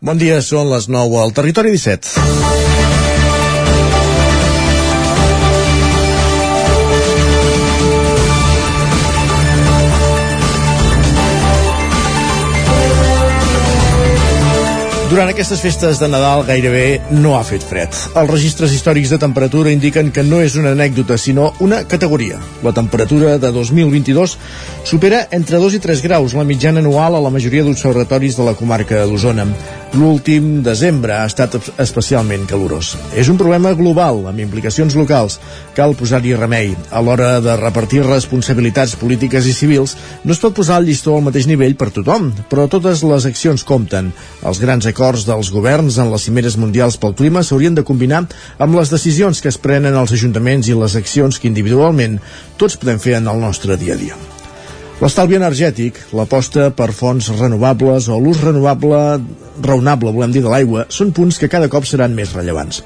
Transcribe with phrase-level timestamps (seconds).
[0.00, 2.30] Bon dia, són les 9 al Territori 17.
[15.10, 17.92] Durant aquestes festes de Nadal gairebé no ha fet fred.
[18.14, 22.38] Els registres històrics de temperatura indiquen que no és una anècdota, sinó una categoria.
[22.64, 24.38] La temperatura de 2022
[24.94, 28.56] supera entre 2 i 3 graus la mitjana anual a la majoria d'observatoris de la
[28.56, 29.50] comarca d'Osona.
[29.90, 32.92] L'últim desembre ha estat especialment calorós.
[33.18, 35.40] És un problema global, amb implicacions locals.
[35.74, 36.76] Cal posar-hi remei.
[36.94, 41.26] A l'hora de repartir responsabilitats polítiques i civils, no es pot posar el llistó al
[41.26, 44.12] mateix nivell per tothom, però totes les accions compten.
[44.46, 48.78] Els grans acords dels governs en les cimeres mundials pel clima s'haurien de combinar amb
[48.78, 52.20] les decisions que es prenen als ajuntaments i les accions que individualment
[52.62, 54.39] tots podem fer en el nostre dia a dia.
[55.00, 58.98] L'estalvi energètic, l'aposta per fonts renovables o l'ús renovable
[59.64, 62.82] raonable, volem dir, de l'aigua, són punts que cada cop seran més rellevants.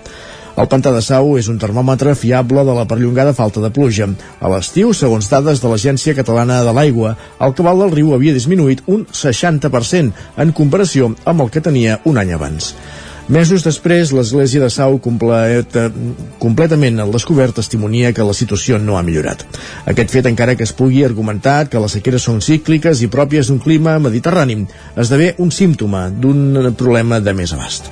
[0.54, 4.06] El pantà de Sau és un termòmetre fiable de la perllongada falta de pluja.
[4.38, 8.84] A l'estiu, segons dades de l'Agència Catalana de l'Aigua, el cabal del riu havia disminuït
[8.86, 12.76] un 60% en comparació amb el que tenia un any abans.
[13.24, 15.86] Mesos després, l'església de Sau completa,
[16.42, 19.46] completament al descobert testimonia que la situació no ha millorat.
[19.88, 23.62] Aquest fet, encara que es pugui argumentar que les sequeres són cícliques i pròpies d'un
[23.64, 24.58] clima mediterrani,
[25.00, 27.88] esdevé un símptoma d'un problema de més abast.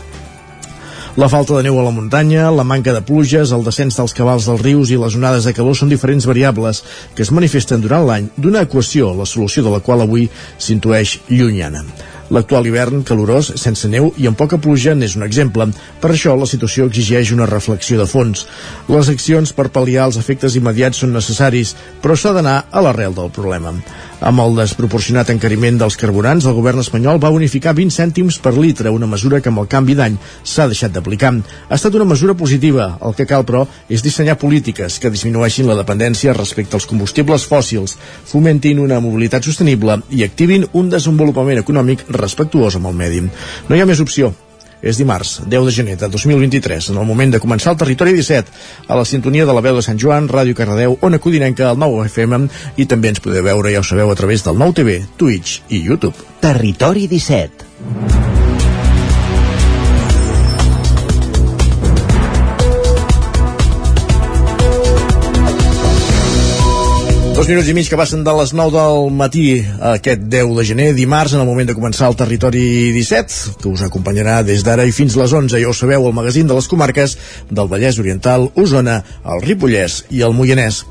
[1.17, 4.47] La falta de neu a la muntanya, la manca de pluges, el descens dels cabals
[4.49, 6.85] dels rius i les onades de calor són diferents variables
[7.17, 11.85] que es manifesten durant l'any d'una equació, la solució de la qual avui s'intueix llunyana.
[12.33, 15.67] L'actual hivern calorós, sense neu i amb poca pluja n'és un exemple.
[16.01, 18.47] Per això la situació exigeix una reflexió de fons.
[18.89, 23.29] Les accions per pal·liar els efectes immediats són necessaris, però s'ha d'anar a l'arrel del
[23.37, 23.77] problema.
[24.23, 28.93] Amb el desproporcionat encariment dels carburants, el govern espanyol va unificar 20 cèntims per litre,
[28.95, 30.15] una mesura que amb el canvi d'any
[30.47, 31.33] s'ha deixat d'aplicar.
[31.67, 32.87] Ha estat una mesura positiva.
[33.03, 37.97] El que cal, però, és dissenyar polítiques que disminueixin la dependència respecte als combustibles fòssils,
[38.31, 43.27] fomentin una mobilitat sostenible i activin un desenvolupament econòmic respectuós amb el medi.
[43.27, 44.31] No hi ha més opció.
[44.83, 48.51] És dimarts, 10 de gener de 2023, en el moment de començar el Territori 17,
[48.89, 52.09] a la sintonia de la veu de Sant Joan, Ràdio Cardedeu, Ona Codinenca, al 9
[52.11, 55.63] FM, i també ens podeu veure, ja ho sabeu, a través del nou TV, Twitch
[55.71, 56.17] i YouTube.
[56.43, 58.52] Territori 17.
[67.43, 69.45] Dos minuts i mig que passen de les 9 del matí
[69.83, 73.81] aquest 10 de gener, dimarts, en el moment de començar el Territori 17, que us
[73.83, 77.17] acompanyarà des d'ara i fins les 11, ja ho sabeu, el magazín de les comarques
[77.51, 80.85] del Vallès Oriental, Osona, el Ripollès i el Moianès.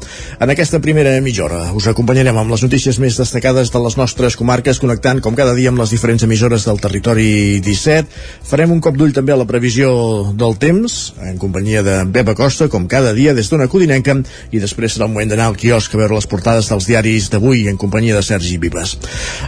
[0.43, 4.35] En aquesta primera mitja hora us acompanyarem amb les notícies més destacades de les nostres
[4.35, 8.11] comarques, connectant com cada dia amb les diferents emissores del Territori 17.
[8.51, 9.95] Farem un cop d'ull també a la previsió
[10.35, 14.19] del temps, en companyia de Beba Costa, com cada dia des d'una Codinenca,
[14.51, 17.67] i després serà el moment d'anar al quiosc a veure les portades dels diaris d'avui
[17.69, 18.95] en companyia de Sergi Vives.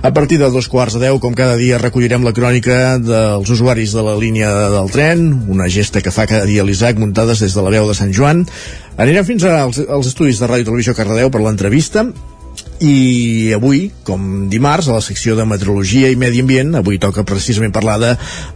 [0.06, 3.96] A partir de dos quarts de deu, com cada dia, recollirem la crònica dels usuaris
[3.98, 7.66] de la línia del tren, una gesta que fa cada dia l'Isaac, muntades des de
[7.66, 8.46] la veu de Sant Joan.
[9.02, 12.06] Anirem fins als, als estudis de Ràdio Televisió Cardedeu per l'entrevista
[12.84, 17.72] i avui, com dimarts, a la secció de Meteorologia i Medi Ambient, avui toca precisament
[17.76, 18.10] parlar de,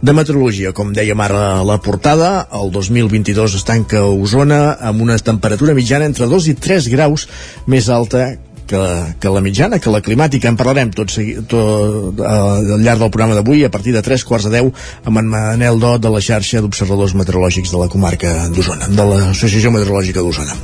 [0.04, 0.74] de meteorologia.
[0.76, 5.76] Com dèiem ara a la portada, el 2022 es tanca a Osona amb una temperatura
[5.78, 7.24] mitjana entre 2 i 3 graus
[7.66, 8.34] més alta
[8.68, 8.82] que,
[9.18, 10.52] que la mitjana, que la climàtica.
[10.52, 11.14] En parlarem tot,
[11.48, 15.22] tot uh, al llarg del programa d'avui a partir de 3 quarts de 10 amb
[15.22, 20.20] en Manel Dot de la xarxa d'observadors meteorològics de la comarca d'Osona, de l'Associació Meteorològica
[20.20, 20.60] d'Osona.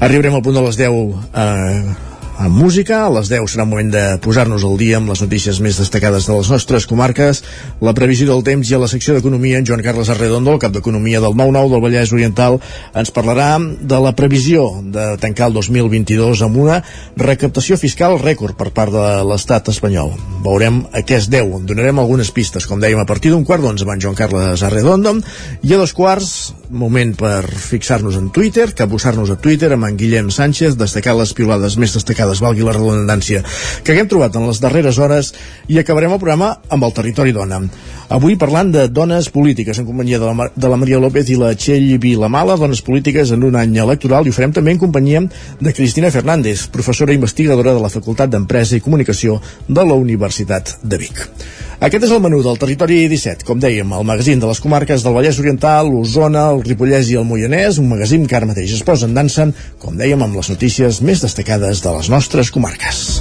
[0.00, 0.96] Arribarem al punt de les 10
[1.44, 2.05] eh,
[2.38, 3.02] amb música.
[3.06, 6.26] A les 10 serà un moment de posar-nos al dia amb les notícies més destacades
[6.28, 7.42] de les nostres comarques,
[7.80, 10.74] la previsió del temps i a la secció d'Economia en Joan Carles Arredondo, el cap
[10.74, 12.58] d'Economia del 9-9 del Vallès Oriental,
[12.94, 16.80] ens parlarà de la previsió de tancar el 2022 amb una
[17.16, 20.12] recaptació fiscal rècord per part de l'estat espanyol.
[20.44, 21.56] Veurem a què es deu.
[21.66, 25.16] Donarem algunes pistes, com dèiem, a partir d'un quart d'onze en Joan Carles Arredondo
[25.62, 30.30] i a dos quarts moment per fixar-nos en Twitter, capbussar-nos a Twitter amb en Guillem
[30.34, 33.42] Sánchez, destacar les piulades més destacades, valgui la redundància,
[33.82, 35.32] que haguem trobat en les darreres hores
[35.68, 37.62] i acabarem el programa amb el territori dona.
[38.16, 41.52] Avui parlant de dones polítiques en companyia de la, de la Maria López i la
[41.58, 45.24] Txell Vilamala, dones polítiques en un any electoral i ho farem també en companyia
[45.60, 51.00] de Cristina Fernández, professora investigadora de la Facultat d'Empresa i Comunicació de la Universitat de
[51.02, 51.24] Vic.
[51.76, 55.12] Aquest és el menú del Territori 17, com dèiem, el magazín de les comarques del
[55.12, 59.04] Vallès Oriental, l'Osona, el Ripollès i el Moianès, un magazín que ara mateix es posa
[59.04, 59.44] en dansa,
[59.82, 63.20] com dèiem, amb les notícies més destacades de les nostres comarques.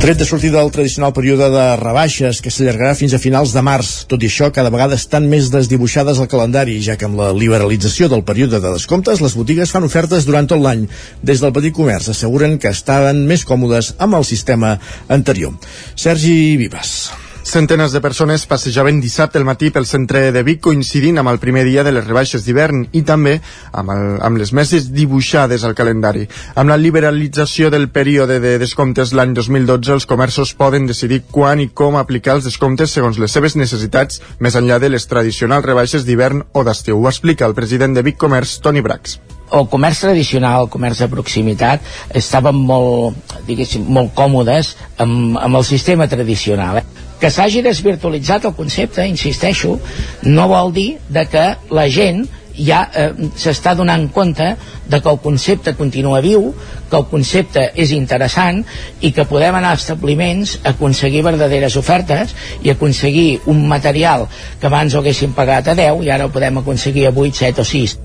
[0.00, 3.90] Tret de sortir del tradicional període de rebaixes que s'allargarà fins a finals de març.
[4.08, 8.08] Tot i això, cada vegada estan més desdibuixades al calendari, ja que amb la liberalització
[8.08, 10.86] del període de descomptes, les botigues fan ofertes durant tot l'any.
[11.20, 14.78] Des del petit comerç asseguren que estaven més còmodes amb el sistema
[15.20, 15.58] anterior.
[15.98, 16.94] Sergi Vives.
[17.42, 21.62] Centenes de persones passejaven dissabte al matí pel centre de Vic coincidint amb el primer
[21.64, 23.38] dia de les rebaixes d'hivern i també
[23.72, 26.26] amb, el, amb les meses dibuixades al calendari.
[26.54, 31.70] Amb la liberalització del període de descomptes l'any 2012 els comerços poden decidir quan i
[31.72, 36.44] com aplicar els descomptes segons les seves necessitats més enllà de les tradicionals rebaixes d'hivern
[36.52, 37.00] o d'estiu.
[37.00, 39.18] Ho explica el president de Vic Comerç, Toni Brax
[39.50, 41.82] el comerç tradicional, el comerç de proximitat,
[42.14, 46.78] estaven molt, diguéssim, molt còmodes amb, amb el sistema tradicional.
[46.78, 47.09] Eh?
[47.20, 49.76] Que s'hagi desvirtualitzat el concepte, insisteixo,
[50.24, 52.26] no vol dir de que la gent
[52.56, 54.48] ja eh, s'està donant compte
[54.90, 56.50] de que el concepte continua viu,
[56.90, 58.62] que el concepte és interessant
[59.00, 64.26] i que podem anar a establiments a aconseguir verdaderes ofertes i aconseguir un material
[64.60, 67.62] que abans ho haguéssim pagat a 10 i ara ho podem aconseguir a 8, 7
[67.62, 67.98] o 6.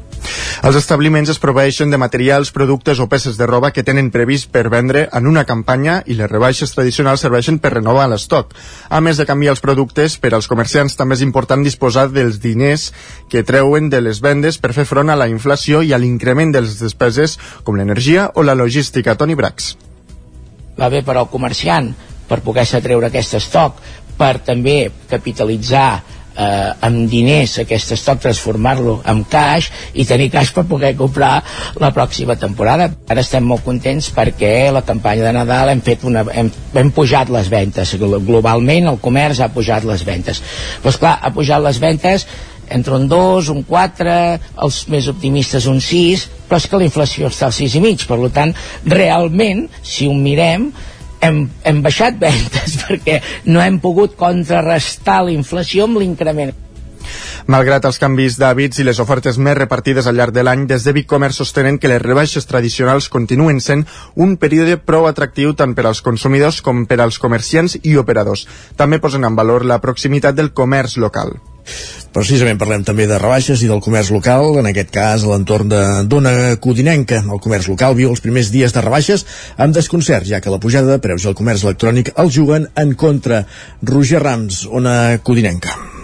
[0.66, 4.69] Els establiments es proveeixen de materials, productes o peces de roba que tenen previst per
[4.74, 8.56] vendre en una campanya i les rebaixes tradicionals serveixen per renovar l'estoc.
[8.89, 12.92] A més de canviar els productes, per als comerciants també és important disposar dels diners
[13.30, 16.63] que treuen de les vendes per fer front a la inflació i a l'increment de
[16.66, 19.16] les despeses com l'energia o la logística.
[19.16, 19.75] Toni Brax.
[20.80, 21.94] Va bé per al comerciant
[22.27, 23.77] per poder-se treure aquest estoc,
[24.18, 30.65] per també capitalitzar eh, amb diners aquest estoc transformar-lo en cash i tenir cash per
[30.69, 31.39] poder comprar
[31.81, 32.89] la pròxima temporada.
[33.09, 37.31] Ara estem molt contents perquè la campanya de Nadal hem fet una hem, hem pujat
[37.33, 37.95] les ventes.
[37.99, 40.43] Globalment el comerç ha pujat les ventes.
[40.83, 42.27] Doncs clar, ha pujat les ventes
[42.69, 44.13] entre un 2, un 4,
[44.65, 48.53] els més optimistes un 6, però és que la inflació està al 6,5, per tant,
[48.89, 50.71] realment, si ho mirem,
[51.25, 56.54] hem, hem baixat ventes perquè no hem pogut contrarrestar la inflació amb l'increment.
[57.54, 60.95] Malgrat els canvis d'hàbits i les ofertes més repartides al llarg de l'any, des de
[60.98, 63.86] Vic Comerç sostenen que les rebaixes tradicionals continuen sent
[64.16, 68.48] un període prou atractiu tant per als consumidors com per als comerciants i operadors.
[68.75, 71.38] També posen en valor la proximitat del comerç local.
[72.15, 75.81] Precisament parlem també de rebaixes i del comerç local, en aquest cas a l'entorn de
[76.12, 77.23] Dona Codinenca.
[77.25, 79.25] El comerç local viu els primers dies de rebaixes
[79.57, 82.95] amb desconcert, ja que la pujada de preus i el comerç electrònic el juguen en
[82.95, 83.44] contra.
[83.83, 85.94] Roger Rams, Ona Codinenca.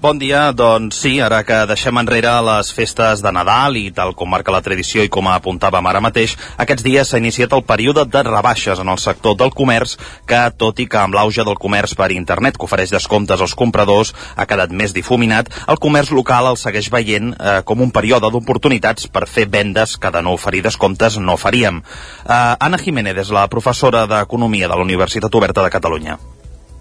[0.00, 4.30] Bon dia, doncs sí, ara que deixem enrere les festes de Nadal i tal com
[4.32, 8.22] marca la tradició i com apuntàvem ara mateix, aquests dies s'ha iniciat el període de
[8.24, 12.08] rebaixes en el sector del comerç que, tot i que amb l'auge del comerç per
[12.16, 16.88] internet que ofereix descomptes als compradors ha quedat més difuminat, el comerç local el segueix
[16.88, 21.36] veient eh, com un període d'oportunitats per fer vendes que de no oferir descomptes no
[21.36, 21.84] faríem.
[22.24, 26.22] Eh, Anna Jiménez és la professora d'Economia de la Universitat Oberta de Catalunya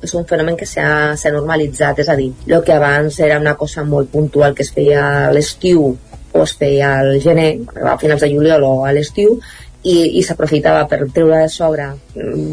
[0.02, 3.84] és un fenomen que s'ha normalitzat, és a dir, el que abans era una cosa
[3.84, 5.90] molt puntual que es feia a l'estiu
[6.32, 7.52] o es feia al gener,
[7.84, 9.40] a finals de juliol o a l'estiu,
[9.84, 11.86] i, i s'aprofitava per treure de sobre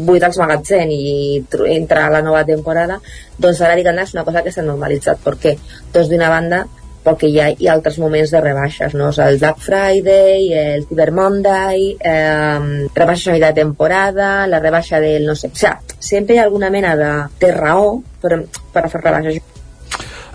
[0.07, 3.01] buit als magatzem i entrar a la nova temporada,
[3.37, 5.19] doncs ara diguem és una cosa que s'ha normalitzat.
[5.23, 5.57] Per què?
[5.93, 6.63] Doncs d'una banda
[7.07, 9.09] perquè hi ha, hi ha altres moments de rebaixes, no?
[9.27, 15.27] El Black Friday, el Cyber Monday, eh, rebaixes a mitjà de temporada, la rebaixa del
[15.27, 15.51] no sé...
[15.53, 17.11] O sigui, sempre hi ha alguna mena de,
[17.41, 19.45] de raó per, per fer rebaixes.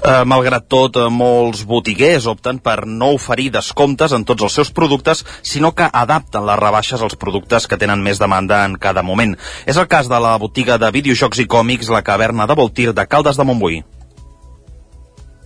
[0.02, 4.72] Eh, malgrat tot, eh, molts botiguers opten per no oferir descomptes en tots els seus
[4.74, 9.36] productes, sinó que adapten les rebaixes als productes que tenen més demanda en cada moment.
[9.64, 13.06] És el cas de la botiga de videojocs i còmics La Caverna de Voltir de
[13.06, 13.84] Caldes de Montbui.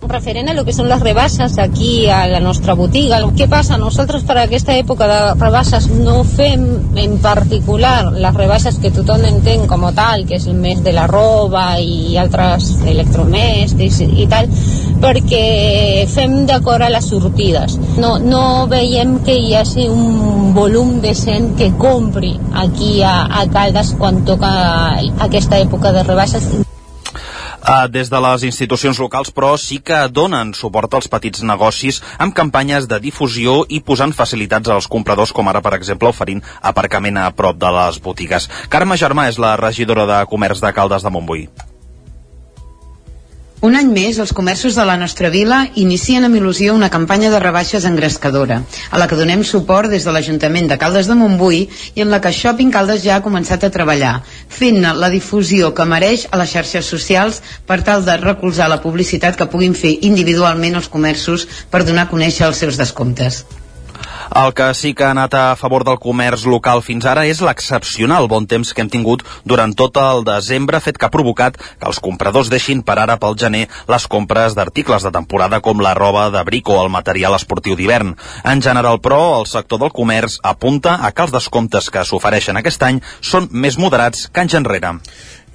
[0.09, 3.19] Referent a lo que són les rebaixes aquí a la nostra botiga.
[3.37, 3.77] Què passa?
[3.79, 6.65] Nosaltres per aquesta època de rebaixes no fem
[6.97, 10.93] en particular les rebaixes que tothom entén com a tal, que és el mes de
[10.95, 14.49] la roba i altres electrodomèstics i tal,
[15.03, 17.77] perquè fem d'acord a les sortides.
[18.01, 23.45] No, no veiem que hi hagi un volum de gent que compri aquí a, a
[23.51, 24.49] Caldes quan toca
[25.27, 26.49] aquesta època de rebaixes
[27.57, 32.35] Uh, des de les institucions locals, però, sí que donen suport als petits negocis amb
[32.37, 37.31] campanyes de difusió i posant facilitats als compradors, com ara, per exemple, oferint aparcament a
[37.31, 38.49] prop de les botigues.
[38.69, 41.49] Carme Germà és la regidora de Comerç de Caldes de Montbui.
[43.65, 47.39] Un any més, els comerços de la nostra vila inicien amb il·lusió una campanya de
[47.41, 48.59] rebaixes engrescadora,
[48.93, 51.63] a la que donem suport des de l'Ajuntament de Caldes de Montbui
[51.95, 54.13] i en la que Shopping Caldes ja ha començat a treballar,
[54.61, 59.41] fent-ne la difusió que mereix a les xarxes socials per tal de recolzar la publicitat
[59.41, 63.41] que puguin fer individualment els comerços per donar a conèixer els seus descomptes.
[64.35, 68.27] El que sí que ha anat a favor del comerç local fins ara és l'excepcional
[68.27, 72.01] bon temps que hem tingut durant tot el desembre, fet que ha provocat que els
[72.03, 76.67] compradors deixin per ara pel gener les compres d'articles de temporada com la roba d'abric
[76.69, 78.15] o el material esportiu d'hivern.
[78.43, 82.83] En general, però, el sector del comerç apunta a que els descomptes que s'ofereixen aquest
[82.83, 84.97] any són més moderats que anys enrere.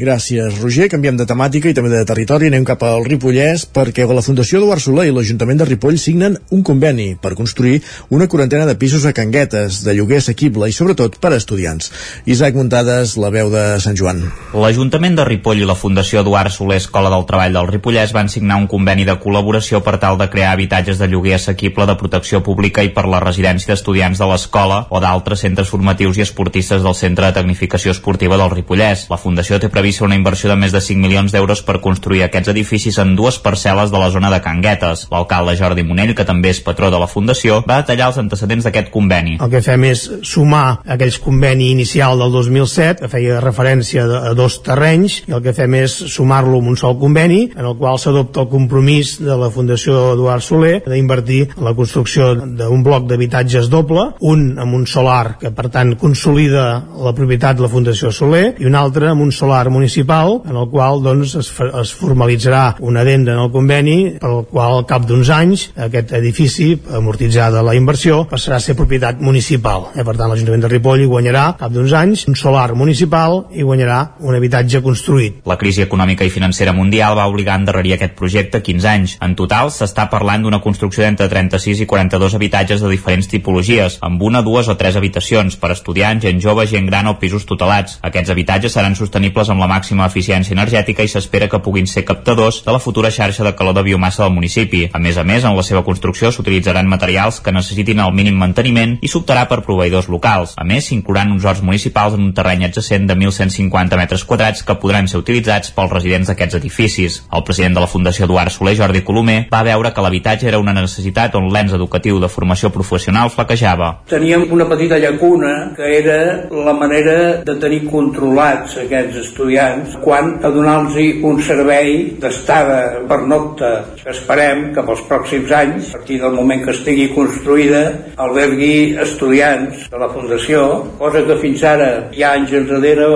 [0.00, 0.86] Gràcies, Roger.
[0.88, 2.46] Canviem de temàtica i també de territori.
[2.48, 6.62] Anem cap al Ripollès perquè la Fundació Eduard Soler i l'Ajuntament de Ripoll signen un
[6.64, 11.34] conveni per construir una quarantena de pisos a Canguetes, de lloguer assequible i sobretot per
[11.34, 11.90] a estudiants.
[12.24, 14.22] Isaac Muntades, la veu de Sant Joan.
[14.56, 18.62] L'Ajuntament de Ripoll i la Fundació Eduard Soler Escola del Treball del Ripollès van signar
[18.62, 22.80] un conveni de col·laboració per tal de crear habitatges de lloguer assequible de protecció pública
[22.80, 27.28] i per la residència d'estudiants de l'escola o d'altres centres formatius i esportistes del Centre
[27.28, 29.04] de Tecnificació Esportiva del Ripollès.
[29.12, 32.52] La Fundació té prevista una inversió de més de 5 milions d'euros per construir aquests
[32.52, 35.08] edificis en dues parcel·les de la zona de Canguetes.
[35.10, 38.92] L'alcalde Jordi Monell, que també és patró de la Fundació, va detallar els antecedents d'aquest
[38.94, 39.40] conveni.
[39.42, 44.60] El que fem és sumar aquells conveni inicial del 2007, que feia referència a dos
[44.62, 48.44] terrenys, i el que fem és sumar-lo en un sol conveni, en el qual s'adopta
[48.44, 54.12] el compromís de la Fundació Eduard Soler d'invertir en la construcció d'un bloc d'habitatges doble,
[54.20, 56.70] un amb un solar que per tant consolida
[57.02, 60.68] la propietat de la Fundació Soler i un altre amb un solar municipal en el
[60.70, 61.50] qual doncs, es,
[61.82, 66.12] es formalitzarà una adenda en el conveni per al qual al cap d'uns anys aquest
[66.18, 69.88] edifici, amortitzada la inversió, passarà a ser propietat municipal.
[69.96, 73.98] Eh, per tant, l'Ajuntament de Ripoll guanyarà cap d'uns anys un solar municipal i guanyarà
[74.20, 75.40] un habitatge construït.
[75.48, 79.16] La crisi econòmica i financera mundial va obligar a endarrerir aquest projecte 15 anys.
[79.24, 84.22] En total, s'està parlant d'una construcció d'entre 36 i 42 habitatges de diferents tipologies, amb
[84.22, 87.98] una, dues o tres habitacions per estudiants, gent jove, gent gran o pisos tutelats.
[88.02, 92.62] Aquests habitatges seran sostenibles amb la màxima eficiència energètica i s'espera que puguin ser captadors
[92.66, 94.88] de la futura xarxa de calor de biomassa del municipi.
[94.92, 98.98] A més a més, en la seva construcció s'utilitzaran materials que necessitin el mínim manteniment
[99.00, 100.56] i s'optarà per proveïdors locals.
[100.58, 104.78] A més, s'inclouran uns horts municipals en un terreny adjacent de 1.150 metres quadrats que
[104.82, 107.20] podran ser utilitzats pels residents d'aquests edificis.
[107.32, 110.74] El president de la Fundació Eduard Soler, Jordi Colomer, va veure que l'habitatge era una
[110.76, 113.92] necessitat on l'ens educatiu de formació professional flaquejava.
[114.10, 116.18] Teníem una petita llacuna que era
[116.50, 117.16] la manera
[117.46, 119.20] de tenir controlats aquests
[119.52, 125.90] estudiants quan a donar-los un servei d'estada per nocta que esperem que pels pròxims anys,
[125.90, 127.82] a partir del moment que estigui construïda,
[128.16, 130.62] albergui estudiants de la Fundació,
[130.98, 133.08] cosa que fins ara, ja anys enrere,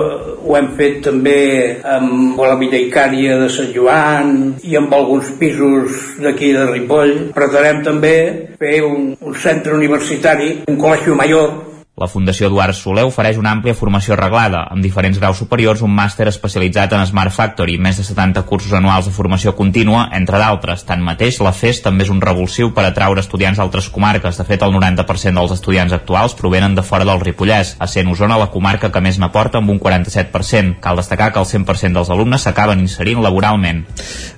[0.43, 6.53] ho hem fet també amb la Villaicària de Sant Joan i amb alguns pisos d'aquí
[6.53, 7.15] de Ripoll.
[7.35, 8.17] Pretenem també
[8.59, 13.73] fer un, un centre universitari, un col·legi major, la Fundació Eduard Soler ofereix una àmplia
[13.73, 18.43] formació reglada, amb diferents graus superiors, un màster especialitzat en Smart Factory, més de 70
[18.45, 20.83] cursos anuals de formació contínua, entre d'altres.
[20.85, 24.37] Tanmateix, la FES també és un revulsiu per atraure estudiants d'altres comarques.
[24.37, 28.37] De fet, el 90% dels estudiants actuals provenen de fora del Ripollès, a sent Osona
[28.37, 30.77] la comarca que més n'aporta amb un 47%.
[30.83, 33.87] Cal destacar que el 100% dels alumnes s'acaben inserint laboralment.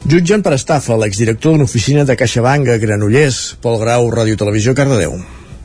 [0.08, 5.20] Jutgen per estafa l'exdirector d'una oficina de CaixaBank a Granollers, Pol Grau, Ràdio Televisió, Cardedeu.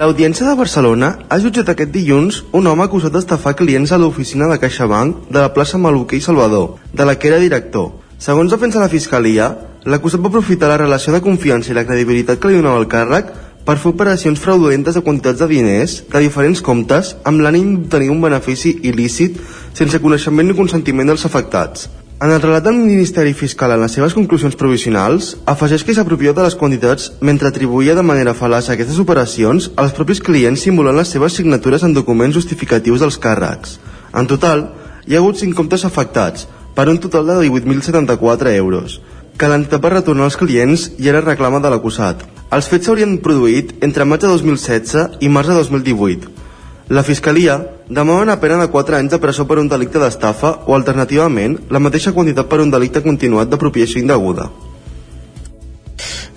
[0.05, 4.59] L'Audiència de Barcelona ha jutjat aquest dilluns un home acusat d'estafar clients a l'oficina de
[4.61, 7.87] CaixaBank de la plaça Maluquer i Salvador, de la que era director.
[8.21, 9.49] Segons defensa la Fiscalia,
[9.89, 13.33] l'acusat va aprofitar la relació de confiança i la credibilitat que li donava el càrrec
[13.65, 18.21] per fer operacions fraudulentes de quantitats de diners de diferents comptes amb l'ànim d'obtenir un
[18.29, 19.41] benefici il·lícit
[19.73, 21.89] sense coneixement ni consentiment dels afectats.
[22.25, 26.47] En el relat del Ministeri Fiscal en les seves conclusions provisionals, afegeix que s'apropia de
[26.47, 31.37] les quantitats mentre atribuïa de manera fal·laç aquestes operacions als propis clients simulant les seves
[31.37, 33.75] signatures en documents justificatius dels càrrecs.
[34.17, 34.65] En total,
[35.05, 39.03] hi ha hagut 5 comptes afectats, per un total de 18.074 euros,
[39.37, 42.25] que l'entitat va retornar als clients i era reclama de l'acusat.
[42.49, 46.44] Els fets s'haurien produït entre maig de 2016 i març de 2018.
[46.89, 50.75] La Fiscalia demana una pena de 4 anys de presó per un delicte d'estafa o,
[50.77, 54.51] alternativament, la mateixa quantitat per un delicte continuat d'apropiació indeguda.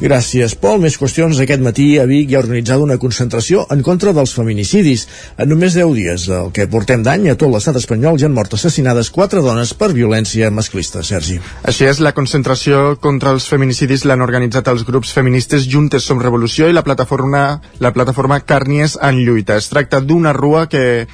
[0.02, 0.80] Gràcies, Pol.
[0.84, 1.40] Més qüestions.
[1.42, 5.08] Aquest matí a Vic hi ha organitzada una concentració en contra dels feminicidis.
[5.38, 8.54] En només 10 dies, el que portem d'any, a tot l'estat espanyol ja han mort
[8.58, 11.04] assassinades 4 dones per violència masclista.
[11.04, 11.40] Sergi.
[11.68, 16.70] Així és, la concentració contra els feminicidis l'han organitzat els grups feministes Juntes Som Revolució
[16.70, 19.58] i la plataforma, la plataforma Càrnies en lluita.
[19.58, 21.08] Es tracta d'una rua que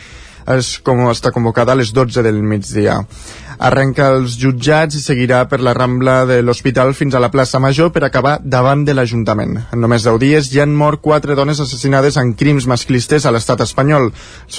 [0.55, 2.99] és com està convocada a les 12 del migdia.
[3.63, 7.91] Arrenca els jutjats i seguirà per la Rambla de l'Hospital fins a la plaça Major
[7.95, 9.59] per acabar davant de l'Ajuntament.
[9.71, 13.63] En només 10 dies ja han mort quatre dones assassinades en crims masclistes a l'estat
[13.63, 14.11] espanyol.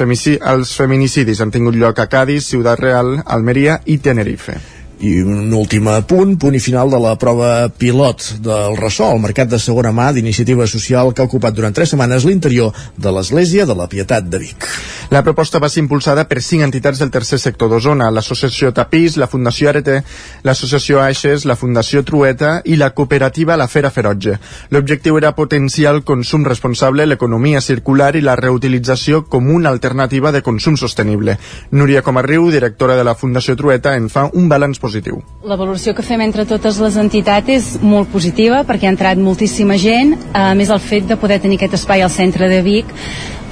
[0.04, 4.74] Els feminicidis han tingut lloc a Cádiz, Ciutat Real, Almeria i Tenerife.
[5.00, 9.50] I un últim punt, punt i final de la prova pilot del ressò, el mercat
[9.50, 13.74] de segona mà d'iniciativa social que ha ocupat durant tres setmanes l'interior de l'Església de
[13.74, 14.68] la Pietat de Vic.
[15.10, 19.26] La proposta va ser impulsada per cinc entitats del tercer sector d'Osona, l'Associació Tapís, la
[19.26, 19.98] Fundació Arete,
[20.46, 24.38] l'Associació Aixes, la Fundació Trueta i la cooperativa La Fera Ferotge.
[24.70, 30.42] L'objectiu era potenciar el consum responsable, l'economia circular i la reutilització com una alternativa de
[30.42, 31.36] consum sostenible.
[31.72, 35.20] Núria Comarriu, directora de la Fundació Trueta, en fa un balanç positiu.
[35.48, 39.78] La valoració que fem entre totes les entitats és molt positiva perquè ha entrat moltíssima
[39.80, 42.92] gent, a més el fet de poder tenir aquest espai al centre de Vic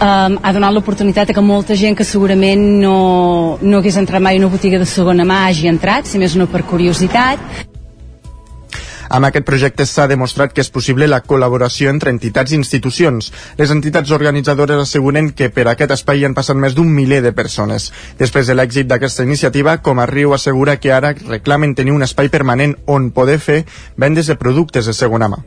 [0.03, 4.47] um, ha donat l'oportunitat que molta gent que segurament no, no hagués entrat mai en
[4.47, 7.72] una botiga de segona mà hagi entrat, si més no per curiositat
[9.13, 13.31] amb aquest projecte s'ha demostrat que és possible la col·laboració entre entitats i institucions.
[13.61, 17.91] Les entitats organitzadores asseguren que per aquest espai han passat més d'un miler de persones.
[18.19, 22.33] Després de l'èxit d'aquesta iniciativa, com a Riu assegura que ara reclamen tenir un espai
[22.33, 23.65] permanent on poder fer
[23.97, 25.43] vendes de productes de segona mà.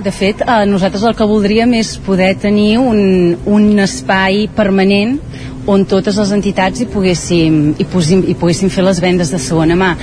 [0.00, 5.18] De fet, eh, nosaltres el que voldríem és poder tenir un, un espai permanent
[5.66, 9.76] on totes les entitats hi poguéssim, hi, posim, hi poguéssim fer les vendes de segona
[9.76, 9.94] mà.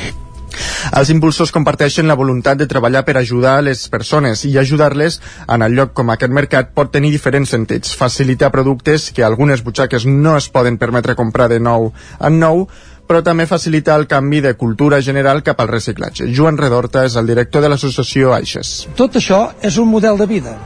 [0.97, 5.77] Els impulsors comparteixen la voluntat de treballar per ajudar les persones i ajudar-les en el
[5.77, 7.95] lloc com aquest mercat pot tenir diferents sentits.
[7.97, 12.67] Facilitar productes que algunes butxaques no es poden permetre comprar de nou en nou,
[13.07, 16.27] però també facilitar el canvi de cultura general cap al reciclatge.
[16.35, 18.87] Joan Redorta és el director de l'associació Aixes.
[18.99, 20.57] Tot això és un model de vida.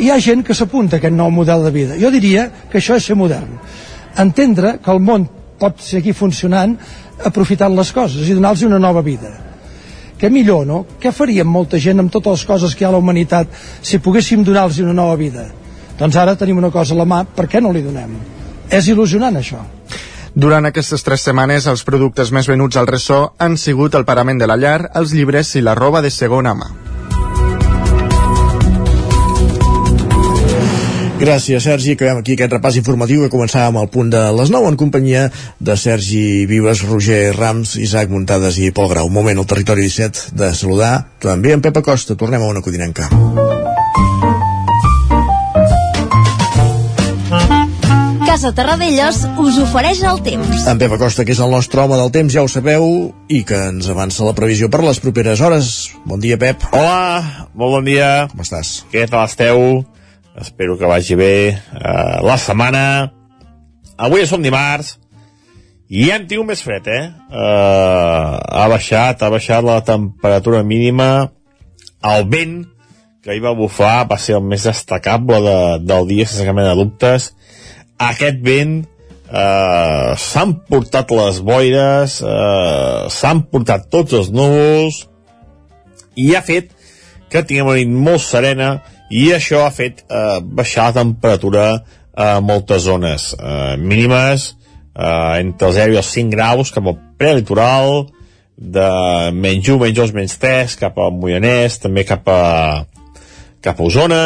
[0.00, 1.98] Hi ha gent que s'apunta a aquest nou model de vida.
[2.00, 3.60] Jo diria que això és ser modern.
[4.18, 5.28] Entendre que el món
[5.60, 6.74] pot seguir funcionant
[7.22, 9.32] aprofitant les coses i donar-los una nova vida
[10.18, 10.84] que millor, no?
[11.00, 13.50] Què faríem molta gent amb totes les coses que hi ha a la humanitat
[13.82, 15.48] si poguéssim donar-los una nova vida?
[15.98, 18.16] Doncs ara tenim una cosa a la mà, per què no li donem?
[18.70, 19.60] És il·lusionant, això.
[20.34, 24.50] Durant aquestes tres setmanes, els productes més venuts al ressò han sigut el parament de
[24.50, 26.93] la llar, els llibres i la roba de segona mà.
[31.24, 31.94] Gràcies, Sergi.
[31.96, 35.22] Acabem aquí aquest repàs informatiu que començàvem al punt de les 9 en companyia
[35.56, 39.08] de Sergi Vives, Roger Rams, Isaac Muntades i Pol Grau.
[39.08, 42.12] Un moment al territori 17 de saludar també en Pepa Costa.
[42.20, 43.08] Tornem a una codinenca.
[48.26, 50.68] Casa Terradellos us ofereix el temps.
[50.68, 52.84] En Pepa Costa, que és el nostre home del temps, ja ho sabeu,
[53.32, 55.72] i que ens avança la previsió per les properes hores.
[56.04, 56.68] Bon dia, Pep.
[56.76, 58.26] Hola, molt bon dia.
[58.34, 58.82] Com estàs?
[58.92, 59.86] Què tal esteu?
[60.40, 62.84] Espero que vagi bé uh, la setmana.
[63.96, 64.96] Avui som dimarts
[65.88, 67.04] i ja hem tingut més fred, eh?
[67.30, 71.28] Uh, ha baixat, ha baixat la temperatura mínima.
[72.04, 72.56] El vent
[73.24, 76.74] que hi va bufar va ser el més destacable de, del dia sense cap mena
[76.74, 77.30] de dubtes.
[78.02, 78.80] Aquest vent
[79.28, 85.04] uh, s'han portat les boires uh, s'han portat tots els núvols
[86.20, 86.72] i ha fet
[87.32, 88.76] que tinguem una nit molt serena
[89.10, 91.66] i això ha fet eh, baixar la temperatura
[92.14, 94.54] a moltes zones eh, mínimes
[94.94, 98.06] eh, entre els 0 i els 5 graus cap al prelitoral
[98.56, 98.88] de
[99.34, 102.42] menys 1, menys 2, menys 3 cap al Moianès, també cap a
[103.64, 104.24] cap a Osona.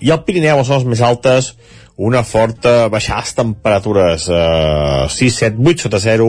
[0.00, 1.52] I al Pirineu, a zones més altes
[1.98, 6.28] una forta baixada les temperatures eh, 6, 7, 8 sota 0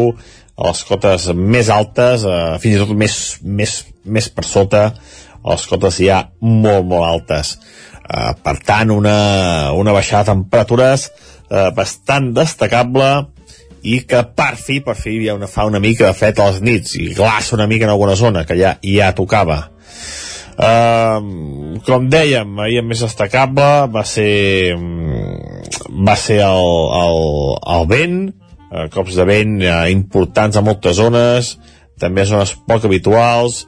[0.60, 4.84] a les cotes més altes eh, fins i tot més, més, més per sota
[5.46, 7.58] les cotes ja molt, molt altes.
[8.10, 11.10] Uh, per tant, una, una baixada de temperatures
[11.50, 13.10] uh, bastant destacable
[13.84, 16.62] i que per fi, per fi ja una, fa una mica de fred a les
[16.66, 19.60] nits i glaça una mica en alguna zona que ja, ja tocava
[20.60, 21.20] uh,
[21.88, 27.24] com dèiem ahir el més destacable va ser va ser el, el,
[27.78, 31.56] el vent uh, cops de vent uh, importants a moltes zones
[32.00, 33.64] també zones poc habituals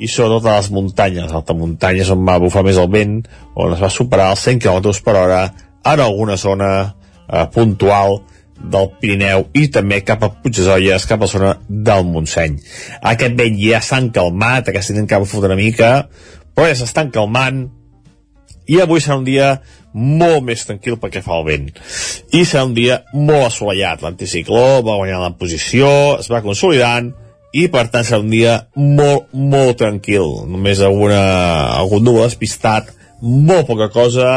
[0.00, 3.18] i sobretot a les muntanyes, alta muntanyes on va bufar més el vent,
[3.54, 5.40] on es va superar els 100 km per hora
[5.84, 8.20] en alguna zona eh, puntual
[8.60, 12.58] del Pirineu i també cap a Puigdesolles, cap a la zona del Montseny.
[13.12, 15.92] Aquest vent ja s'han calmat, aquesta nit encara fot una mica,
[16.54, 17.66] però ja s'estan calmant
[18.70, 19.54] i avui serà un dia
[19.96, 21.70] molt més tranquil perquè fa el vent.
[22.36, 24.04] I serà un dia molt assolellat.
[24.04, 25.88] L'anticicló va guanyar la posició,
[26.20, 27.10] es va consolidant,
[27.52, 30.46] i per tant serà un dia molt, molt tranquil.
[30.50, 31.20] Només alguna,
[31.80, 34.28] algun núvol despistat molt poca cosa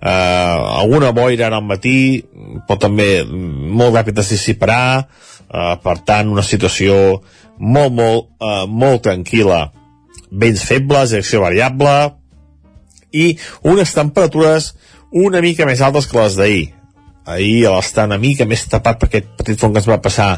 [0.00, 2.24] eh, alguna boira ara al matí
[2.64, 7.20] però també molt ràpid es dissiparà eh, per tant una situació
[7.58, 9.68] molt, molt, eh, molt tranquil·la.
[10.34, 11.92] Vents febles, direcció variable
[13.14, 14.72] i unes temperatures
[15.14, 16.64] una mica més altes que les d'ahir.
[17.30, 20.28] Ahir a l'estar una mica més tapat per aquest petit front que ens va passar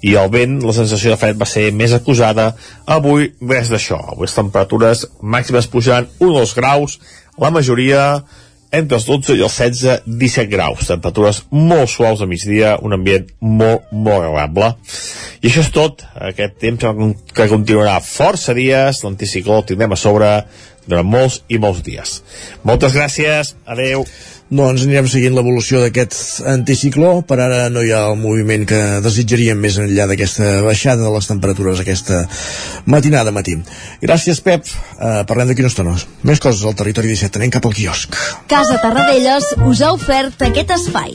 [0.00, 2.50] i el vent, la sensació de fred va ser més acusada.
[2.88, 3.98] Avui, res d'això.
[4.14, 6.98] Avui les temperatures màximes pujant 1 o 2 graus,
[7.40, 8.04] la majoria
[8.70, 10.86] entre els 12 i els 16, 17 graus.
[10.88, 14.72] Temperatures molt suaus a migdia, un ambient molt, molt agradable.
[15.42, 16.04] I això és tot.
[16.30, 16.86] Aquest temps
[17.34, 20.34] que continuarà força dies, l'anticicló el tindrem a sobre
[20.86, 22.20] durant molts i molts dies.
[22.66, 24.06] Moltes gràcies, adeu.
[24.50, 27.20] Doncs anirem seguint l'evolució d'aquest anticicló.
[27.22, 31.30] Per ara no hi ha el moviment que desitjaríem més enllà d'aquesta baixada de les
[31.30, 32.24] temperatures aquesta
[32.90, 33.54] matinada matí.
[34.02, 34.66] Gràcies, Pep.
[34.98, 35.94] Uh, parlem d'aquí una estona.
[36.26, 37.38] Més coses al territori 17.
[37.38, 38.18] Anem cap al quiosc.
[38.50, 41.14] Casa Tarradellas us ha ofert aquest espai.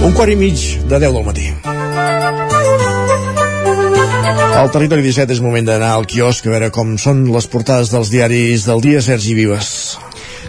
[0.00, 1.50] Un quart i mig de 10 del matí.
[4.60, 8.12] Al territori 17 és moment d'anar al quiosc a veure com són les portades dels
[8.12, 9.70] diaris del dia, Sergi Vives.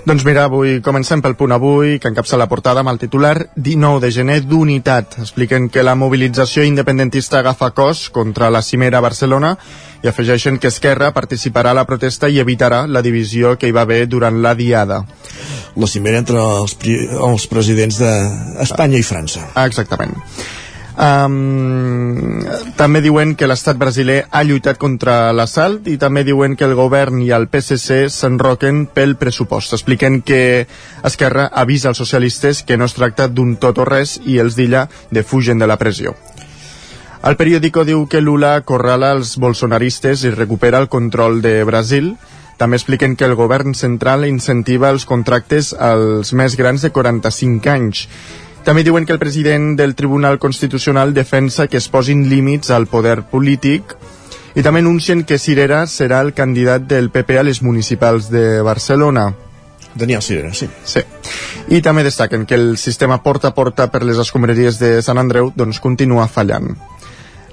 [0.01, 3.99] Doncs mira, avui comencem pel punt avui, que encapça la portada amb el titular 19
[4.01, 5.19] de gener d'unitat.
[5.21, 9.51] Expliquen que la mobilització independentista agafa cos contra la cimera a Barcelona
[10.01, 13.85] i afegeixen que Esquerra participarà a la protesta i evitarà la divisió que hi va
[13.85, 15.03] haver durant la diada.
[15.77, 19.51] La cimera entre els, els presidents d'Espanya i França.
[19.53, 20.17] Ah, exactament.
[20.91, 22.43] Um,
[22.75, 27.21] també diuen que l'estat brasiler ha lluitat contra l'assalt i també diuen que el govern
[27.23, 29.73] i el PSC s'enroquen pel pressupost.
[29.77, 30.67] Expliquen que
[31.07, 34.87] Esquerra avisa als socialistes que no es tracta d'un tot o res i els d'illa
[35.11, 36.15] defugen de la pressió.
[37.23, 42.15] El periòdico diu que Lula corrala els bolsonaristes i recupera el control de Brasil.
[42.57, 48.07] També expliquen que el govern central incentiva els contractes als més grans de 45 anys.
[48.65, 53.23] També diuen que el president del Tribunal Constitucional defensa que es posin límits al poder
[53.25, 53.95] polític
[54.53, 59.31] i també anuncien que Cirera serà el candidat del PP a les municipals de Barcelona.
[59.95, 60.69] Daniel Cirera, sí.
[60.85, 61.01] Sí.
[61.73, 65.51] I també destaquen que el sistema porta a porta per les escombraries de Sant Andreu
[65.55, 66.75] doncs continua fallant.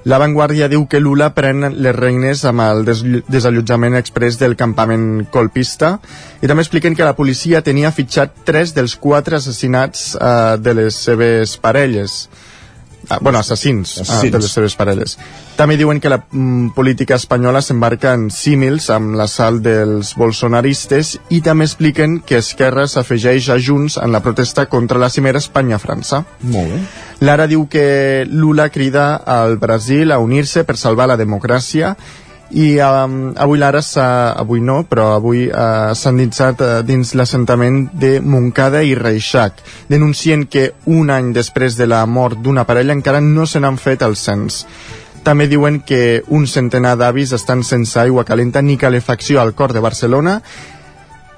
[0.09, 5.27] La Vanguardia diu que Lula pren les regnes amb el des desallotjament express del campament
[5.35, 5.99] colpista
[6.41, 10.97] i també expliquen que la policia tenia fitxat tres dels quatre assassinats eh, de les
[11.11, 12.23] seves parelles.
[13.09, 14.35] Ah, bueno, assassins, assassins.
[14.35, 15.17] Ah, de les seves parelles.
[15.57, 21.41] També diuen que la mm, política espanyola s'embarca en símils amb l'assalt dels bolsonaristes i
[21.45, 26.25] també expliquen que Esquerra s'afegeix a Junts en la protesta contra la cimera Espanya-França.
[26.43, 26.81] Molt bé.
[27.25, 31.97] Lara diu que Lula crida al Brasil a unir-se per salvar la democràcia
[32.51, 33.83] i um, avui l'ara
[34.37, 40.47] avui no, però avui uh, s'ha endinsat uh, dins l'assentament de Moncada i Reixac, denuncien
[40.47, 44.17] que un any després de la mort d'una parella encara no se n'han fet el
[44.17, 44.65] cens.
[45.23, 49.81] També diuen que un centenar d'avis estan sense aigua calenta ni calefacció al cor de
[49.85, 50.41] Barcelona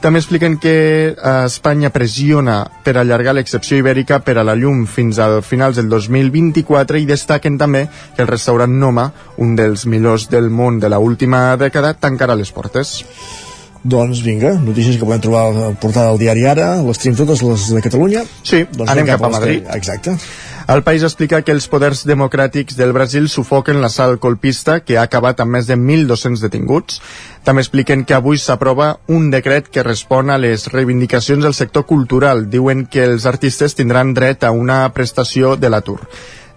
[0.01, 0.75] també expliquen que
[1.13, 5.91] eh, Espanya pressiona per allargar l'excepció ibèrica per a la llum fins al finals del
[5.93, 7.85] 2024 i destaquen també
[8.17, 9.11] que el restaurant Noma,
[9.45, 12.97] un dels millors del món de la última dècada, tancarà les portes.
[13.81, 17.41] Doncs vinga, notícies que podem trobar a la portada del diari Ara, les tenim totes
[17.45, 18.25] les de Catalunya.
[18.45, 19.65] Sí, doncs anem cap a Madrid.
[19.65, 19.79] Que...
[19.81, 20.17] Exacte.
[20.71, 25.41] El país explica que els poders democràtics del Brasil sufoquen l'assalt colpista que ha acabat
[25.43, 27.01] amb més de 1.200 detinguts.
[27.43, 32.45] També expliquen que avui s'aprova un decret que respon a les reivindicacions del sector cultural.
[32.53, 35.99] Diuen que els artistes tindran dret a una prestació de l'atur.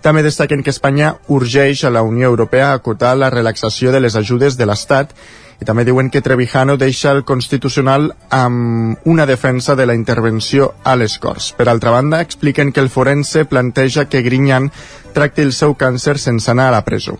[0.05, 4.19] També destaquen que Espanya urgeix a la Unió Europea a acotar la relaxació de les
[4.19, 5.17] ajudes de l'Estat
[5.61, 10.95] i també diuen que Trevijano deixa el Constitucional amb una defensa de la intervenció a
[10.95, 11.51] les Corts.
[11.57, 14.71] Per altra banda, expliquen que el forense planteja que Grinyan
[15.13, 17.17] tracti el seu càncer sense anar a la presó.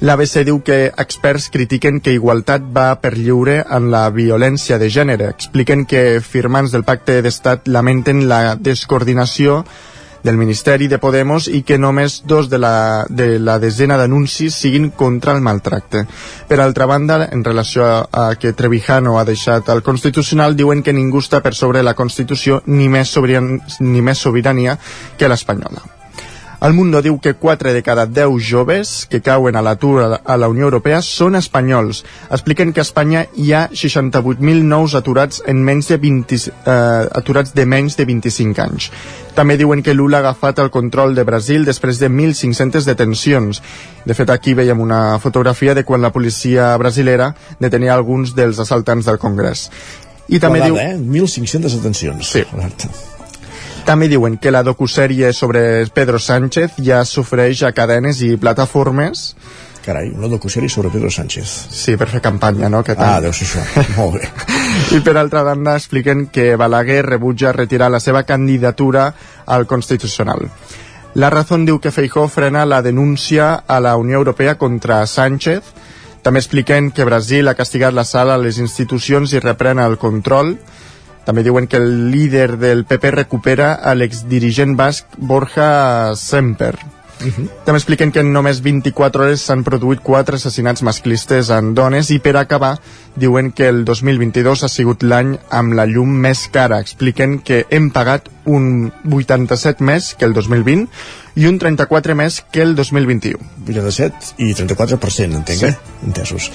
[0.00, 5.28] L'ABC diu que experts critiquen que Igualtat va per lliure en la violència de gènere.
[5.28, 9.58] Expliquen que firmants del pacte d'estat lamenten la descoordinació
[10.22, 14.90] del Ministeri de Podemos i que només dos de la, de la desena d'anuncis siguin
[14.90, 16.04] contra el maltracte.
[16.48, 20.96] Per altra banda, en relació a, a que Trevijano ha deixat el Constitucional, diuen que
[20.96, 24.78] ningú està per sobre la Constitució ni més, sobiran, ni més sobirania
[25.18, 25.99] que l'espanyola.
[26.60, 30.48] El Mundo diu que 4 de cada 10 joves que cauen a l'atur a la
[30.52, 32.02] Unió Europea són espanyols.
[32.28, 37.54] Expliquen que a Espanya hi ha 68.000 nous aturats en menys de 20, eh, aturats
[37.56, 38.90] de menys de 25 anys.
[39.34, 43.62] També diuen que Lula ha agafat el control de Brasil després de 1.500 detencions.
[44.04, 49.08] De fet, aquí veiem una fotografia de quan la policia brasilera detenia alguns dels assaltants
[49.08, 49.70] del Congrés.
[50.28, 50.76] I també diu...
[50.76, 50.92] Eh?
[51.00, 52.34] 1.500 detencions.
[52.36, 52.44] Sí.
[53.90, 59.32] També diuen que la docusèrie sobre Pedro Sánchez ja sofreix a cadenes i plataformes
[59.82, 61.48] Carai, una docusèrie sobre Pedro Sánchez.
[61.74, 62.84] Sí, per fer campanya, no?
[62.86, 63.86] Que ah, deu ser això.
[63.96, 64.28] Molt bé.
[64.96, 69.08] I per altra banda expliquen que Balaguer rebutja retirar la seva candidatura
[69.46, 70.46] al Constitucional.
[71.18, 75.72] La Razón diu que Feijó frena la denúncia a la Unió Europea contra Sánchez.
[76.22, 80.60] També expliquen que Brasil ha castigat la sala a les institucions i reprena el control.
[81.30, 86.72] També diuen que el líder del PP recupera a l'exdirigent basc Borja Semper.
[87.20, 87.48] Uh -huh.
[87.64, 92.18] També expliquen que en només 24 hores s'han produït 4 assassinats masclistes en dones i
[92.18, 92.80] per acabar
[93.14, 96.80] diuen que el 2022 ha sigut l'any amb la llum més cara.
[96.80, 100.88] Expliquen que hem pagat un 87 més que el 2020
[101.36, 103.38] i un 34 més que el 2021.
[103.68, 105.66] 87 i 34%, entenc, sí.
[105.66, 105.76] eh?
[106.02, 106.50] Entesos.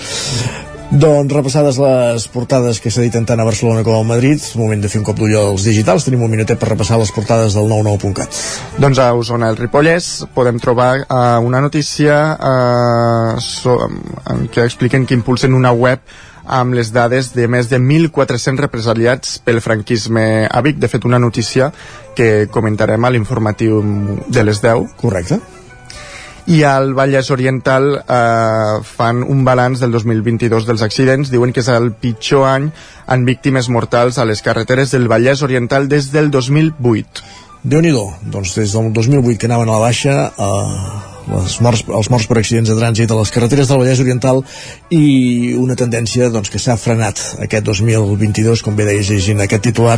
[0.91, 4.99] Doncs repassades les portades que s'editen tant a Barcelona com a Madrid, moment de fer
[5.01, 8.37] un cop d'ull als digitals, tenim un minutet per repassar les portades del 99.cat.
[8.77, 13.79] Doncs a Osona, el Ripollès, podem trobar uh, una notícia uh, so,
[14.29, 16.05] en què expliquen que impulsen una web
[16.45, 20.77] amb les dades de més de 1.400 represaliats pel franquisme a Vic.
[20.77, 21.73] De fet, una notícia
[22.15, 23.81] que comentarem a l'informatiu
[24.29, 24.93] de les 10.
[25.01, 25.41] Correcte
[26.47, 31.71] i al Vallès Oriental eh, fan un balanç del 2022 dels accidents, diuen que és
[31.73, 32.69] el pitjor any
[33.09, 37.25] en víctimes mortals a les carreteres del Vallès Oriental des del 2008.
[37.65, 37.91] déu nhi
[38.29, 42.37] doncs des del 2008 que anaven a la baixa eh, les morts, els morts per
[42.39, 44.41] accidents de trànsit a les carreteres del Vallès Oriental
[44.93, 49.97] i una tendència doncs, que s'ha frenat aquest 2022, com bé deies llegint aquest titular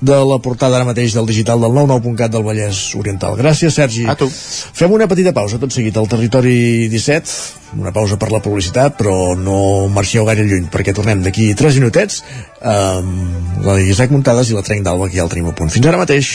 [0.00, 3.38] de la portada ara mateix del digital del 99.cat del Vallès Oriental.
[3.38, 4.06] Gràcies, Sergi.
[4.10, 4.28] A tu.
[4.30, 7.38] Fem una petita pausa, tot seguit, al territori 17,
[7.78, 12.22] una pausa per la publicitat, però no marxeu gaire lluny, perquè tornem d'aquí 3 minutets
[12.64, 15.72] amb la Isaac Muntades i la Trenc d'Alba, que ja el tenim a punt.
[15.74, 16.34] Fins ara mateix.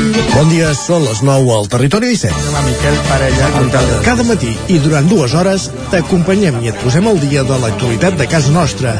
[0.31, 2.51] Bon dia, són les 9 al Territori 17.
[2.53, 3.49] La Miquel Parella,
[4.05, 8.27] Cada matí i durant dues hores t'acompanyem i et posem al dia de l'actualitat de
[8.31, 8.93] casa nostra.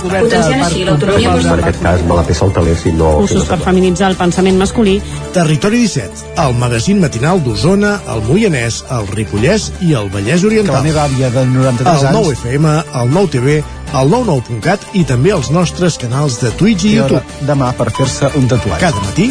[0.00, 3.12] Potenciant així l'autonomia En aquest cas me la peça el taler si no...
[3.20, 4.96] Cursos per feminitzar el pensament masculí.
[5.36, 10.54] Territori 17, el magazín matinal d'Osona, el Moianès, el Ripollès i el Vallès Que la
[10.54, 10.84] Oriental.
[10.88, 12.40] meva àvia de 93 El nou anys...
[12.40, 17.22] FM, el nou TV, el 99.cat i també els nostres canals de Twitch i YouTube.
[17.48, 18.80] demà per fer-se un tatuatge.
[18.82, 19.30] Cada matí,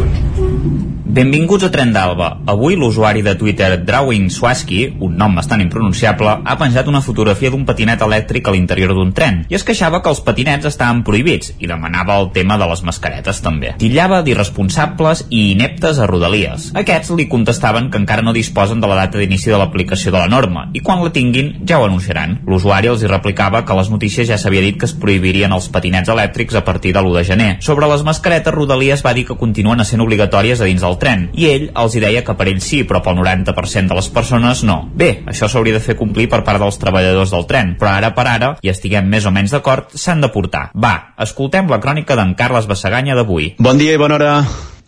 [1.11, 2.37] Benvinguts a Tren d'Alba.
[2.47, 7.65] Avui l'usuari de Twitter Drawing Swaski, un nom bastant impronunciable, ha penjat una fotografia d'un
[7.67, 11.67] patinet elèctric a l'interior d'un tren i es queixava que els patinets estaven prohibits i
[11.67, 13.73] demanava el tema de les mascaretes també.
[13.81, 16.69] Titllava d'irresponsables i ineptes a Rodalies.
[16.79, 20.31] Aquests li contestaven que encara no disposen de la data d'inici de l'aplicació de la
[20.31, 22.37] norma i quan la tinguin ja ho anunciaran.
[22.47, 26.15] L'usuari els hi replicava que les notícies ja s'havia dit que es prohibirien els patinets
[26.15, 27.51] elèctrics a partir de l'1 de gener.
[27.59, 31.49] Sobre les mascaretes, Rodalies va dir que continuen sent obligatòries a dins del tren i
[31.49, 34.77] ell els hi deia que per ell sí, però pel 90% de les persones no.
[34.93, 38.27] Bé, això s'hauria de fer complir per part dels treballadors del tren, però ara per
[38.29, 40.69] ara, i estiguem més o menys d'acord, s'han de portar.
[40.73, 43.55] Va, escoltem la crònica d'en Carles Bassaganya d'avui.
[43.59, 44.35] Bon dia i bona hora.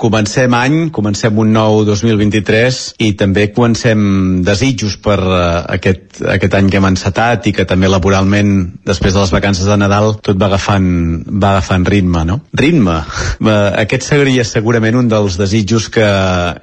[0.04, 5.38] Comencem any, comencem un nou 2023 i també comencem desitjos per uh,
[5.72, 8.52] aquest, aquest any que hem encetat i que també laboralment,
[8.84, 10.90] després de les vacances de Nadal, tot va agafant,
[11.32, 12.42] va agafant ritme, no?
[12.52, 12.98] Ritme.
[13.40, 13.54] Uh,
[13.86, 16.10] aquest seria segurament un dels desitjos que,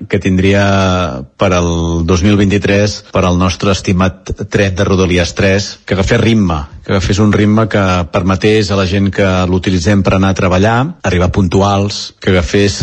[0.04, 0.66] que tindria
[1.40, 6.92] per al 2023 per al nostre estimat tren de Rodalies 3, que agafés ritme, que
[6.92, 10.76] agafés un ritme que permetés a la gent que l'utilitzem per anar a treballar,
[11.08, 12.80] arribar puntuals, que agafés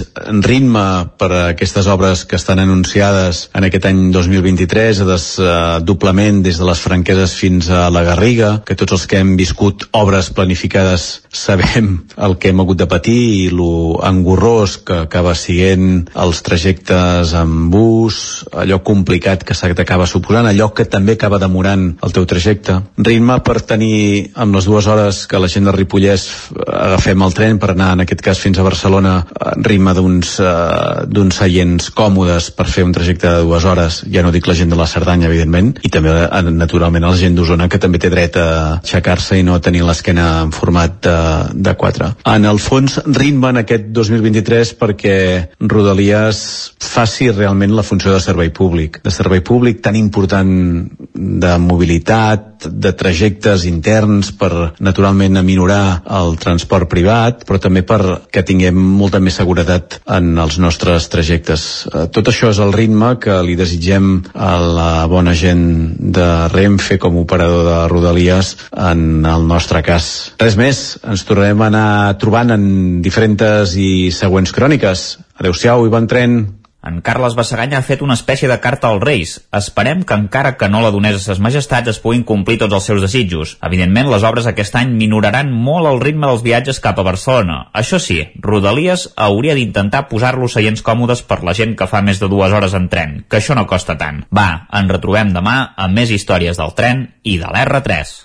[0.47, 0.81] ritme
[1.19, 6.67] per a aquestes obres que estan anunciades en aquest any 2023, a desdoblament des de
[6.67, 11.89] les franqueses fins a la Garriga, que tots els que hem viscut obres planificades sabem
[12.15, 17.67] el que hem hagut de patir i lo engorrós que acaba siguent els trajectes en
[17.73, 22.79] bus, allò complicat que s'acaba suposant, allò que també acaba demorant el teu trajecte.
[22.97, 26.29] Ritme per tenir amb les dues hores que la gent de Ripollès
[26.67, 29.19] agafem el tren per anar en aquest cas fins a Barcelona
[29.67, 34.31] ritme d'uns uh, d'uns seients còmodes per fer un trajecte de dues hores, ja no
[34.35, 37.79] dic la gent de la Cerdanya evidentment, i també eh, naturalment la gent d'Osona que
[37.81, 38.47] també té dret a
[38.79, 41.17] aixecar-se i no tenir l'esquena en format de,
[41.67, 42.11] de 4.
[42.33, 45.17] En el fons ritme en aquest 2023 perquè
[45.59, 46.41] Rodalies
[46.81, 50.51] faci realment la funció de servei públic, de servei públic tan important
[51.13, 58.01] de mobilitat, de trajectes interns per naturalment aminorar el transport privat, però també per
[58.33, 61.87] que tinguem molta més seguretat en els nostres trajectes.
[61.91, 66.97] Eh, Tot això és el ritme que li desitgem a la bona gent de Renfe
[67.01, 70.33] com a operador de Rodalies en el nostre cas.
[70.41, 72.67] Res més, ens tornarem a anar trobant en
[73.01, 75.07] diferents i següents cròniques.
[75.37, 76.37] Adéu-siau i bon tren.
[76.87, 79.33] En Carles Bassaganya ha fet una espècie de carta als Reis.
[79.59, 82.87] Esperem que encara que no la donés a ses majestats es puguin complir tots els
[82.87, 83.57] seus desitjos.
[83.67, 87.57] Evidentment, les obres aquest any minoraran molt el ritme dels viatges cap a Barcelona.
[87.75, 92.31] Això sí, Rodalies hauria d'intentar posar-los seients còmodes per la gent que fa més de
[92.31, 94.23] dues hores en tren, que això no costa tant.
[94.31, 98.15] Va, ens retrobem demà amb més històries del tren i de l'R3.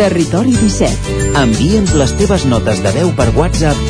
[0.00, 1.16] Territori 17.
[1.36, 3.89] Envia'ns les teves notes de veu per WhatsApp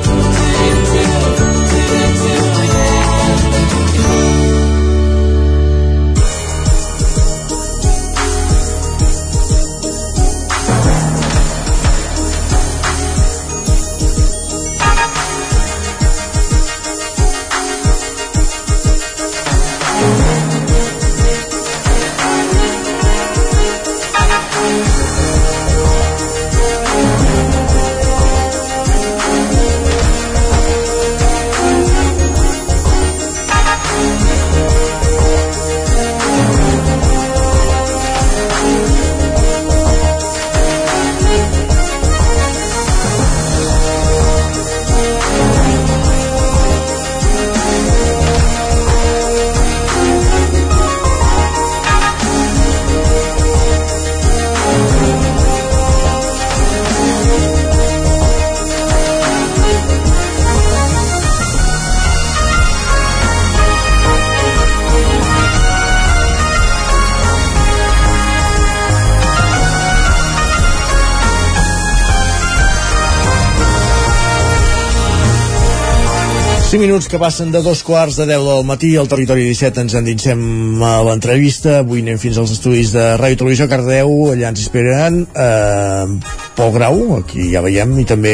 [76.91, 80.41] Minuts que passen de dos quarts de 10 del matí al territori 17 ens endinsem
[80.83, 81.77] a l'entrevista.
[81.79, 86.97] Avui anem fins als estudis de Ràdio Televisió Cardeu allà ens esperen eh, Pol Grau,
[87.21, 88.33] aquí ja veiem i també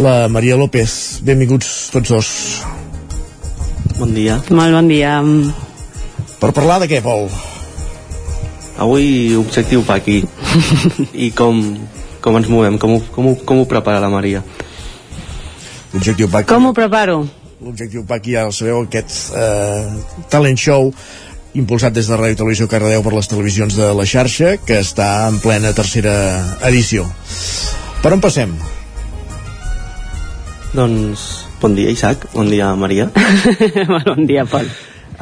[0.00, 0.94] la Maria López.
[1.20, 2.30] Benvinguts tots dos.
[3.98, 4.38] Bon dia.
[4.48, 5.18] Molt bon dia.
[6.40, 7.28] Per parlar de què, Pol?
[8.80, 10.22] Avui objectiu pa aquí.
[11.12, 11.60] I com,
[12.24, 14.40] com ens movem, com ho, com ho, com ho prepara la Maria.
[15.92, 16.48] L'objectiu PAC...
[16.48, 17.20] Com ho preparo?
[17.62, 20.88] L'objectiu PAC ja el sabeu, aquest eh, talent show
[21.54, 25.38] impulsat des de Ràdio Televisió Cardedeu per les televisions de la xarxa, que està en
[25.42, 26.14] plena tercera
[26.66, 27.04] edició.
[28.02, 28.54] Per on passem?
[30.72, 31.26] Doncs,
[31.60, 33.10] bon dia Isaac, bon dia Maria.
[34.08, 34.66] bon dia, Pol.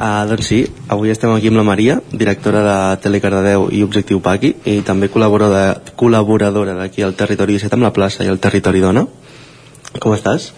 [0.01, 4.55] Uh, doncs sí, avui estem aquí amb la Maria, directora de Telecardedeu i Objectiu Paqui,
[4.65, 9.05] i també col·laboradora, col·laboradora d'aquí al Territori 17 amb la plaça i el Territori Dona.
[9.99, 10.49] Com estàs?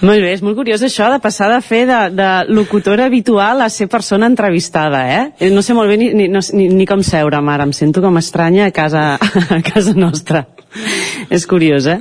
[0.00, 3.68] Molt bé, és molt curiós això de passar de fer de, de locutora habitual a
[3.68, 5.50] ser persona entrevistada, eh?
[5.52, 8.16] No sé molt bé ni, ni, no, ni, ni com seure, mare, em sento com
[8.16, 9.04] estranya a casa,
[9.58, 10.46] a casa nostra.
[11.28, 12.00] és curiós, eh?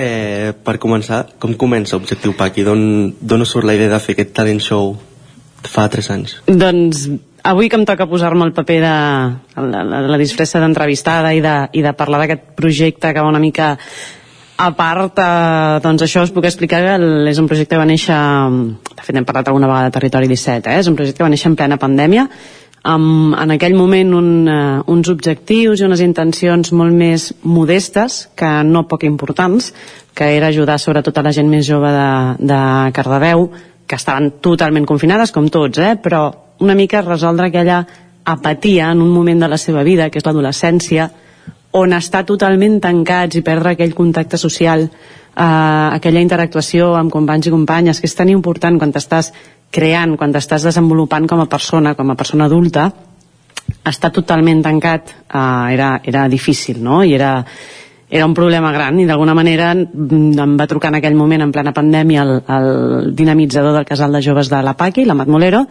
[0.00, 2.64] Eh, per començar, com comença Objectiu Paqui?
[2.64, 4.94] D'on us surt la idea de fer aquest talent show
[5.64, 6.36] fa 3 anys?
[6.46, 7.08] Doncs
[7.42, 11.56] avui que em toca posar-me el paper de la, la, la disfressa d'entrevistada i, de,
[11.76, 13.74] i de parlar d'aquest projecte que va una mica
[14.60, 16.96] a part, eh, doncs això us puc explicar que
[17.30, 18.16] és un projecte que va néixer
[18.90, 20.80] de fet hem parlat alguna vegada de Territori 17 eh?
[20.82, 22.26] és un projecte que va néixer en plena pandèmia
[22.90, 28.50] amb en aquell moment un, uh, uns objectius i unes intencions molt més modestes que
[28.64, 29.72] no poc importants
[30.16, 32.10] que era ajudar sobretot a la gent més jove de,
[32.52, 32.60] de
[32.96, 33.48] Cardedeu
[33.90, 35.96] que estaven totalment confinades, com tots, eh?
[35.98, 36.28] però
[36.62, 37.80] una mica resoldre aquella
[38.24, 41.08] apatia en un moment de la seva vida, que és l'adolescència,
[41.72, 47.54] on estar totalment tancats i perdre aquell contacte social, eh, aquella interactuació amb companys i
[47.54, 49.32] companyes, que és tan important quan t'estàs
[49.70, 52.90] creant, quan t'estàs desenvolupant com a persona, com a persona adulta,
[53.86, 57.04] estar totalment tancat eh, era, era difícil, no?
[57.04, 57.44] I era,
[58.10, 61.72] era un problema gran i d'alguna manera em va trucar en aquell moment en plena
[61.72, 65.64] pandèmia el, el dinamitzador del casal de joves de la Paqui, la Molero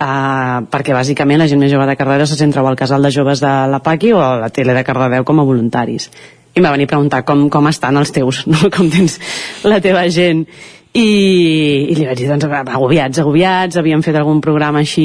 [0.00, 3.10] Uh, perquè bàsicament la gent més jove de Cardedeu se centra o al casal de
[3.12, 6.06] joves de la Paqui o a la tele de Cardedeu com a voluntaris.
[6.54, 8.70] I em va venir a preguntar com, com estan els teus no?
[8.72, 9.18] com tens
[9.68, 10.46] la teva gent?
[10.90, 11.02] I,
[11.92, 15.04] i li vaig dir doncs agobiats, agobiats, havíem fet algun programa així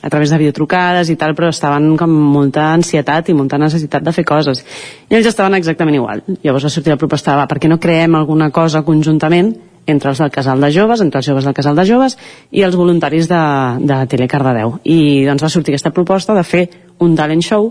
[0.00, 4.14] a través de videotrucades i tal, però estaven com molta ansietat i molta necessitat de
[4.16, 4.62] fer coses.
[5.10, 6.22] I ells estaven exactament igual.
[6.40, 9.52] Llavors va sortir la proposta va, per què no creem alguna cosa conjuntament
[9.92, 12.16] entre els del casal de joves, entre els joves del casal de joves
[12.50, 13.42] i els voluntaris de,
[13.84, 14.78] de Tele Cardedeu.
[14.84, 16.64] I doncs va sortir aquesta proposta de fer
[17.00, 17.70] un talent show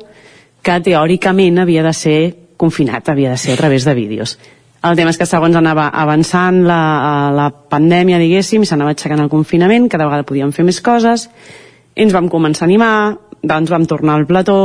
[0.62, 2.20] que teòricament havia de ser
[2.60, 4.38] confinat, havia de ser a través de vídeos.
[4.80, 6.82] El tema és que segons anava avançant la,
[7.36, 11.28] la pandèmia, diguéssim, s'anava aixecant el confinament, cada vegada podíem fer més coses,
[11.96, 12.94] i ens vam començar a animar,
[13.44, 14.60] doncs vam tornar al plató,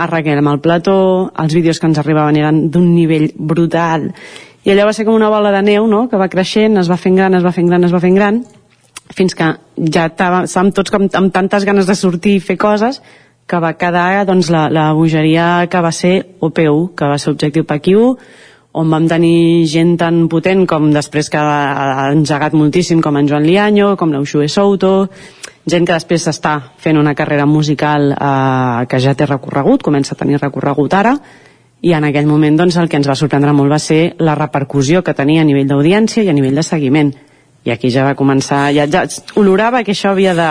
[0.00, 0.98] arreglem el plató,
[1.38, 4.10] els vídeos que ens arribaven eren d'un nivell brutal,
[4.64, 6.06] i allò va ser com una bola de neu no?
[6.08, 8.42] que va creixent, es va fent gran, es va fent gran, es va fent gran
[9.16, 9.48] fins que
[9.90, 13.00] ja estàvem tots com, amb tantes ganes de sortir i fer coses
[13.50, 17.66] que va quedar doncs, la, la bogeria que va ser OP1, que va ser Objectiu
[17.66, 17.96] PQ,
[18.78, 23.48] on vam tenir gent tan potent com després que ha engegat moltíssim com en Joan
[23.48, 25.08] Lianyo, com l'Uxue Souto,
[25.66, 30.20] gent que després està fent una carrera musical eh, que ja té recorregut, comença a
[30.20, 31.16] tenir recorregut ara,
[31.82, 35.02] i en aquell moment doncs, el que ens va sorprendre molt va ser la repercussió
[35.02, 37.12] que tenia a nivell d'audiència i a nivell de seguiment
[37.64, 39.04] i aquí ja va començar, ja, ja
[39.36, 40.48] olorava que això havia de,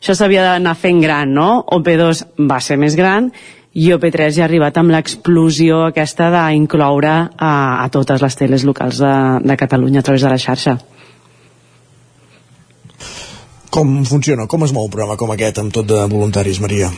[0.00, 1.62] això s'havia d'anar fent gran, no?
[1.78, 3.30] OP2 va ser més gran
[3.78, 7.52] i OP3 ja ha arribat amb l'explosió aquesta d'incloure a,
[7.84, 9.12] a totes les teles locals de,
[9.46, 10.78] de Catalunya a través de la xarxa.
[13.70, 14.48] Com funciona?
[14.50, 16.90] Com es mou un programa com aquest amb tot de voluntaris, Maria?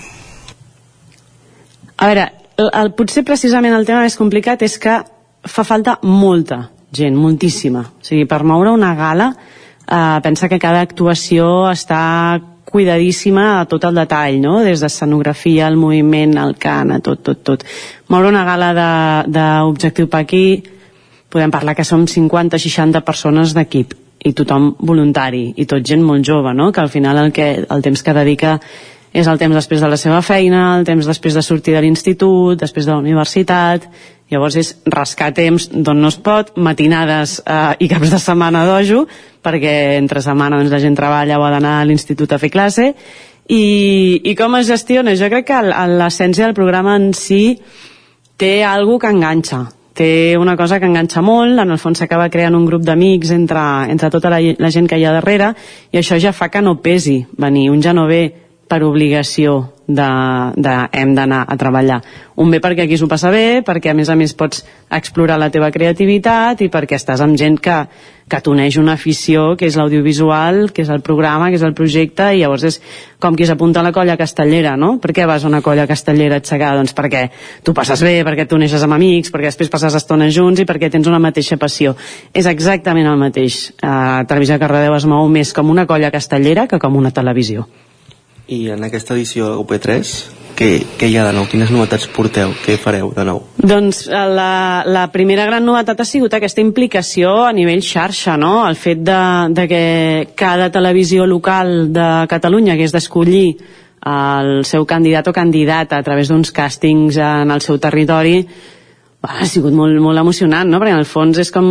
[2.00, 2.30] A veure,
[2.70, 5.00] el, potser precisament el tema més complicat és que
[5.42, 7.82] fa falta molta gent, moltíssima.
[7.98, 12.40] O sigui, per moure una gala, eh, pensa que cada actuació està
[12.72, 14.60] cuidadíssima a tot el detall, no?
[14.64, 17.64] Des d'escenografia, el moviment, el cant, a tot, tot, tot.
[18.08, 18.70] Moure una gala
[19.28, 20.62] d'Objectiu per aquí,
[21.32, 23.94] podem parlar que som 50-60 persones d'equip
[24.24, 26.70] i tothom voluntari i tot gent molt jove, no?
[26.72, 28.60] Que al final el, que, el temps que dedica
[29.12, 32.58] és el temps després de la seva feina, el temps després de sortir de l'institut,
[32.60, 33.84] després de la universitat,
[34.32, 39.04] llavors és rascar temps d'on no es pot, matinades eh, i caps de setmana dojo,
[39.44, 42.88] perquè entre setmana doncs, la gent treballa o ha d'anar a l'institut a fer classe,
[43.52, 45.16] i, i com es gestiona?
[45.18, 45.60] Jo crec que
[45.90, 47.58] l'essència del programa en si
[48.40, 52.56] té algo que enganxa, té una cosa que enganxa molt, en el fons s'acaba creant
[52.56, 55.52] un grup d'amics entre, entre tota la, la gent que hi ha darrere
[55.92, 58.22] i això ja fa que no pesi venir, un ja no ve
[58.72, 60.08] per obligació de,
[60.56, 61.98] de hem d'anar a treballar.
[62.40, 65.50] Un bé perquè aquí s'ho passa bé, perquè a més a més pots explorar la
[65.52, 67.74] teva creativitat i perquè estàs amb gent que,
[68.32, 72.30] que t'uneix una afició que és l'audiovisual, que és el programa, que és el projecte
[72.32, 72.80] i llavors és
[73.20, 74.94] com qui s'apunta a la colla castellera, no?
[75.02, 76.72] Per què vas a una colla castellera a aixecar?
[76.80, 77.26] Doncs perquè
[77.60, 81.12] tu passes bé, perquè t'uneixes amb amics, perquè després passes estona junts i perquè tens
[81.12, 81.92] una mateixa passió.
[82.32, 83.66] És exactament el mateix.
[83.76, 87.68] Uh, Televisió de Cardedeu es mou més com una colla castellera que com una televisió.
[88.48, 90.12] I en aquesta edició UP3,
[90.58, 90.68] què,
[90.98, 91.46] què hi ha de nou?
[91.50, 92.52] Quines novetats porteu?
[92.64, 93.40] Què fareu de nou?
[93.58, 98.60] Doncs eh, la, la primera gran novetat ha sigut aquesta implicació a nivell xarxa, no?
[98.68, 99.22] El fet de,
[99.56, 99.84] de que
[100.38, 103.46] cada televisió local de Catalunya hagués d'escollir
[104.02, 108.40] el seu candidat o candidata a través d'uns càstings en el seu territori
[109.22, 110.80] ha sigut molt, molt emocionant, no?
[110.82, 111.68] perquè en el fons és com,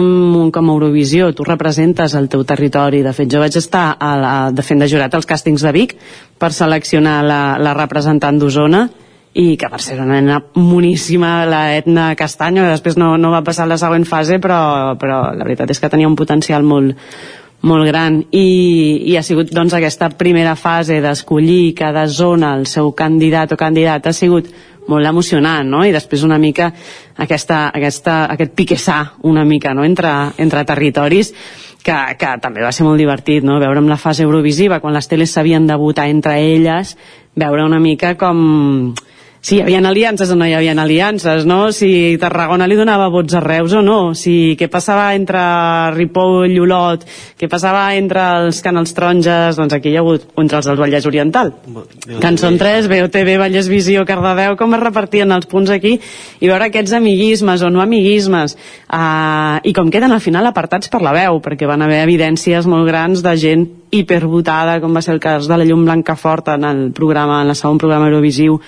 [0.56, 3.02] com Eurovisió, tu representes el teu territori.
[3.04, 5.98] De fet, jo vaig estar a la, de fent de jurat als càstings de Vic
[6.40, 8.86] per seleccionar la, la representant d'Osona
[9.36, 13.68] i que per ser una nena moníssima la Etna Castanyo, després no, no va passar
[13.68, 16.96] la següent fase, però, però la veritat és que tenia un potencial molt,
[17.68, 18.48] molt gran i,
[19.12, 24.08] i ha sigut doncs aquesta primera fase d'escollir cada zona el seu candidat o candidat
[24.08, 24.50] ha sigut
[24.88, 25.84] molt emocionant, no?
[25.86, 26.72] I després una mica
[27.22, 30.12] aquesta, aquesta, aquest piquessà una mica, no?, entre,
[30.42, 31.34] entre territoris
[31.84, 35.10] que, que també va ser molt divertit, no?, veure amb la fase eurovisiva, quan les
[35.12, 36.96] teles s'havien de votar entre elles,
[37.36, 38.94] veure una mica com
[39.42, 41.72] si hi havia aliances o no hi havia aliances, no?
[41.74, 45.42] Si Tarragona li donava vots a Reus o no, si què passava entre
[45.96, 47.08] Ripoll i Olot,
[47.42, 51.10] què passava entre els canals taronges, doncs aquí hi ha hagut entre els del Vallès
[51.10, 51.56] Oriental.
[52.22, 55.96] Cançó 3, BOTV, Vallès Visió, Cardedeu, com es repartien els punts aquí,
[56.38, 58.54] i veure aquests amiguismes o no amiguismes,
[58.94, 62.86] uh, i com queden al final apartats per la veu, perquè van haver evidències molt
[62.86, 66.70] grans de gent hipervotada, com va ser el cas de la llum blanca forta en
[66.70, 68.62] el programa, en el segon programa Eurovisiu,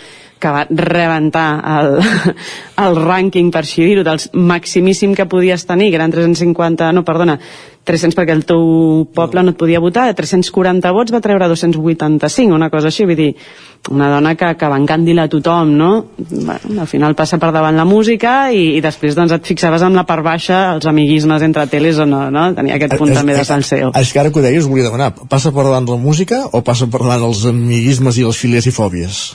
[0.43, 1.47] que va rebentar
[1.79, 1.99] el,
[2.85, 7.39] el rànquing, per així dir-ho, dels maximíssim que podies tenir, que eren 350, no, perdona,
[7.83, 8.61] 300 perquè el teu
[9.15, 13.17] poble no et podia votar, de 340 vots va treure 285, una cosa així, vull
[13.19, 13.33] dir,
[13.91, 15.89] una dona que, que va encandilar tothom, no?
[16.15, 19.99] Bueno, al final passa per davant la música i, i després doncs et fixaves amb
[19.99, 22.45] la part baixa els amiguismes entre teles o no, no?
[22.55, 23.91] Tenia aquest punt Es- també de salseo.
[23.99, 26.87] És que ara que ho deies, volia demanar, passa per davant la música o passa
[26.87, 29.25] per davant els amiguismes i les filies i fòbies?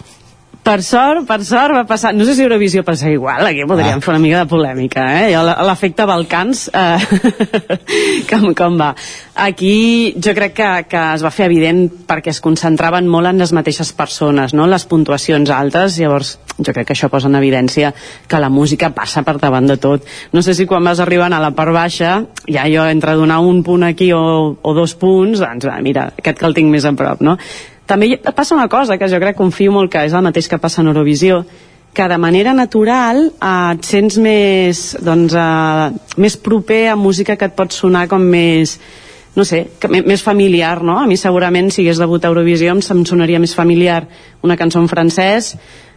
[0.69, 2.11] Per sort, per sort va passar...
[2.13, 4.05] No sé si Eurovisió passa igual, aquí podríem ah.
[4.05, 5.31] fer una mica de polèmica, eh?
[5.65, 6.99] L'efecte Balcans, eh,
[8.29, 8.91] com, com va?
[9.47, 13.55] Aquí jo crec que, que es va fer evident perquè es concentraven molt en les
[13.57, 14.67] mateixes persones, no?
[14.69, 17.95] Les puntuacions altes, llavors jo crec que això posa en evidència
[18.29, 20.05] que la música passa per davant de tot.
[20.37, 22.13] No sé si quan vas arribant a la part baixa,
[22.45, 26.45] ja jo entre donar un punt aquí o, o dos punts, doncs va, mira, aquest
[26.45, 27.39] que el tinc més a prop, no?
[27.89, 30.83] També passa una cosa que jo crec, confio molt que és el mateix que passa
[30.83, 31.41] en Eurovisió,
[31.97, 37.49] que de manera natural eh, et sents més, doncs, eh, més proper a música que
[37.49, 38.77] et pot sonar com més,
[39.35, 40.99] no sé, que, més familiar, no?
[41.01, 44.03] A mi segurament si hagués de votar a Eurovisió em sonaria més familiar
[44.45, 45.55] una cançó en francès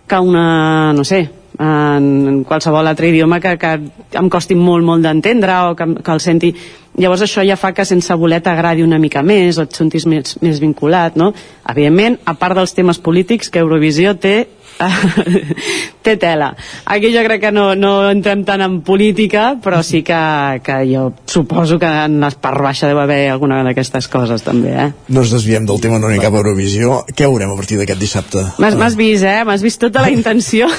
[0.07, 1.25] que una, no sé,
[1.59, 3.73] en, qualsevol altre idioma que, que
[4.19, 6.53] em costi molt, molt d'entendre o que, que el senti...
[6.99, 10.35] Llavors això ja fa que sense voler t'agradi una mica més o et sentis més,
[10.43, 11.29] més vinculat, no?
[11.71, 14.35] Evidentment, a part dels temes polítics, que Eurovisió té
[16.05, 16.51] té tela.
[16.85, 20.19] Aquí jo crec que no, no entrem tant en política, però sí que,
[20.65, 24.89] que jo suposo que en les part baixa deu haver alguna d'aquestes coses també, eh?
[25.09, 27.01] No ens desviem del tema, no anem cap Eurovisió.
[27.13, 28.45] Què veurem a partir d'aquest dissabte?
[28.61, 29.41] M'has m'has vist, eh?
[29.47, 30.67] M'has vist tota la intenció.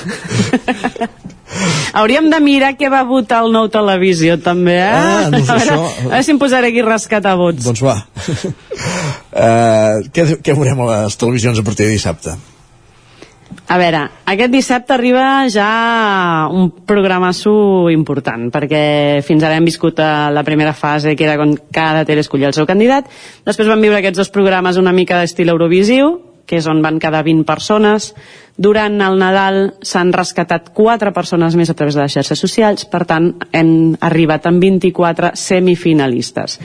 [1.93, 4.87] Hauríem de mirar què va votar el nou televisió, també, eh?
[4.89, 7.67] Ah, doncs a, veure, això- a veure si em posaré aquí a rescatar vots.
[7.67, 7.99] Doncs va.
[9.37, 12.33] uh, què, què veurem a les televisions a partir de dissabte?
[13.71, 20.09] A veure, aquest dissabte arriba ja un programasso important, perquè fins ara hem viscut eh,
[20.35, 23.09] la primera fase, que era quan cada tele escollia el seu candidat,
[23.47, 27.23] després vam viure aquests dos programes una mica d'estil Eurovisiu, que és on van quedar
[27.25, 28.13] 20 persones.
[28.59, 33.07] Durant el Nadal s'han rescatat 4 persones més a través de les xarxes socials, per
[33.09, 36.59] tant, hem arribat amb 24 semifinalistes.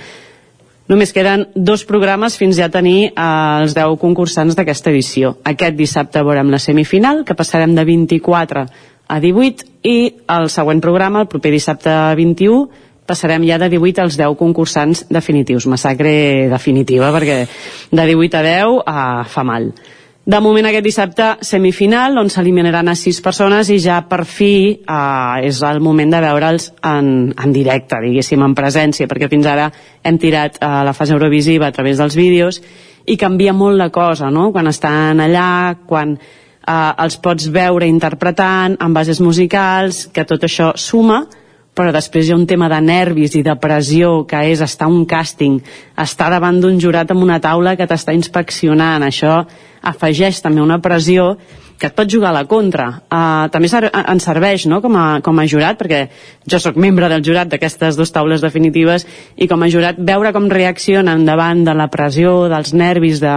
[0.88, 3.24] Només queden dos programes fins ja tenir eh,
[3.62, 5.36] els 10 concursants d'aquesta edició.
[5.44, 8.64] Aquest dissabte veurem la semifinal, que passarem de 24
[9.08, 9.98] a 18, i
[10.38, 15.68] el següent programa, el proper dissabte 21, passarem ja de 18 als 10 concursants definitius.
[15.68, 17.44] Massacre definitiva, perquè
[17.92, 19.72] de 18 a 10 eh, fa mal.
[20.28, 25.46] De moment aquest dissabte semifinal on s'eliminaran a sis persones i ja per fi eh,
[25.48, 29.70] és el moment de veure'ls en, en directe, diguéssim, en presència, perquè fins ara
[30.04, 32.60] hem tirat eh, la fase Eurovisiva a través dels vídeos
[33.08, 34.50] i canvia molt la cosa, no?
[34.52, 40.74] Quan estan allà, quan eh, els pots veure interpretant amb bases musicals, que tot això
[40.76, 41.22] suma,
[41.78, 45.06] però després hi ha un tema de nervis i de pressió que és estar un
[45.06, 45.60] càsting,
[46.02, 49.44] estar davant d'un jurat amb una taula que t'està inspeccionant, això
[49.88, 51.36] afegeix també una pressió
[51.78, 52.88] que et pot jugar a la contra.
[53.06, 54.82] Uh, també ser ens serveix no?
[54.82, 56.08] com, a, com a jurat, perquè
[56.50, 59.06] jo sóc membre del jurat d'aquestes dues taules definitives
[59.38, 63.36] i com a jurat veure com reaccionen davant de la pressió, dels nervis, de,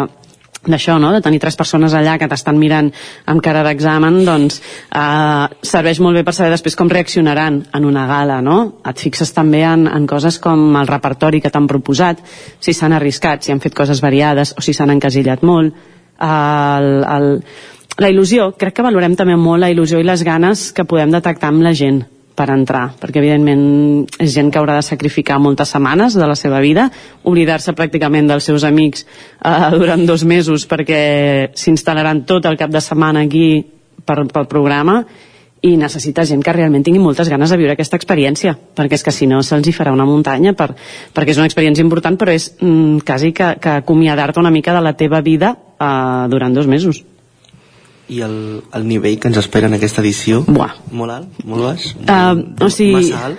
[0.66, 1.12] d'això, no?
[1.14, 2.90] de tenir tres persones allà que t'estan mirant
[3.32, 8.06] amb cara d'examen, doncs eh, serveix molt bé per saber després com reaccionaran en una
[8.10, 8.58] gala, no?
[8.84, 12.20] Et fixes també en, en coses com el repertori que t'han proposat,
[12.60, 15.88] si s'han arriscat, si han fet coses variades o si s'han encasillat molt.
[16.20, 17.28] El, el,
[17.96, 21.48] la il·lusió, crec que valorem també molt la il·lusió i les ganes que podem detectar
[21.48, 22.02] amb la gent
[22.40, 26.62] per entrar, perquè evidentment és gent que haurà de sacrificar moltes setmanes de la seva
[26.64, 26.86] vida,
[27.28, 31.02] oblidar-se pràcticament dels seus amics eh, durant dos mesos perquè
[31.52, 33.60] s'instal·laran tot el cap de setmana aquí
[34.06, 35.02] per, pel programa
[35.68, 39.12] i necessita gent que realment tingui moltes ganes de viure aquesta experiència, perquè és que
[39.12, 40.70] si no se'ls hi farà una muntanya, per,
[41.12, 44.80] perquè és una experiència important, però és mm, quasi que, que acomiadar-te una mica de
[44.80, 47.04] la teva vida eh, durant dos mesos
[48.10, 48.36] i el,
[48.74, 50.72] el nivell que ens espera en aquesta edició Buah.
[50.90, 53.06] molt alt, molt baix uh, o sigui...
[53.06, 53.38] massa alt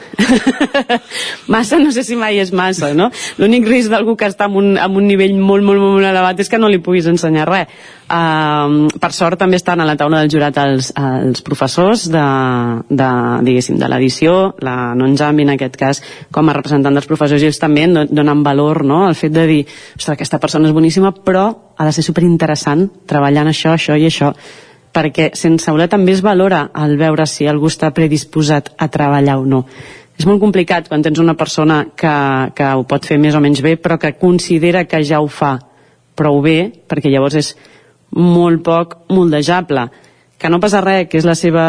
[1.53, 3.09] massa no sé si mai és massa no?
[3.41, 6.51] l'únic risc d'algú que està en un, en un nivell molt, molt, molt elevat és
[6.51, 7.74] que no li puguis ensenyar res
[8.07, 12.26] uh, per sort també estan a la taula del jurat els, els professors de,
[12.89, 13.09] de,
[13.47, 17.59] diguéssim, de l'edició la Nonjambi en aquest cas com a representant dels professors i ells
[17.59, 19.03] també donen valor no?
[19.07, 19.61] al fet de dir,
[19.97, 21.49] ostres, aquesta persona és boníssima però
[21.82, 24.36] ha de ser superinteressant treballar en això, això i això
[24.93, 29.47] perquè sense voler també es valora el veure si algú està predisposat a treballar o
[29.47, 29.63] no.
[30.19, 32.13] És molt complicat quan tens una persona que,
[32.53, 35.55] que ho pot fer més o menys bé, però que considera que ja ho fa
[36.19, 37.53] prou bé, perquè llavors és
[38.13, 39.88] molt poc moldejable.
[40.38, 41.65] Que no passa res, que és la seva,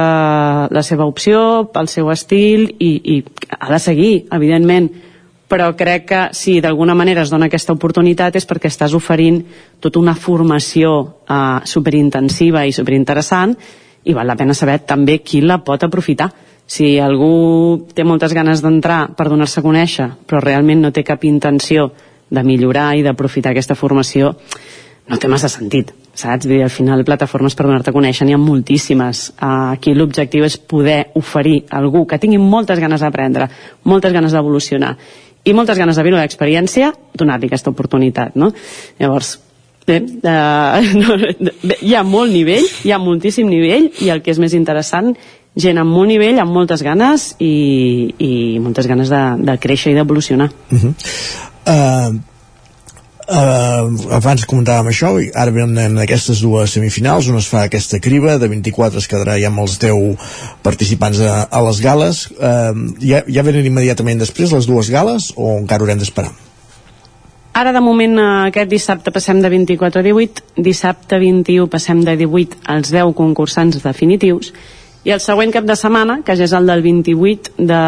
[0.72, 3.16] la seva opció, el seu estil, i, i
[3.58, 4.90] ha de seguir, evidentment,
[5.52, 9.42] però crec que si d'alguna manera es dona aquesta oportunitat és perquè estàs oferint
[9.84, 10.92] tota una formació
[11.28, 13.52] eh, superintensiva i superinteressant
[14.08, 16.30] i val la pena saber també qui la pot aprofitar.
[16.64, 21.26] Si algú té moltes ganes d'entrar per donar-se a conèixer, però realment no té cap
[21.28, 21.90] intenció
[22.32, 24.32] de millorar i d'aprofitar aquesta formació,
[25.10, 26.46] no té massa sentit, saps?
[26.48, 29.34] Dir, al final plataformes per donar-te a conèixer n'hi ha moltíssimes.
[29.34, 33.50] Uh, aquí l'objectiu és poder oferir a algú que tingui moltes ganes d'aprendre,
[33.84, 34.96] moltes ganes d'evolucionar
[35.44, 38.52] i moltes ganes de viure l'experiència, donar-li aquesta oportunitat, no?
[39.00, 39.34] Llavors,
[39.86, 41.18] bé, eh, no,
[41.80, 45.12] hi ha molt nivell, hi ha moltíssim nivell, i el que és més interessant,
[45.58, 47.54] gent amb molt nivell, amb moltes ganes i,
[48.22, 48.32] i
[48.62, 50.48] moltes ganes de, de créixer i d'evolucionar.
[50.70, 50.94] Uh -huh.
[51.66, 52.31] uh,
[53.28, 58.38] uh, abans comentàvem això i ara venen aquestes dues semifinals on es fa aquesta criba
[58.42, 60.30] de 24 es quedarà ja amb els 10
[60.62, 65.58] participants a, a les gales uh, ja, ja venen immediatament després les dues gales o
[65.58, 66.32] encara haurem d'esperar?
[67.52, 72.14] Ara, de moment, eh, aquest dissabte passem de 24 a 18, dissabte 21 passem de
[72.16, 74.54] 18 als 10 concursants definitius,
[75.02, 77.78] i el següent cap de setmana, que ja és el del 28 de,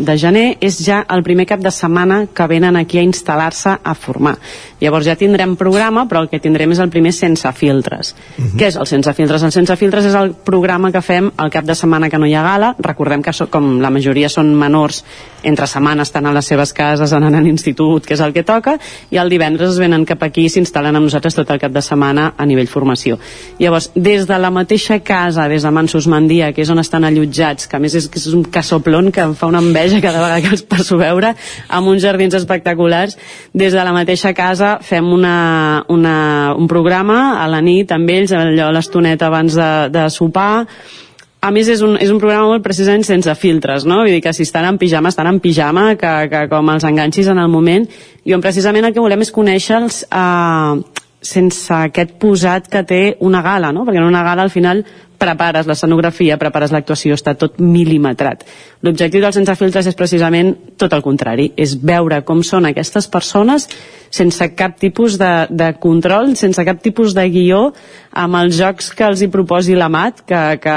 [0.00, 3.94] de gener, és ja el primer cap de setmana que venen aquí a instal·lar-se a
[3.94, 4.38] formar.
[4.80, 8.14] Llavors ja tindrem programa, però el que tindrem és el primer sense filtres.
[8.38, 8.56] Uh -huh.
[8.56, 9.42] Què és el sense filtres?
[9.42, 12.34] El sense filtres és el programa que fem el cap de setmana que no hi
[12.34, 12.74] ha gala.
[12.78, 15.04] Recordem que so, com la majoria són menors,
[15.42, 18.78] entre setmanes estan a les seves cases, anant a l'institut, que és el que toca,
[19.10, 21.82] i el divendres es venen cap aquí i s'instal·len amb nosaltres tot el cap de
[21.82, 23.18] setmana a nivell formació.
[23.58, 27.68] Llavors, des de la mateixa casa, des de Mansos Mandia, que és on estan allotjats,
[27.68, 30.52] que a més és, és un casoplon que em fa una enveja cada vegada que
[30.56, 31.34] els passo a veure,
[31.68, 33.18] amb uns jardins espectaculars,
[33.52, 36.18] des de la mateixa casa fem una, una,
[36.56, 40.66] un programa a la nit amb ells, allò l'estoneta abans de, de sopar,
[41.44, 44.00] a més és un, és un programa molt precisament sense filtres, no?
[44.00, 47.28] Vull dir que si estan en pijama, estan en pijama, que, que com els enganxis
[47.28, 47.84] en el moment,
[48.24, 53.42] i on precisament el que volem és conèixer-los eh, sense aquest posat que té una
[53.44, 53.84] gala, no?
[53.84, 54.84] Perquè en una gala al final
[55.24, 58.44] prepares l'escenografia, prepares l'actuació, està tot mil·limetrat.
[58.84, 63.68] L'objectiu dels Sense Filtres és precisament tot el contrari, és veure com són aquestes persones
[64.14, 67.64] sense cap tipus de, de control, sense cap tipus de guió,
[68.14, 70.74] amb els jocs que els hi proposi la mat, que, que,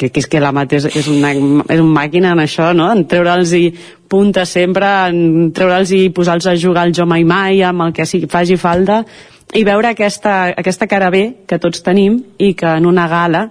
[0.00, 2.88] que, que és que la mat és, és, una, és una màquina en això, no?
[2.90, 3.68] en treure'ls i
[4.12, 8.08] punta sempre, en treure'ls i posar-los a jugar al jo mai mai, amb el que
[8.08, 9.04] sigui, faci falta,
[9.52, 13.46] i veure aquesta, aquesta cara B que tots tenim i que en una gala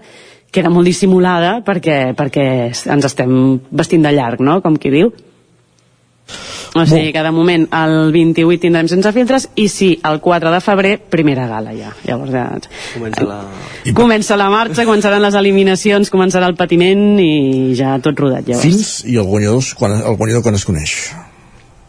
[0.51, 5.13] queda molt dissimulada perquè, perquè ens estem vestint de llarg, no?, com qui diu.
[6.71, 10.61] O sigui que de moment el 28 tindrem sense filtres i sí, el 4 de
[10.63, 11.91] febrer, primera gala ja.
[12.07, 12.45] Llavors ja...
[12.93, 13.39] Comença la...
[13.97, 18.63] Comença la marxa, començaran les eliminacions, començarà el patiment i ja tot rodat llavors.
[18.63, 20.95] Fins i el guanyador, quan, el guanyador quan es coneix.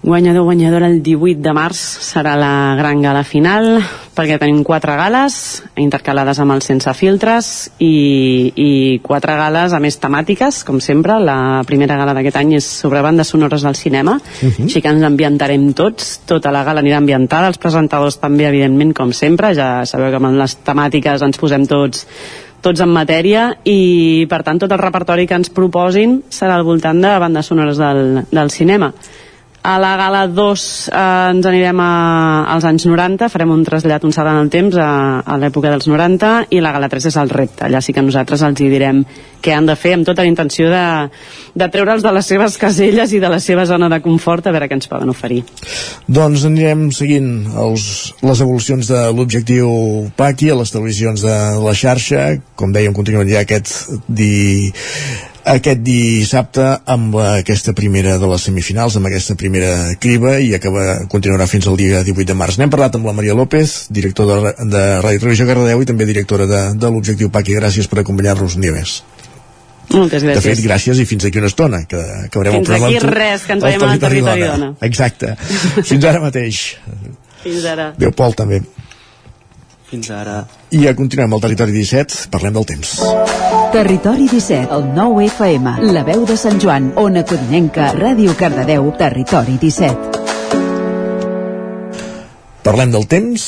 [0.03, 3.76] Guanyador, guanyadora el 18 de març serà la gran gala final
[4.16, 8.72] perquè tenim quatre gales intercalades amb els sense filtres i, i
[9.05, 11.20] quatre gales a més temàtiques, com sempre.
[11.22, 14.64] La primera gala d'aquest any és sobre bandes sonores del cinema, uh -huh.
[14.64, 19.12] així que ens ambientarem tots, tota la gala anirà ambientada els presentadors també, evidentment, com
[19.12, 19.55] sempre.
[19.55, 22.07] Ja sabeu que amb les temàtiques ens posem tots
[22.61, 23.57] tots en matèria.
[23.64, 27.76] I per tant tot el repertori que ens proposin serà al voltant de bandes sonores
[27.76, 28.92] del, del cinema
[29.62, 31.90] a la gala 2 eh, ens anirem a,
[32.50, 35.86] als anys 90, farem un trasllat, un salt en el temps a, a l'època dels
[35.86, 37.66] 90 i la gala 3 és el repte.
[37.68, 39.04] Allà sí que nosaltres els hi direm
[39.42, 40.84] què han de fer amb tota la intenció de,
[41.58, 44.68] de treure'ls de les seves caselles i de la seva zona de confort a veure
[44.70, 45.42] què ens poden oferir.
[46.06, 47.84] Doncs anirem seguint els,
[48.22, 49.70] les evolucions de l'objectiu
[50.18, 52.32] PACI a les televisions de la xarxa.
[52.58, 54.32] Com dèiem, continuen ja aquest di
[55.49, 61.49] aquest dissabte amb aquesta primera de les semifinals, amb aquesta primera criba i acaba, continuarà
[61.51, 62.59] fins al dia 18 de març.
[62.61, 66.47] N'hem parlat amb la Maria López, director de, de Ràdio Televisió Cardedeu i també directora
[66.51, 67.57] de, de l'Objectiu Paqui.
[67.59, 69.01] Gràcies per acompanyar-nos un dia més.
[69.93, 70.38] Moltes gràcies.
[70.38, 72.93] De fet, gràcies i fins aquí una estona, que acabarem fins el programa.
[72.93, 74.70] Fins aquí res, que ens veiem al Territori Dona.
[74.88, 75.34] Exacte.
[75.90, 76.62] fins ara mateix.
[77.43, 77.90] Fins ara.
[77.97, 78.62] Adéu, Pol, també.
[79.93, 80.38] Fins ara.
[80.72, 82.95] I a continuem al Territori 17, parlem del temps.
[83.74, 89.59] Territori 17, el 9 FM, la veu de Sant Joan, Ona Codinenca, Ràdio Cardedeu, Territori
[89.61, 90.22] 17.
[92.64, 93.45] Parlem del temps.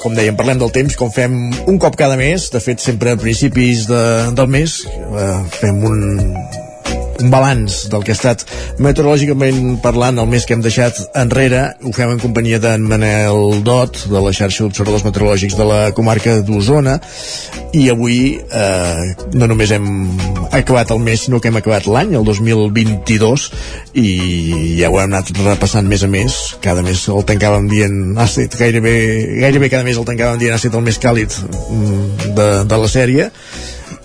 [0.00, 1.36] Com dèiem, parlem del temps com fem
[1.68, 4.04] un cop cada mes, de fet sempre a principis de,
[4.38, 6.00] del mes eh, fem un,
[7.20, 8.44] un balanç del que ha estat
[8.82, 11.62] meteorològicament parlant el mes que hem deixat enrere.
[11.84, 16.38] Ho fem en companyia d'en Manel Dot de la xarxa d'observadors meteorològics de la comarca
[16.46, 16.98] d'Osona.
[17.76, 19.86] I avui eh, no només hem
[20.56, 23.48] acabat el mes sinó que hem acabat l'any, el 2022
[24.00, 24.08] i
[24.80, 28.56] ja ho hem anat repassant mes a mes, cada mes el tancàvem dient ha estat
[28.60, 28.96] gairebé,
[29.42, 32.92] gairebé cada mes el tancàvem dient ha estat el més càlid mm, de, de la
[32.92, 33.30] sèrie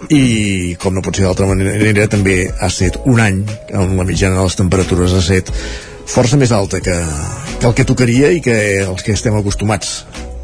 [0.10, 3.42] i com no pot ser d'altra manera també ha estat un any
[3.78, 5.52] on la mitjana de les temperatures ha estat
[6.12, 6.96] força més alta que,
[7.60, 10.02] que el que tocaria i que els que estem acostumats.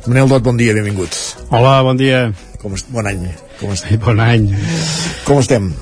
[0.08, 1.36] Manel Dot, bon dia, benvinguts.
[1.50, 2.30] Hola, bon dia.
[2.62, 3.26] Com est bon any.
[3.60, 4.00] Com estem?
[4.06, 4.48] Bon any.
[5.28, 5.74] Com estem?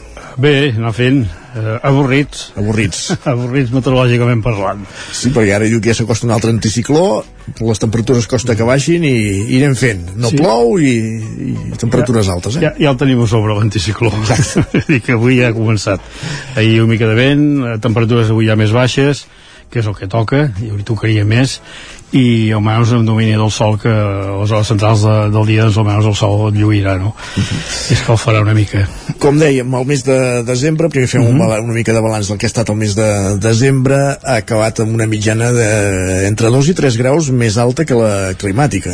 [0.41, 2.49] Bé, anar fent eh, avorrits.
[2.59, 3.05] Avorrits.
[3.33, 4.83] Avorrits meteorològicament parlant.
[5.15, 7.23] Sí, perquè ara diu que ja s'acosta un altre anticicló
[7.61, 9.15] les temperatures costa que baixin i,
[9.47, 10.03] i anem fent.
[10.17, 10.39] No Sí.
[10.41, 10.93] plou i,
[11.53, 12.65] i temperatures ja, altes eh?
[12.65, 14.11] ja, ja el tenim a sobre l'anticicló.
[14.95, 16.03] I que avui ja ha començat.
[16.57, 19.25] Ahir una mica de vent, eh, temperatures avui ja més baixes
[19.71, 21.59] que és el que toca i avui tocaria més
[22.13, 25.77] i almenys amb domini del sol que a les hores centrals de, del dia doncs
[25.81, 27.15] almenys el sol lluirà no?
[27.35, 28.85] i escalfarà una mica
[29.19, 31.29] Com dèiem, el mes de desembre, primer fem Mhm.
[31.31, 34.35] un bala- una mica de balanç del que ha estat el mes de desembre, ha
[34.35, 38.93] acabat amb una mitjana de entre 2 i 3 graus més alta que la climàtica.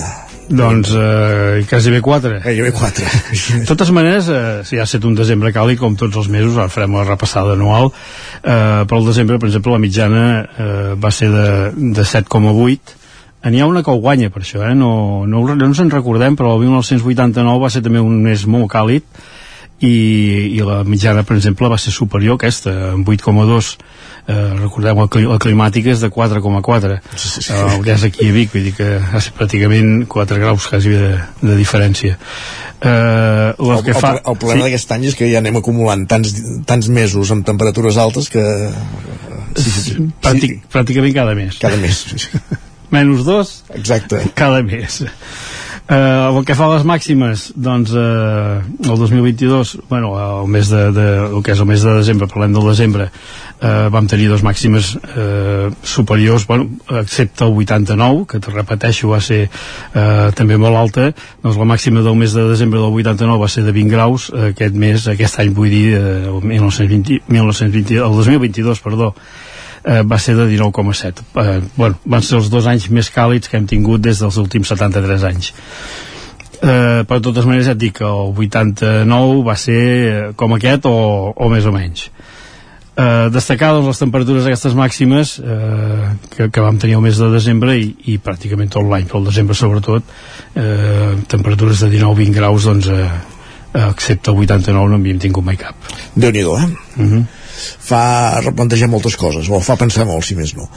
[0.51, 2.39] Doncs eh, quasi bé 4.
[2.43, 3.05] Gairebé 4.
[3.61, 6.71] De totes maneres, eh, si ha estat un desembre càlid, com tots els mesos, ara
[6.71, 7.91] farem la repassada anual,
[8.43, 11.47] eh, però el desembre, per exemple, la mitjana eh, va ser de,
[11.95, 12.97] de 7,8,
[13.41, 14.75] N'hi ha una que ho guanya per això, eh?
[14.77, 18.69] no, no, no ens en recordem, però el 1989 va ser també un mes molt
[18.69, 19.01] càlid
[19.81, 19.95] i,
[20.53, 23.71] i la mitjana, per exemple, va ser superior a aquesta, amb 8,2
[24.27, 26.99] eh, recordem el, cli- el climàtic és de 4,4 eh,
[27.75, 31.11] el que és aquí a Vic vull dir que sigut pràcticament 4 graus quasi de,
[31.41, 32.17] de diferència.
[32.81, 36.07] Eh, el, El, que el, fa el problema d'aquest any és que ja anem acumulant
[36.09, 36.33] tants,
[36.65, 38.43] tants mesos amb temperatures altes que...
[39.55, 39.95] Sí, sí, sí.
[40.23, 41.57] Pràctic, pràcticament cada mes.
[41.61, 42.05] Cada mes
[42.91, 44.17] menys dos exacte.
[44.35, 44.97] cada mes
[45.91, 50.85] Uh, el que fa a les màximes doncs uh, el 2022 bueno, el mes de,
[50.95, 54.39] de, el que és el mes de desembre, parlem del desembre uh, vam tenir dos
[54.39, 56.69] màximes uh, superiors, bueno,
[57.01, 61.11] excepte el 89 que te repeteixo va ser uh, també molt alta.
[61.43, 64.47] Doncs la màxima del mes de desembre del 89 va ser de 20 graus, uh,
[64.53, 69.11] aquest mes aquest any vull dir, uh, el 1920, 1920 el 2022, perdó
[69.83, 73.57] eh, va ser de 19,7 eh, bueno, van ser els dos anys més càlids que
[73.57, 75.53] hem tingut des dels últims 73 anys
[76.61, 80.57] eh, però de totes maneres ja et dic que el 89 va ser eh, com
[80.57, 80.97] aquest o,
[81.35, 82.09] o més o menys
[82.95, 87.31] eh, destacar doncs, les temperatures aquestes màximes eh, que, que vam tenir el mes de
[87.33, 90.15] desembre i, i pràcticament tot l'any, però el desembre sobretot
[90.55, 93.11] eh, temperatures de 19-20 graus doncs, eh,
[93.87, 96.45] excepte el 89 no havíem tingut mai cap déu nhi eh?
[96.45, 97.23] Uh -huh.
[97.61, 100.69] Fa replantejar moltes coses o fa pensar molt, si més no.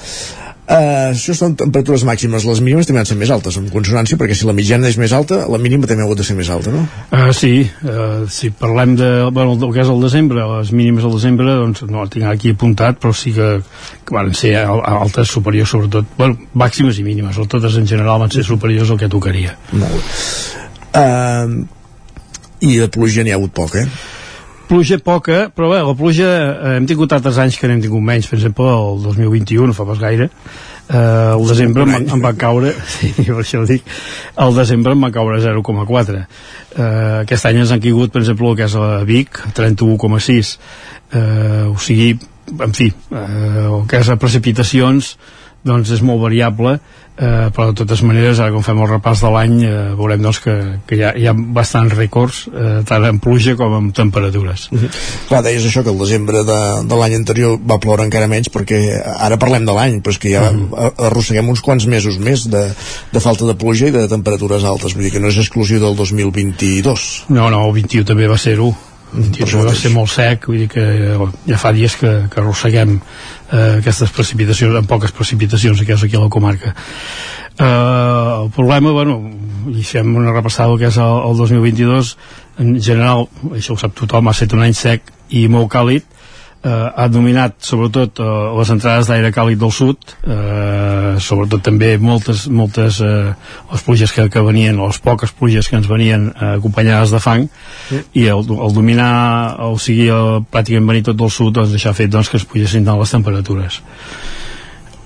[0.64, 2.46] Uh, això són temperatures màximes.
[2.48, 4.96] Les mínimes també han de ser més altes en consonància perquè si la mitjana és
[4.96, 6.86] més alta la mínima també ha hagut de ser més alta no?
[7.10, 11.12] Uh, sí, uh, si parlem de, bueno, del que és el desembre, les mínimes al
[11.18, 13.50] desembre doncs no el tinc aquí apuntat però sí que,
[14.08, 18.32] que van ser altes superiors sobretot, bueno, màximes i mínimes o totes en general van
[18.32, 19.58] ser superiors al que tocaria.
[19.76, 20.16] Molt
[20.96, 21.60] uh,
[22.64, 23.86] i de pluja n'hi ha hagut poc, eh?
[24.74, 28.26] Pluja poca, però bé, la pluja eh, hem tingut altres anys que n'hem tingut menys,
[28.26, 30.32] per exemple el 2021, no fa pas gaire
[30.88, 33.86] eh, el desembre em, em va caure sí, per això ho dic
[34.44, 36.26] el desembre em va caure 0,4 eh,
[37.22, 40.52] aquest any ens han caigut per exemple el que és a Vic 31,6
[41.14, 42.12] eh, o sigui
[42.60, 45.14] en fi, eh, el que és precipitacions
[45.64, 46.76] doncs és molt variable
[47.16, 50.40] eh, però de totes maneres ara quan fem el repàs de l'any eh, veurem doncs
[50.44, 50.54] que,
[50.86, 54.68] que hi, ha, hi ha bastants rècords eh, tant en pluja com en temperatures.
[54.72, 54.90] Uh -huh.
[55.28, 59.02] Clar, deies això que el desembre de, de l'any anterior va ploure encara menys perquè
[59.18, 60.92] ara parlem de l'any però és que ja uh -huh.
[61.06, 62.64] arrosseguem uns quants mesos més de,
[63.12, 64.94] de falta de pluja i de temperatures altes.
[64.94, 68.74] Vull dir que no és exclusiu del 2022 No, no, el 21 també va ser-ho.
[69.14, 70.84] Va ser molt sec, vull dir que
[71.46, 72.96] ja fa dies que, que arrosseguem
[73.54, 76.74] eh, aquestes precipitacions, amb poques precipitacions que és aquí a la comarca.
[77.54, 79.20] Eh, el problema, bueno,
[79.70, 82.16] i fem una repassada que és el, el 2022,
[82.64, 86.06] en general, això ho sap tothom, ha estat un any sec i molt càlid,
[86.64, 90.14] eh, ha dominat sobretot eh, les entrades d'aire càlid del sud.
[90.24, 93.32] Eh, sobretot també moltes, moltes eh,
[93.72, 97.20] les pluges que, que venien o les poques pluges que ens venien eh, acompanyades de
[97.22, 97.48] fang.
[97.88, 98.00] Sí.
[98.22, 101.98] i el, el dominar o sigui el, pràcticament venir tot del sud doncs això ha
[101.98, 103.82] fet doncs, que es pugessin tant les temperatures.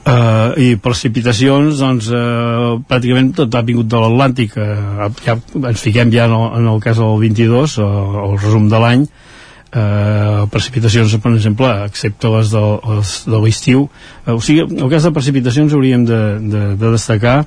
[0.09, 4.55] Uh, i precipitacions doncs uh, pràcticament tot ha vingut de l'Atlàntic.
[4.57, 5.35] Uh, ja
[5.69, 7.89] ens fiquem ja en el, en el cas del 22 uh,
[8.23, 9.05] el resum de l'any.
[9.05, 9.28] eh,
[9.71, 13.89] precipitacions, per exemple, excepte les de, les de l'estiu.
[14.27, 17.39] Eh, o sigui, el cas de precipitacions hauríem de, de, de destacar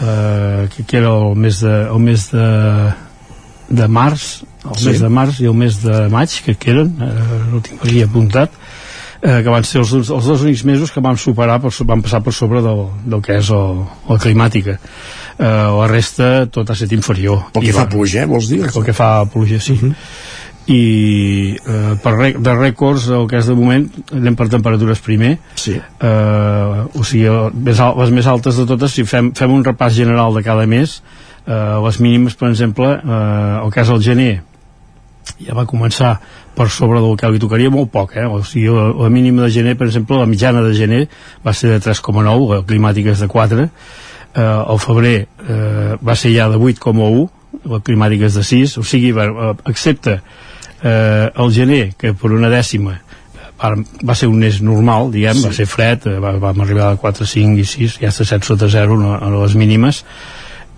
[0.00, 2.46] eh, que, que era el mes de, el mes de,
[3.68, 4.88] de març, el sí.
[4.88, 8.02] mes de març i el mes de maig, que, que eren, eh, no tinc aquí
[8.04, 8.56] apuntat,
[9.20, 12.22] eh, que van ser els, els dos únics mesos que van superar, per, van passar
[12.24, 14.78] per sobre del, del que és el, la climàtica.
[15.32, 17.50] Eh, la resta tot ha estat inferior.
[17.52, 18.64] Pel que I fa va, pluja, eh, vols dir?
[18.68, 19.76] Pel que fa pluja, sí.
[19.76, 20.40] Uh -huh
[20.70, 25.34] i eh, per re de rècords el que és de moment anem per temperatures primer
[25.58, 25.74] sí.
[25.74, 27.26] eh, o sigui
[27.66, 31.00] les, les més altes de totes si fem, fem un repàs general de cada mes
[31.46, 34.32] eh, les mínimes per exemple eh, el cas del gener
[35.42, 36.16] ja va començar
[36.54, 38.26] per sobre del que li tocaria molt poc, eh?
[38.26, 41.02] o sigui, la, la mínima de gener, per exemple, la mitjana de gener
[41.46, 43.68] va ser de 3,9, la climàtica és de 4,
[44.34, 47.28] eh, el febrer eh, va ser ja de 8,1,
[47.72, 50.18] la climàtica és de 6, o sigui, va, excepte
[50.82, 52.98] eh, el gener, que per una dècima
[53.62, 53.72] va,
[54.02, 55.46] va ser un mes normal, diguem, sí.
[55.46, 58.48] va ser fred, eh, va, vam arribar a 4, 5 i 6, ja està 7
[58.48, 60.02] sota 0 no, a les mínimes.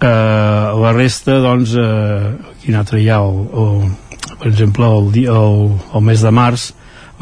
[0.05, 0.09] Eh,
[0.85, 3.21] la resta, doncs, eh, quin altre hi ha?
[3.25, 5.61] El, el, per exemple, el, el,
[5.95, 6.73] el mes de març,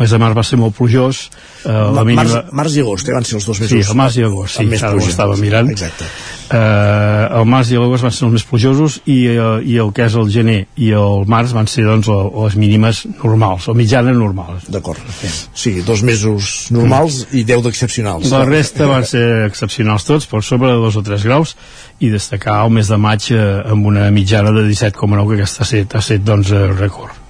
[0.02, 1.28] el mes de març va ser molt plujós,
[1.62, 2.24] Uh, la mínima...
[2.26, 3.70] març, març i agost, eh, van ser els dos mesos.
[3.70, 5.68] Sí, el març i agost, sí, més ara ho estava mirant.
[5.70, 6.08] Exacte.
[6.50, 10.08] Uh, el març i l'agost van ser els més plujosos i, uh, i el que
[10.08, 14.66] és el gener i el març van ser doncs, les mínimes normals, o mitjanes normals.
[14.74, 15.14] D'acord.
[15.22, 17.38] Sí, dos mesos normals mm.
[17.38, 18.26] i deu d'excepcionals.
[18.34, 21.54] La resta van ser excepcionals tots, per sobre de dos o tres graus,
[22.02, 25.74] i destacar el mes de maig uh, amb una mitjana de 17,9 que aquesta ha
[25.76, 27.21] set, ha set doncs, rècord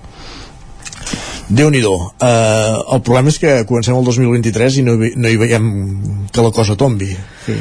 [1.49, 1.97] déu nhi uh,
[2.95, 5.67] el problema és que comencem el 2023 i no, no hi veiem
[6.33, 7.11] que la cosa tombi.
[7.47, 7.57] Sí.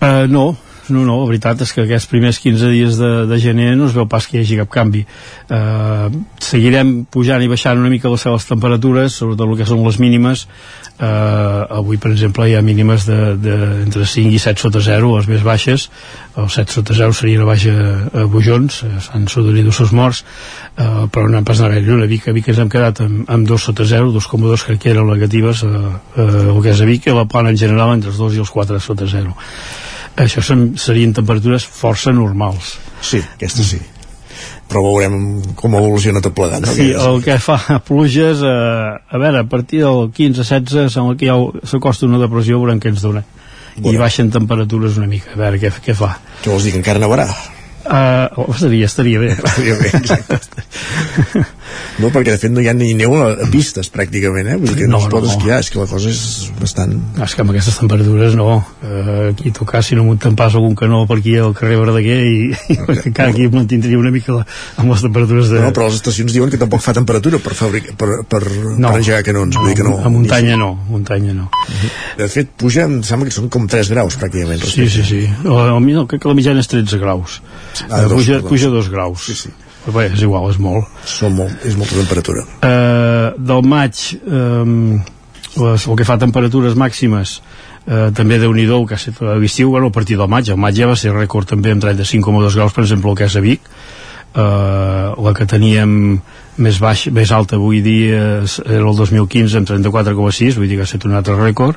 [0.00, 0.54] uh, no,
[0.88, 3.96] no, no, la veritat és que aquests primers 15 dies de, de gener no es
[3.96, 5.02] veu pas que hi hagi cap canvi.
[5.50, 6.08] Uh,
[6.42, 10.46] seguirem pujant i baixant una mica les seves temperatures sobretot el que són les mínimes
[10.96, 15.10] Uh, avui per exemple hi ha mínimes de, de, entre 5 i 7 sota 0
[15.12, 15.90] les més baixes,
[16.40, 17.74] el 7 sota 0 seria una baixa
[18.16, 20.22] a Bujons uh, s'han sudonit dos morts.
[20.76, 23.26] Uh, però no hem pas anar gaire, a Vic, a Vic ens hem quedat amb,
[23.28, 25.74] amb 2 sota 0, 2,2 crec que eren negatives uh,
[26.16, 28.40] uh, el que és a Vic i la plana en general entre els 2 i
[28.46, 29.36] els 4 sota 0
[30.16, 30.40] això
[30.80, 32.78] serien temperatures força normals.
[33.04, 33.82] Sí, aquesta sí
[34.66, 35.16] però veurem
[35.58, 36.74] com evoluciona tot plegat no?
[36.74, 41.36] sí, el que fa pluges eh, a veure, a partir del 15-16 sembla que ja
[41.70, 43.22] s'acosta una depressió veurem què ens dona
[43.76, 43.92] bueno.
[43.92, 47.02] i baixen temperatures una mica a veure què, què fa què vols dir, que encara
[47.02, 47.28] nevarà?
[47.86, 51.46] Uh, oh, estaria, estaria bé estaria bé, exacte
[52.02, 54.56] No, perquè de fet no hi ha ni neu a, a pistes pràcticament, eh?
[54.60, 55.30] Vull dir que no, No, es pot no.
[55.32, 56.20] esquiar, és que la cosa és
[56.60, 56.92] bastant...
[57.24, 58.48] És que amb aquestes temperatures no.
[58.84, 62.36] Eh, aquí tocar si no munten pas algun canó per aquí al carrer Verdaguer i,
[62.72, 62.78] i
[63.10, 64.44] encara aquí mantindria una mica la,
[64.76, 65.60] amb les temperatures de...
[65.64, 68.42] No, però les estacions diuen que tampoc fa temperatura per, fabricar, per, per,
[68.76, 68.90] No.
[68.92, 69.56] per engegar canons.
[69.56, 71.48] Vull dir que no, a muntanya no, a muntanya no.
[72.18, 74.62] De fet, puja, em sembla que són com 3 graus pràcticament.
[74.68, 75.22] Sí, sí, sí.
[75.44, 77.40] O, o, no, crec que la mitjana és 13 graus.
[77.88, 78.48] Ah, dos, puja, perdó.
[78.52, 79.24] puja dos graus.
[79.28, 79.52] Sí, sí.
[79.86, 80.88] Però bé, és igual, és molt.
[81.06, 82.42] Són molt, és molta temperatura.
[82.66, 84.64] Eh, del maig, eh,
[85.62, 87.36] les, el que fa temperatures màximes,
[87.86, 90.74] eh, també déu nhi que ha estat l'estiu, bueno, a partir del maig, el maig
[90.74, 93.60] ja va ser rècord també amb 35,2 graus, per exemple, el que és a Vic,
[94.34, 96.20] eh, la que teníem
[96.58, 100.88] més baix, més alta avui dia era el 2015 amb 34,6 vull dir que ha
[100.88, 101.76] estat un altre rècord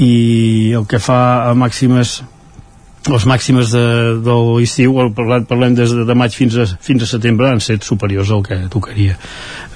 [0.00, 2.22] i el que fa a màximes
[3.12, 3.84] les màximes de,
[4.24, 7.84] de l'estiu parlem, parlem des de, de maig fins a, fins a setembre han set
[7.84, 9.18] superiors al que tocaria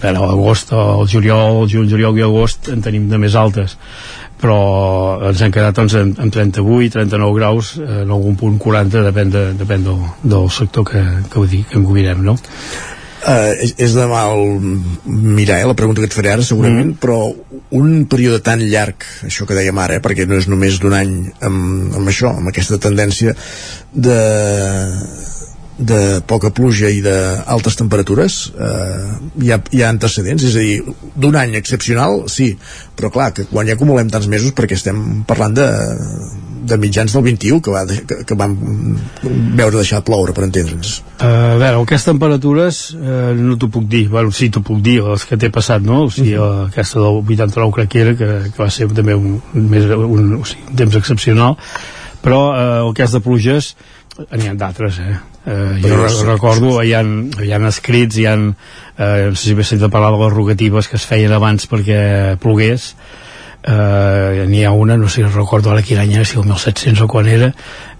[0.01, 3.76] a l'agost, el juliol el juny, juliol i agost en tenim de més altes
[4.39, 4.59] però
[5.29, 9.33] ens hem quedat doncs, en, en 38, 39 graus eh, en algun punt 40 depèn,
[9.35, 12.39] de, depèn del, del sector que, que, ho di, que ho mirem no?
[13.29, 14.39] Uh, és, és de mal
[15.05, 17.01] mirar, eh, la pregunta que et faré ara segurament, mm.
[17.03, 17.18] però
[17.76, 21.12] un període tan llarg, això que dèiem ara, eh, perquè no és només d'un any
[21.45, 23.35] amb, amb això, amb aquesta tendència
[23.93, 24.16] de,
[25.79, 29.05] de poca pluja i d'altes temperatures eh,
[29.45, 32.51] hi, ha, hi ha antecedents, és a dir d'un any excepcional, sí
[32.99, 35.68] però clar, que quan ja acumulem tants mesos perquè estem parlant de,
[36.68, 38.54] de mitjans del 21 que, va, de- que, que vam
[39.58, 40.98] veure deixar de ploure, per entendre'ns.
[41.18, 44.98] Uh, a veure, aquestes temperatures uh, no t'ho puc dir, bueno, sí t'ho puc dir
[45.06, 46.04] les que t'he passat, no?
[46.06, 49.38] O sigui, uh aquesta del 89 crec que era, que, que va ser també un,
[49.54, 51.56] més, un, o sigui, un temps excepcional.
[52.22, 53.72] Però uh, el que és de pluges
[54.18, 55.16] n'hi ha d'altres, eh?
[55.48, 57.02] Uh, jo Però re sí, recordo, hi ha,
[57.44, 60.90] hi ha escrits, hi ha, uh, no sé si haver sentit parlar de les rogatives
[60.90, 62.90] que es feien abans perquè plogués,
[63.68, 67.04] eh, n'hi ha una, no sé si recordo ara quin any era, si el 1700
[67.04, 67.52] o quan era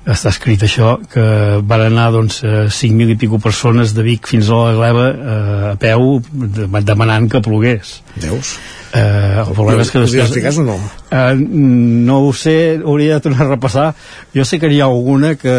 [0.09, 1.21] està escrit això, que
[1.69, 5.67] van anar doncs eh, 5.000 i pico persones de Vic fins a la Gleva eh,
[5.75, 8.55] a peu de- demanant que plogués Veus?
[8.97, 10.33] Eh, el problema és que després...
[10.41, 10.79] cas o no?
[11.13, 13.91] Eh, no ho sé, hauria de tornar a repassar.
[14.33, 15.53] Jo sé que n'hi ha alguna que,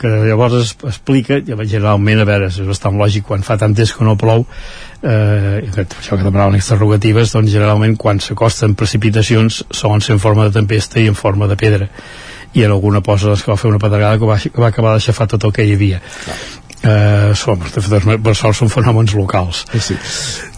[0.00, 4.08] que llavors es, explica, generalment, a veure, és bastant lògic, quan fa tant temps que
[4.08, 4.46] no plou,
[5.04, 10.48] eh, això que demanaven aquestes rogatives, doncs generalment quan s'acosten precipitacions solen ser en forma
[10.48, 11.90] de tempesta i en forma de pedra.
[12.54, 14.94] I en alguna posa doncs, que va fer una pedregada que va, que va acabar
[14.94, 16.00] d'aixafar tot el que hi havia
[16.84, 19.96] eh, som, de fet, per sort són fenòmens locals sí.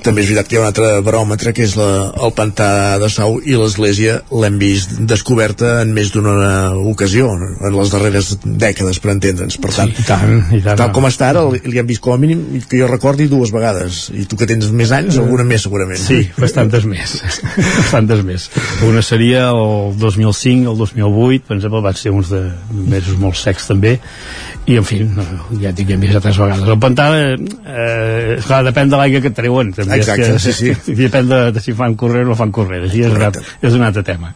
[0.04, 1.88] també és veritat que hi ha un altre baròmetre que és la,
[2.26, 2.70] el pantà
[3.02, 9.00] de Sau i l'església l'hem vist descoberta en més d'una ocasió en les darreres dècades
[9.02, 10.80] per entendre'ns per tant, i tant, i tant.
[10.82, 13.54] tal com està ara li, li hem vist com a mínim que jo recordi dues
[13.54, 17.16] vegades i tu que tens més anys, alguna més segurament Sí, bastantes més.
[17.80, 18.48] bastantes més.
[18.86, 23.68] Una seria el 2005, el 2008, per exemple, van ser uns de mesos molt secs
[23.70, 23.96] també,
[24.66, 25.24] i en fi, no,
[25.62, 26.66] ja dic, ja tres vegades.
[26.66, 29.72] El pantà, eh, clar, depèn de l'aigua que treuen.
[29.76, 30.96] També és Exacte, que, sí, sí.
[31.04, 32.82] Depèn de, de si fan córrer o no fan córrer.
[32.88, 34.32] Així és, un és un altre tema.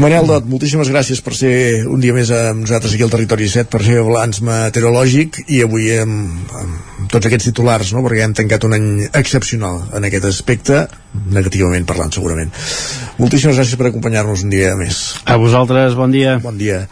[0.00, 1.54] Manel Dot, moltíssimes gràcies per ser
[1.86, 5.92] un dia més amb nosaltres aquí al Territori 7 per el balanç meteorològic i avui
[6.00, 8.02] amb, amb tots aquests titulars no?
[8.02, 10.84] perquè hem tancat un any excepcional en aquest aspecte,
[11.30, 12.50] negativament parlant segurament.
[13.18, 15.00] Moltíssimes gràcies per acompanyar-nos un dia més.
[15.30, 16.38] A vosaltres, bon dia.
[16.42, 16.84] Bon dia.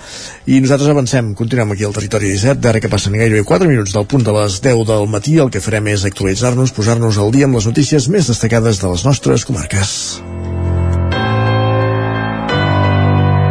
[0.47, 4.07] I nosaltres avancem, continuem aquí al Territori 17, d'ara que passen gairebé 4 minuts del
[4.07, 7.59] punt de les 10 del matí, el que farem és actualitzar-nos, posar-nos al dia amb
[7.59, 10.23] les notícies més destacades de les nostres comarques.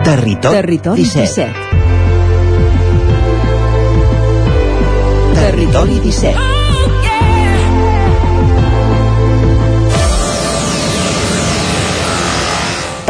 [0.07, 1.45] Territori, Territori 17.
[1.51, 1.81] 17.
[5.35, 6.50] Territori 17.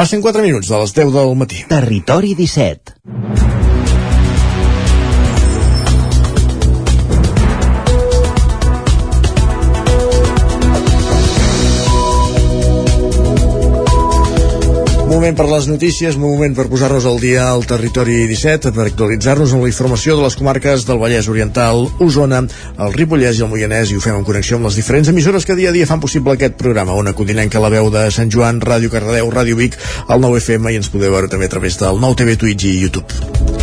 [0.01, 1.61] Passen 4 minuts de les 10 del matí.
[1.69, 3.50] Territori 17.
[15.21, 19.61] Moment per les notícies, moment per posar-nos al dia al territori 17, per actualitzar-nos amb
[19.61, 22.39] la informació de les comarques del Vallès Oriental, Osona,
[22.81, 25.59] el Ripollès i el Moianès, i ho fem en connexió amb les diferents emissores que
[25.61, 26.97] dia a dia fan possible aquest programa.
[26.97, 29.77] Ona Codinenca, la veu de Sant Joan, Ràdio Cardedeu, Ràdio Vic,
[30.09, 33.60] el 9FM, i ens podeu veure també a través del 9TV, Twitch i YouTube.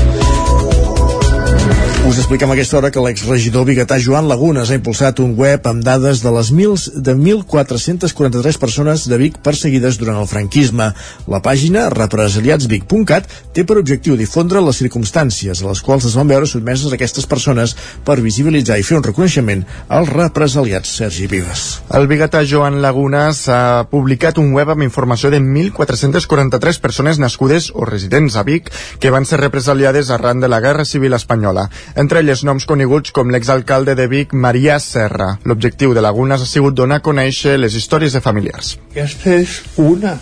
[2.09, 6.23] Us expliquem aquesta hora que l'exregidor biguetà Joan Lagunes ha impulsat un web amb dades
[6.25, 10.87] de les mils de 1.443 persones de Vic perseguides durant el franquisme.
[11.29, 16.49] La pàgina represaliatsvic.cat té per objectiu difondre les circumstàncies a les quals es van veure
[16.49, 17.75] sotmeses aquestes persones
[18.09, 21.67] per visibilitzar i fer un reconeixement als represaliats Sergi Vives.
[21.93, 27.85] El biguetà Joan Lagunes ha publicat un web amb informació de 1.443 persones nascudes o
[27.85, 31.69] residents a Vic que van ser represaliades arran de la Guerra Civil Espanyola
[31.99, 35.33] entre elles noms coneguts com l'exalcalde de Vic, Maria Serra.
[35.45, 38.77] L'objectiu de Lagunes ha sigut donar a conèixer les històries de familiars.
[38.93, 40.13] Aquesta és una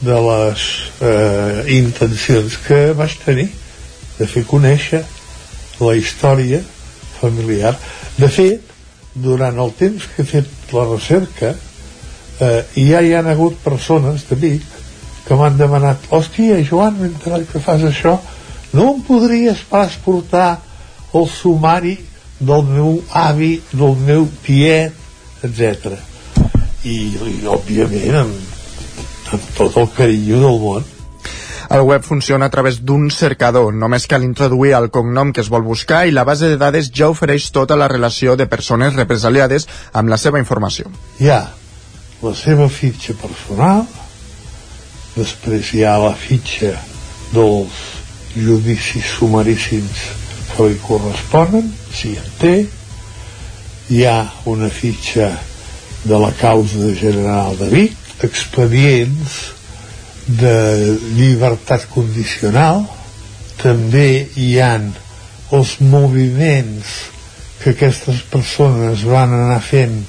[0.00, 0.64] de les
[1.04, 3.48] eh, intencions que vaig tenir,
[4.16, 5.02] de fer conèixer
[5.82, 6.62] la història
[7.18, 7.74] familiar.
[8.16, 8.72] De fet,
[9.12, 14.40] durant el temps que he fet la recerca, eh, ja hi han hagut persones de
[14.40, 14.64] Vic
[15.26, 18.16] que m'han demanat hòstia, Joan, mentre que fas això,
[18.72, 20.62] no em podries pas portar
[21.14, 21.96] el sumari
[22.38, 24.94] del meu avi, del meu tiet,
[25.46, 25.96] etc.
[26.84, 28.54] I, i òbviament amb,
[29.32, 30.94] amb tot el carinyo del món
[31.68, 33.74] el web funciona a través d'un cercador.
[33.76, 37.10] Només cal introduir el cognom que es vol buscar i la base de dades ja
[37.12, 40.88] ofereix tota la relació de persones represaliades amb la seva informació.
[41.20, 41.42] Hi ha
[42.22, 43.84] la seva fitxa personal,
[45.14, 46.72] després hi ha la fitxa
[47.34, 47.84] dels
[48.32, 50.08] judicis sumaríssims
[50.58, 52.54] que li corresponen, si en té,
[53.94, 54.16] hi ha
[54.50, 55.28] una fitxa
[56.02, 57.94] de la causa general de Vic,
[58.26, 59.36] expedients
[60.26, 62.82] de llibertat condicional,
[63.62, 64.90] també hi han
[65.54, 66.98] els moviments
[67.62, 70.00] que aquestes persones van anar fent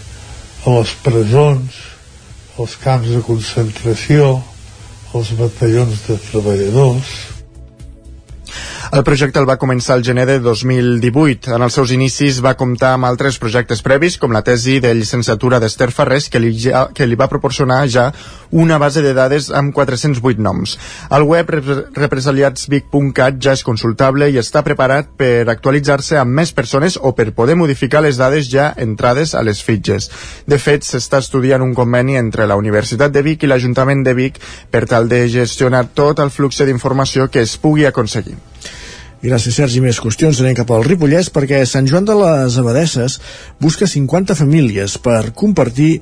[0.66, 1.78] a les presons,
[2.58, 4.40] als camps de concentració,
[5.14, 7.29] als batallons de treballadors,
[8.92, 11.52] el projecte el va començar el gener de 2018.
[11.54, 15.60] En els seus inicis va comptar amb altres projectes previs, com la tesi de llicenciatura
[15.62, 18.08] d'Ester Ferrés, que li, ja, que li va proporcionar ja
[18.50, 20.74] una base de dades amb 408 noms.
[21.14, 27.14] El web represaliatsvic.cat ja és consultable i està preparat per actualitzar-se amb més persones o
[27.14, 30.10] per poder modificar les dades ja entrades a les fitxes.
[30.50, 34.42] De fet, s'està estudiant un conveni entre la Universitat de Vic i l'Ajuntament de Vic
[34.74, 38.40] per tal de gestionar tot el flux d'informació que es pugui aconseguir.
[39.20, 39.82] Gràcies, Sergi.
[39.84, 43.18] Més qüestions anem cap al Ripollès perquè Sant Joan de les Abadesses
[43.60, 45.98] busca 50 famílies per compartir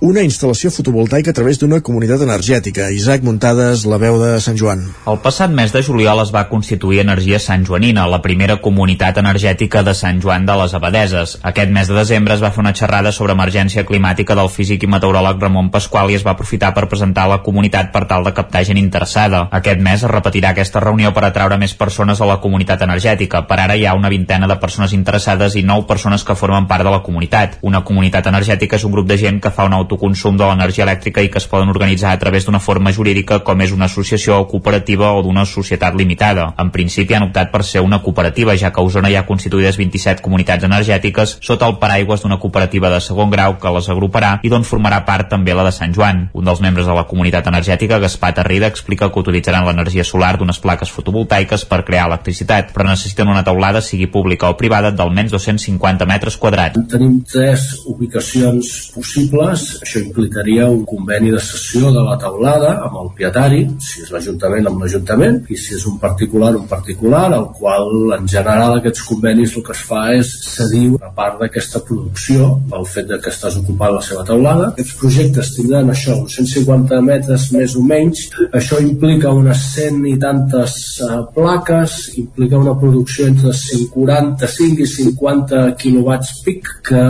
[0.00, 2.84] una instal·lació fotovoltaica a través d'una comunitat energètica.
[2.94, 4.84] Isaac Muntades, la veu de Sant Joan.
[5.10, 9.82] El passat mes de juliol es va constituir Energia Sant Joanina, la primera comunitat energètica
[9.82, 11.32] de Sant Joan de les Abadeses.
[11.42, 14.90] Aquest mes de desembre es va fer una xerrada sobre emergència climàtica del físic i
[14.92, 18.62] meteoròleg Ramon Pasqual i es va aprofitar per presentar la comunitat per tal de captar
[18.70, 19.48] gent interessada.
[19.50, 23.42] Aquest mes es repetirà aquesta reunió per atraure més persones a la comunitat energètica.
[23.50, 26.86] Per ara hi ha una vintena de persones interessades i nou persones que formen part
[26.86, 27.58] de la comunitat.
[27.66, 31.24] Una comunitat energètica és un grup de gent que fa una autoconsum de l'energia elèctrica
[31.24, 34.46] i que es poden organitzar a través d'una forma jurídica com és una associació o
[34.50, 36.52] cooperativa o d'una societat limitada.
[36.60, 39.78] En principi han optat per ser una cooperativa, ja que a Osona hi ha constituïdes
[39.80, 44.52] 27 comunitats energètiques sota el paraigües d'una cooperativa de segon grau que les agruparà i
[44.52, 46.28] d'on formarà part també la de Sant Joan.
[46.34, 50.60] Un dels membres de la comunitat energètica, Gaspar Tarrida, explica que utilitzaran l'energia solar d'unes
[50.60, 56.06] plaques fotovoltaiques per crear electricitat, però necessiten una taulada, sigui pública o privada, d'almenys 250
[56.08, 56.80] metres quadrats.
[56.92, 63.10] Tenim tres ubicacions possibles això implicaria un conveni de cessió de la taulada amb el
[63.18, 68.14] pietari, si és l'Ajuntament amb l'Ajuntament, i si és un particular, un particular, al qual
[68.18, 72.86] en general aquests convenis el que es fa és cedir una part d'aquesta producció pel
[72.94, 74.70] fet de que estàs ocupant la seva taulada.
[74.72, 78.26] Aquests projectes tindran això, uns 150 metres més o menys.
[78.52, 85.64] Això implica unes 100 i tantes uh, plaques, implica una producció entre 145 i 50
[85.80, 87.04] quilowatts pic, que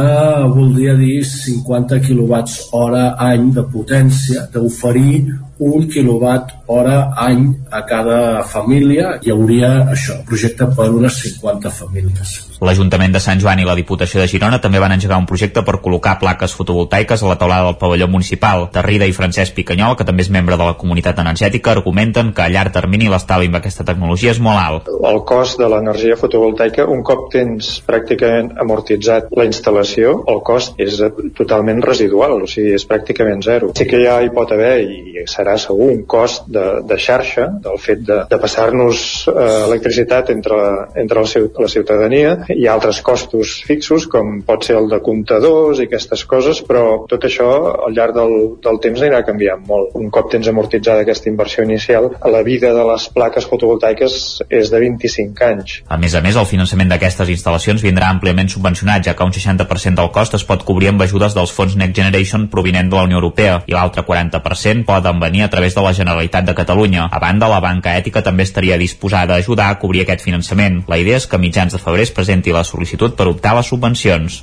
[0.55, 5.23] voldria dir 50 quilowatts hora any de potència d'oferir
[5.59, 8.19] un quilowatt hora any a cada
[8.53, 12.35] família hi hauria això, projecte per unes 50 famílies.
[12.65, 15.79] L'Ajuntament de Sant Joan i la Diputació de Girona també van engegar un projecte per
[15.85, 18.67] col·locar plaques fotovoltaiques a la taulada del pavelló municipal.
[18.75, 22.51] Tarrida i Francesc Picanyol, que també és membre de la comunitat energètica, argumenten que a
[22.53, 24.91] llarg termini l'estalvi amb aquesta tecnologia és molt alt.
[25.13, 30.99] El cost de l'energia fotovoltaica, un cop tens pràcticament amortitzat la instal·lació, el cost és
[31.39, 32.39] totalment residual.
[32.43, 33.71] o sigui, és pràcticament zero.
[33.79, 37.79] Sí que ja hi pot haver, i serà segur, un cost de, de xarxa, del
[37.83, 40.59] fet de, de passar-nos eh, electricitat entre,
[41.03, 42.37] entre la, la ciutadania.
[42.49, 47.05] Hi ha altres costos fixos, com pot ser el de comptadors i aquestes coses, però
[47.11, 47.49] tot això
[47.85, 48.35] al llarg del,
[48.65, 49.93] del temps anirà canviant molt.
[49.99, 54.17] Un cop tens amortitzada aquesta inversió inicial, la vida de les plaques fotovoltaiques
[54.49, 55.75] és de 25 anys.
[55.93, 60.01] A més a més, el finançament d'aquestes instal·lacions vindrà àmpliament subvencionat, ja que un 60%
[60.01, 63.21] del cost es pot cobrir amb ajudes dels fons Next Generation provinent de la Unió
[63.21, 67.11] Europea i l'altre 40% poden venir a través de la Generalitat de Catalunya.
[67.13, 70.83] A banda, la banca ètica també estaria disposada a ajudar a cobrir aquest finançament.
[70.89, 73.61] La idea és que a mitjans de febrer es presenti la sol·licitud per optar a
[73.61, 74.43] les subvencions.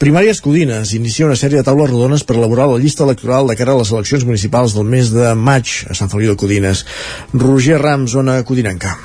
[0.00, 3.74] Primàries Codines inicia una sèrie de taules rodones per elaborar la llista electoral de cara
[3.76, 6.86] a les eleccions municipals del mes de maig a Sant Feliu de Codines.
[7.34, 8.96] Roger Rams, zona codinenca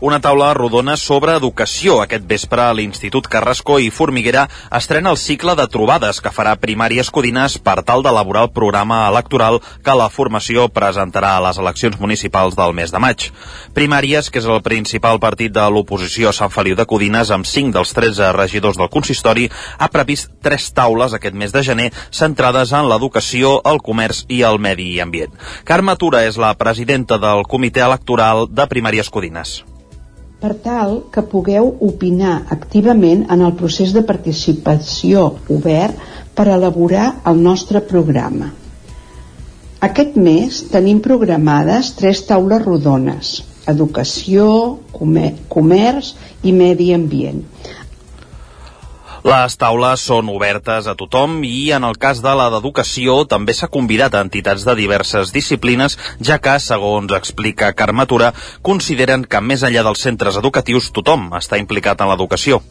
[0.00, 1.96] una taula rodona sobre educació.
[2.02, 4.44] Aquest vespre l'Institut Carrasco i Formiguera
[4.78, 9.58] estrena el cicle de trobades que farà Primàries Codines per tal d'elaborar el programa electoral
[9.84, 13.28] que la formació presentarà a les eleccions municipals del mes de maig.
[13.74, 17.74] Primàries, que és el principal partit de l'oposició a Sant Feliu de Codines, amb 5
[17.74, 19.48] dels 13 regidors del consistori,
[19.78, 24.62] ha previst tres taules aquest mes de gener centrades en l'educació, el comerç i el
[24.62, 25.34] medi ambient.
[25.64, 29.58] Carme Tura és la presidenta del comitè electoral de Primàries Codines
[30.38, 35.24] per tal que pugueu opinar activament en el procés de participació
[35.54, 35.98] obert
[36.38, 38.52] per elaborar el nostre programa.
[39.88, 43.32] Aquest mes tenim programades tres taules rodones,
[43.70, 44.46] educació,
[44.94, 47.42] comerç i medi ambient,
[49.28, 53.68] les taules són obertes a tothom i en el cas de la d'educació també s'ha
[53.74, 58.30] convidat a entitats de diverses disciplines, ja que, segons explica Carmatura,
[58.64, 62.62] consideren que més enllà dels centres educatius tothom està implicat en l'educació.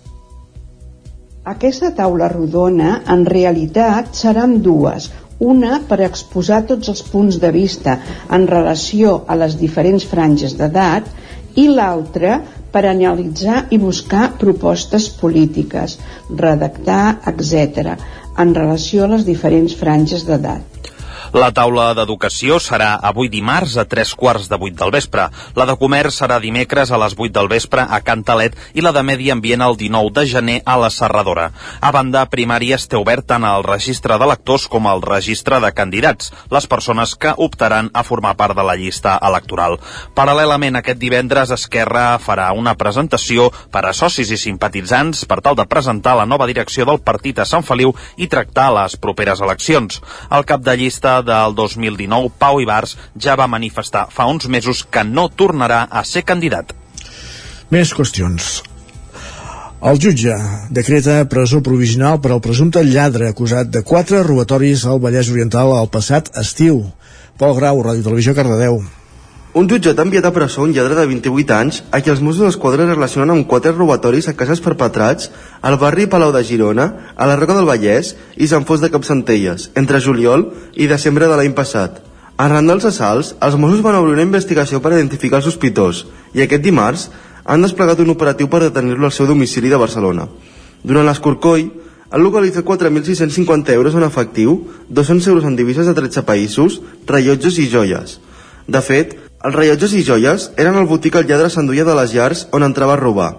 [1.45, 5.11] Aquesta taula rodona, en realitat, seran dues.
[5.37, 7.99] Una per exposar tots els punts de vista
[8.33, 11.13] en relació a les diferents franges d'edat
[11.57, 12.39] i l'altra
[12.71, 15.97] per analitzar i buscar propostes polítiques,
[16.43, 17.97] redactar, etc.,
[18.37, 20.91] en relació a les diferents franges d'edat.
[21.35, 25.25] La taula d'educació serà avui dimarts a tres quarts de vuit del vespre.
[25.59, 29.03] La de comerç serà dimecres a les vuit del vespre a Cantalet i la de
[29.03, 31.49] medi ambient el 19 de gener a la Serradora.
[31.81, 36.67] A banda, primàries té obert tant el registre d'electors com el registre de candidats, les
[36.67, 39.77] persones que optaran a formar part de la llista electoral.
[40.15, 45.67] Paral·lelament, aquest divendres Esquerra farà una presentació per a socis i simpatitzants per tal de
[45.67, 49.99] presentar la nova direcció del partit a Sant Feliu i tractar les properes eleccions.
[50.31, 55.03] El cap de llista del 2019, Pau Ibars ja va manifestar fa uns mesos que
[55.03, 56.73] no tornarà a ser candidat.
[57.71, 58.61] Més qüestions.
[59.87, 60.33] El jutge
[60.73, 65.91] decreta presó provisional per al presumpte lladre acusat de quatre robatoris al Vallès Oriental al
[65.93, 66.79] passat estiu.
[67.37, 68.81] Pol Grau, Ràdio Televisió, Cardedeu.
[69.57, 72.45] Un jutjat ha enviat a presó un lladre de 28 anys a qui els Mossos
[72.45, 75.31] d'Esquadra relacionen amb quatre robatoris a cases perpetrats
[75.65, 76.85] al barri Palau de Girona,
[77.17, 80.43] a la Roca del Vallès i Sant Fos de Capcentelles, entre juliol
[80.75, 81.97] i desembre de l'any passat.
[82.37, 86.03] Arran dels assalts, els Mossos van obrir una investigació per identificar el sospitós
[86.37, 87.09] i aquest dimarts
[87.41, 90.27] han desplegat un operatiu per detenir-lo al seu domicili de Barcelona.
[90.83, 91.71] Durant l'escorcoll,
[92.11, 94.59] han localitzat 4.650 euros en efectiu,
[94.89, 96.77] 200 euros en divises de 13 països,
[97.09, 98.19] rellotges i joies.
[98.67, 99.15] De fet,
[99.47, 102.97] els rellotges i joies eren el botic el lladre s'enduia de les llars on entrava
[102.97, 103.29] a robar.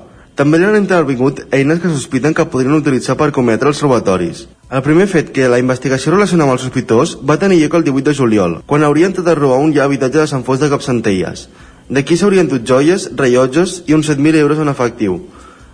[0.40, 4.46] També li han intervingut eines que sospiten que podrien utilitzar per cometre els robatoris.
[4.72, 8.08] El primer fet que la investigació relaciona amb el sospitós va tenir lloc el 18
[8.08, 11.48] de juliol, quan hauria entrat a robar un ja habitatge de Sant Fos de Capcentelles.
[11.90, 15.18] D'aquí s'haurien dut joies, rellotges i uns 7.000 euros en efectiu.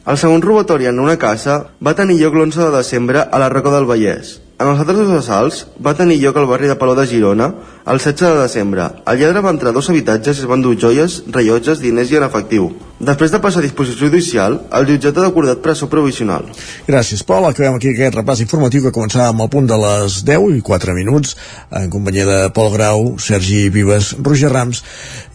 [0.05, 3.71] El segon robatori en una casa va tenir lloc l'11 de desembre a la Roca
[3.77, 4.41] del Vallès.
[4.55, 7.49] En els altres dos assalts va tenir lloc al barri de Palau de Girona
[7.91, 8.85] el 16 de desembre.
[9.11, 12.21] El lladre va entrar a dos habitatges i es van dur joies, rellotges, diners i
[12.21, 12.69] en efectiu.
[13.03, 16.47] Després de passar a disposició judicial, el jutjat ha acordat presó provisional.
[16.87, 17.49] Gràcies, Pol.
[17.51, 20.95] Acabem aquí aquest repàs informatiu que començava amb el punt de les 10 i 4
[20.95, 21.35] minuts
[21.75, 24.87] en companyia de Pol Grau, Sergi Vives, Roger Rams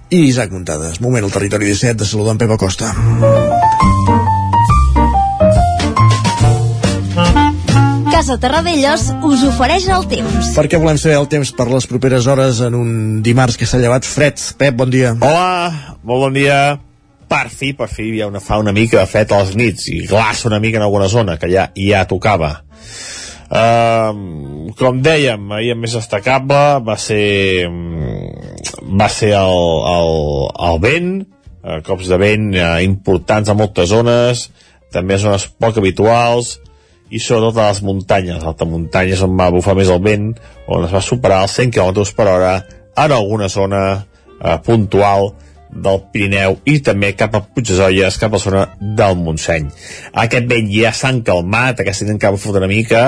[0.10, 1.04] i Isaac Muntades.
[1.04, 2.96] Moment al territori 17 de saludar en Pepa Costa.
[8.20, 10.50] Casa Terradellos us ofereix el temps.
[10.52, 12.90] Perquè volem saber el temps per les properes hores en un
[13.24, 14.36] dimarts que s'ha llevat fred.
[14.60, 15.14] Pep, bon dia.
[15.24, 16.58] Hola, molt bon dia.
[17.32, 20.02] Per fi, per fi, ja una, fa una mica de fred a les nits i
[20.12, 22.52] glaça una mica en alguna zona, que ja, ja tocava.
[23.48, 30.18] Uh, com dèiem, ahir el més destacable va ser va ser el, el,
[30.74, 31.14] el vent,
[31.64, 34.50] uh, cops de vent uh, importants a moltes zones,
[34.92, 36.58] també zones poc habituals,
[37.10, 40.32] i sobretot a les muntanyes, alta muntanyes on va bufar més el vent,
[40.70, 42.56] on es va superar els 100 km per hora
[43.00, 45.32] en alguna zona eh, puntual
[45.70, 49.70] del Pirineu i també cap a Puigdesolles, cap a la zona del Montseny.
[50.24, 53.04] Aquest vent ja s'han calmat, aquesta nit encara fot una mica,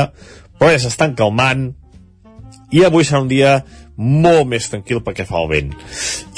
[0.60, 1.72] però ja s'estan calmant
[2.72, 3.58] i avui serà un dia
[4.02, 5.74] molt més tranquil perquè fa el vent.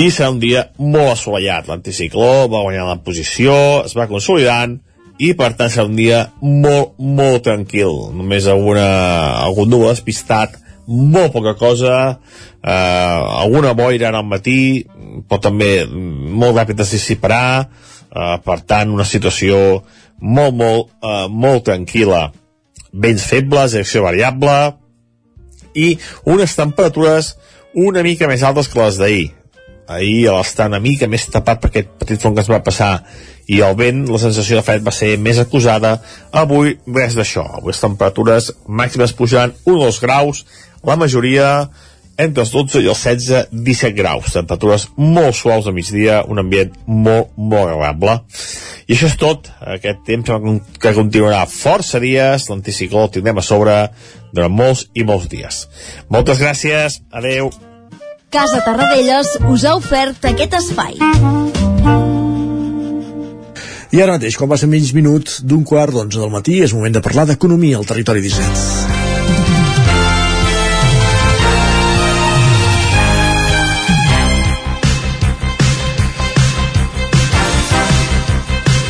[0.02, 1.70] I serà un dia molt assolellat.
[1.70, 3.54] L'anticicló va guanyar la posició,
[3.86, 4.80] es va consolidant,
[5.24, 8.10] i per tant serà un dia molt, molt tranquil.
[8.18, 8.88] Només alguna,
[9.46, 12.20] algun núvol despistat, molt poca cosa,
[12.60, 12.72] eh,
[13.40, 14.84] alguna boira al matí,
[15.30, 19.84] però també molt ràpid es dissiparà, eh, per tant una situació
[20.20, 22.32] molt, molt, eh, molt tranquil·la.
[22.92, 24.76] Vents febles, direcció variable,
[25.74, 27.36] i unes temperatures
[27.74, 29.32] una mica més altes que les d'ahir.
[29.88, 32.94] Ahir l'estar una mica més tapat per aquest petit front que es va passar
[33.52, 35.98] i el vent, la sensació de fred va ser més acusada.
[36.32, 37.44] Avui res d'això.
[37.60, 40.46] Avui les temperatures màximes pujant 1 o 2 graus,
[40.88, 41.50] la majoria
[42.18, 44.32] entre els 12 i els 16, 17 graus.
[44.38, 48.20] Temperatures molt suaus a migdia, un ambient molt, molt agradable.
[48.88, 49.50] I això és tot.
[49.76, 50.32] Aquest temps
[50.80, 53.78] que continuarà força dies, l'anticicló el tindrem a sobre
[54.32, 55.66] durant molts i molts dies.
[56.14, 57.52] Moltes gràcies, adeu.
[58.34, 60.96] Casa Tarradellas us ha ofert aquest espai.
[63.94, 67.06] I ara mateix, quan passen menys minuts d'un quart d'onze del matí, és moment de
[67.06, 68.93] parlar d'economia al territori 17.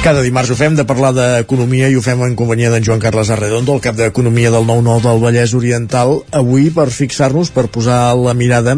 [0.04, 3.30] Cada dimarts ho fem de parlar d'economia i ho fem en companyia d'en Joan Carles
[3.32, 8.34] Arredondo, el cap d'Economia del 9-9 del Vallès Oriental, avui per fixar-nos, per posar la
[8.36, 8.74] mirada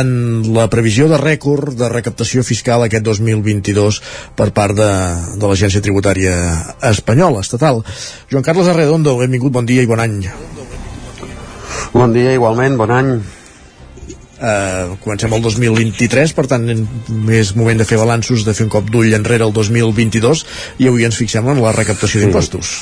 [0.00, 0.10] en
[0.56, 4.00] la previsió de rècord de recaptació fiscal aquest 2022
[4.34, 4.90] per part de,
[5.38, 6.34] de l'Agència Tributària
[6.90, 7.84] Espanyola, estatal.
[8.26, 10.18] Joan Carles Arredondo, benvingut, bon dia i bon any.
[11.94, 13.18] Bon dia, igualment, bon any.
[14.36, 16.66] Uh, comencem el 2023 per tant
[17.32, 20.42] és moment de fer balanços de fer un cop d'ull enrere el 2022
[20.84, 22.74] i avui ens fixem en la recaptació d'impostos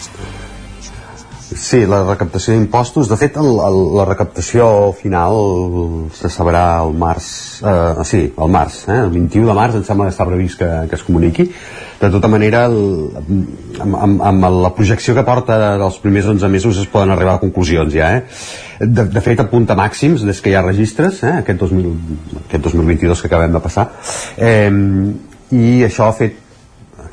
[1.55, 3.07] Sí, la recaptació d'impostos.
[3.07, 4.67] De fet, el, el, la recaptació
[4.99, 5.37] final
[6.15, 7.29] se sabrà al març,
[7.63, 10.71] eh, sí, al març, eh, el 21 de març em sembla que està previst que,
[10.91, 11.47] que es comuniqui.
[12.01, 12.79] De tota manera, el,
[13.81, 17.43] amb, amb, amb la projecció que porta dels primers 11 mesos es poden arribar a
[17.43, 18.25] conclusions ja, eh?
[18.83, 21.37] De, de fet, apunta màxims des que hi ha registres, eh?
[21.45, 21.93] aquest, 2000,
[22.49, 23.87] aquest 2022 que acabem de passar,
[24.37, 24.73] eh,
[25.55, 26.44] i això ha fet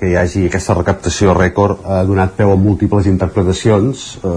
[0.02, 4.30] que hi hagi aquesta recaptació rècord ha donat peu a múltiples interpretacions eh,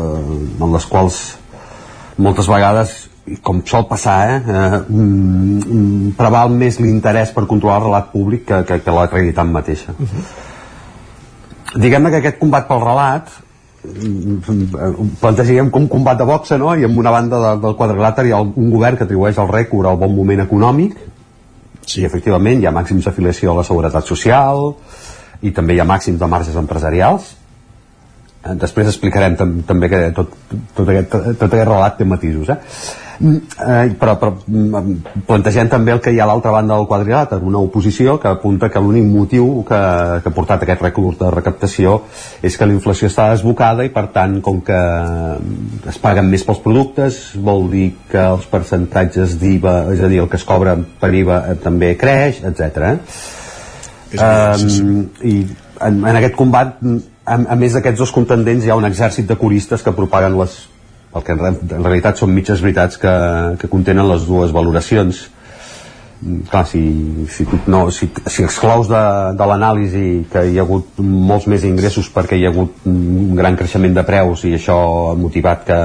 [0.61, 1.21] en les quals
[2.21, 2.93] moltes vegades
[3.41, 8.59] com sol passar eh, eh, mm, preval més l'interès per controlar el relat públic que,
[8.69, 10.27] que, que la realitat mateixa uh -huh.
[11.81, 13.33] diguem-ne que aquest combat pel relat
[13.85, 16.77] mm, plantegem com combat de boxa no?
[16.77, 19.89] i amb una banda de, del quadrilàter hi ha un govern que atribueix el rècord
[19.89, 20.93] al bon moment econòmic
[21.87, 22.03] sí.
[22.03, 24.75] i efectivament hi ha màxims d'afiliació a la seguretat social
[25.45, 27.35] i també hi ha màxims de marges empresarials
[28.45, 30.35] Eh, després explicarem tam també que tot,
[30.77, 32.57] tot, aquest, tot aquest relat té matisos eh?
[33.15, 36.89] Mm, eh, però, però mm, plantegem també el que hi ha a l'altra banda del
[36.91, 39.79] quadrilàter una oposició que apunta que l'únic motiu que,
[40.21, 41.95] que ha portat aquest rècord de recaptació
[42.45, 44.81] és que la inflació està desbocada i per tant com que
[45.95, 50.29] es paguen més pels productes vol dir que els percentatges d'IVA és a dir, el
[50.29, 52.93] que es cobra per IVA eh, també creix, etc.
[52.93, 53.43] Eh?
[54.15, 55.35] Um, i
[55.83, 56.77] en, en aquest combat
[57.25, 60.61] a, a més d'aquests dos contendents hi ha un exèrcit de curistes que propaguen les
[61.15, 63.15] el que en, en realitat són mitges veritats que,
[63.61, 65.21] que contenen les dues valoracions.
[66.25, 66.83] Mm, clar, si,
[67.31, 69.03] si, tu no, si, si exclous de,
[69.39, 73.59] de l'anàlisi que hi ha hagut molts més ingressos perquè hi ha hagut un gran
[73.61, 74.77] creixement de preus i això
[75.13, 75.81] ha motivat que,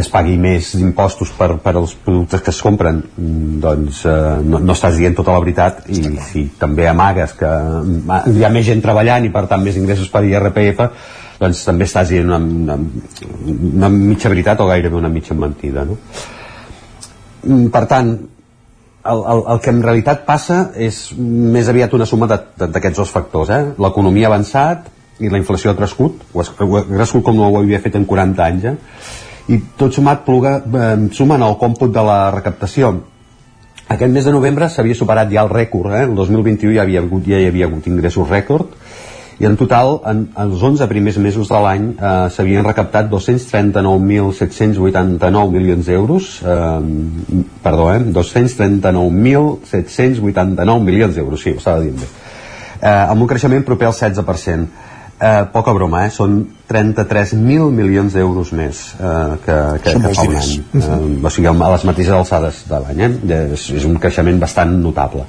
[0.00, 4.14] que es pagui més impostos per, per als productes que es compren mm, doncs eh,
[4.48, 8.52] no, no estàs dient tota la veritat i si també amagues que mm, hi ha
[8.54, 10.80] més gent treballant i per tant més ingressos per IRPF
[11.42, 12.78] doncs també estàs dient una, una,
[13.74, 16.00] una mitja veritat o gairebé una mitja mentida no?
[17.44, 22.28] Mm, per tant el, el, el que en realitat passa és més aviat una suma
[22.30, 23.64] d'aquests dos factors eh?
[23.76, 24.88] l'economia ha avançat
[25.20, 28.08] i la inflació ha crescut o ha ha crescut com no ho havia fet en
[28.08, 28.78] 40 anys eh?
[29.50, 33.02] I tot sumat pluga, eh, suma en el còmput de la recaptació.
[33.90, 36.02] Aquest mes de novembre s'havia superat ja el rècord eh?
[36.06, 38.66] el 2021 ja, havia hagut, ja hi havia hagut ingressos rècord
[39.40, 45.50] i en total en, en els 11 primers mesos de l'any eh, s'havien recaptat 239.789
[45.56, 46.80] milions d'euros eh,
[47.64, 52.06] perdó, eh, 239.789 milions d'euros sí, ho estava dient bé.
[52.80, 54.89] Eh, amb un creixement proper al 16%
[55.20, 56.12] eh, poca broma, eh?
[56.14, 56.40] són
[56.70, 60.54] 33.000 milions d'euros més eh, que, que, Són que fa un any.
[60.80, 63.04] Eh, o sigui, a les mateixes alçades de l'any.
[63.04, 63.42] Eh?
[63.58, 65.26] És, és un creixement bastant notable.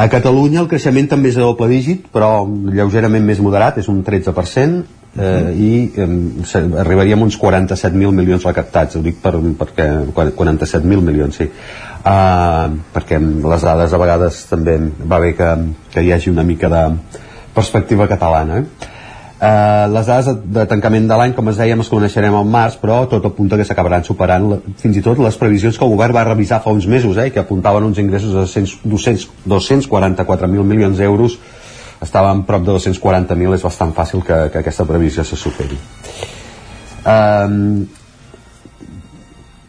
[0.00, 4.04] A Catalunya el creixement també és de doble dígit, però lleugerament més moderat, és un
[4.06, 4.84] 13%,
[5.18, 11.42] eh, i eh, arribaríem a uns 47.000 milions recaptats, ho dic per, perquè 47.000 milions,
[11.42, 11.50] sí.
[12.00, 15.50] Uh, perquè les dades a vegades també va bé que,
[15.92, 16.86] que hi hagi una mica de
[17.52, 18.62] perspectiva catalana.
[18.62, 18.96] Eh?
[19.40, 22.98] Uh, les dades de, tancament de l'any, com es dèiem, es coneixerem al març, però
[23.08, 26.26] tot apunta que s'acabaran superant la, fins i tot les previsions que el govern va
[26.28, 31.38] revisar fa uns mesos, eh, que apuntaven uns ingressos de 200 200 244.000 milions d'euros,
[32.04, 35.80] estaven prop de 240.000, és bastant fàcil que, que aquesta previsió se superi.
[37.08, 37.86] Um,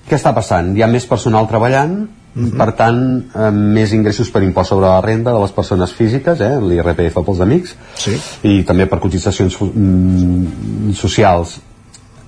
[0.09, 0.75] què està passant?
[0.75, 3.01] Hi ha més personal treballant, per tant,
[3.35, 7.43] eh, més ingressos per impost sobre la renda de les persones físiques, eh, l'IRPF pels
[7.43, 8.15] amics, sí.
[8.47, 11.57] i també per cotitzacions mm, socials.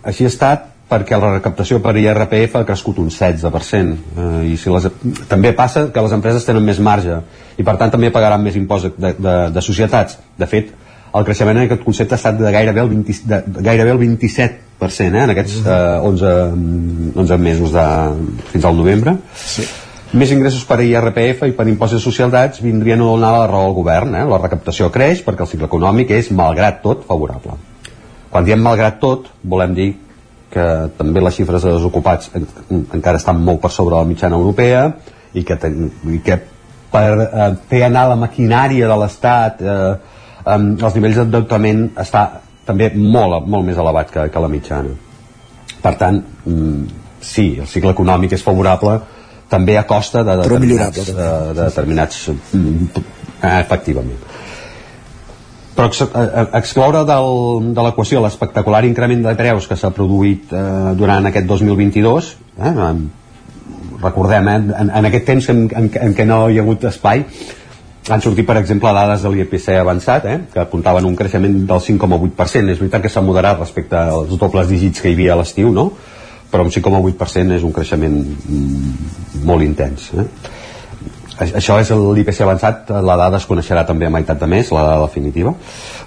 [0.04, 4.74] Així ha estat perquè la recaptació per IRPF ha crescut un 16%, eh, i si
[4.74, 4.90] les,
[5.30, 7.22] també passa que les empreses tenen més marge,
[7.58, 10.20] i per tant també pagaran més impost de, de, de societats.
[10.38, 10.74] De fet,
[11.14, 14.02] el creixement en aquest concepte ha estat de gairebé el, 20, de, de gairebé el
[14.04, 14.60] 27%
[15.14, 15.80] eh, en aquests eh,
[16.12, 16.36] 11,
[17.24, 17.88] 11 mesos de,
[18.52, 19.16] fins al novembre.
[19.38, 19.66] Sí.
[20.14, 23.74] Més ingressos per IRPF i per impost de societats vindrien a donar la raó al
[23.74, 24.14] govern.
[24.14, 24.26] Eh?
[24.30, 27.56] La recaptació creix perquè el cicle econòmic és, malgrat tot, favorable.
[28.30, 29.88] Quan diem malgrat tot, volem dir
[30.54, 30.66] que
[31.00, 34.84] també les xifres de desocupats en, en, encara estan molt per sobre la mitjana europea
[35.34, 36.38] i que, ten, i que
[36.94, 39.78] per eh, fer anar la maquinària de l'Estat eh,
[40.46, 42.28] eh, els nivells d'endeutament està
[42.68, 44.94] també molt, molt més elevat que, que la mitjana.
[45.82, 49.00] Per tant, mm, sí, el cicle econòmic és favorable
[49.54, 54.30] també a costa de determinats, de, de determinats eh, efectivament
[55.74, 61.30] però eh, excloure del, de l'equació l'espectacular increment de preus que s'ha produït eh, durant
[61.30, 63.04] aquest 2022 eh, em-
[64.04, 67.26] recordem, eh, en, en aquest temps en, en, en què no hi ha hagut espai
[68.12, 72.74] han sortit, per exemple, dades de l'IPC avançat, eh, que apuntaven un creixement del 5,8%.
[72.74, 75.86] És veritat que s'ha moderat respecte als dobles dígits que hi havia a l'estiu, no?
[76.54, 80.12] Però un 5,8% és un creixement mm, molt intens.
[80.14, 80.28] Eh?
[81.42, 84.84] Aix- Això és l'IPC avançat, la dada es coneixerà també a meitat de mes, la
[84.86, 85.56] dada definitiva.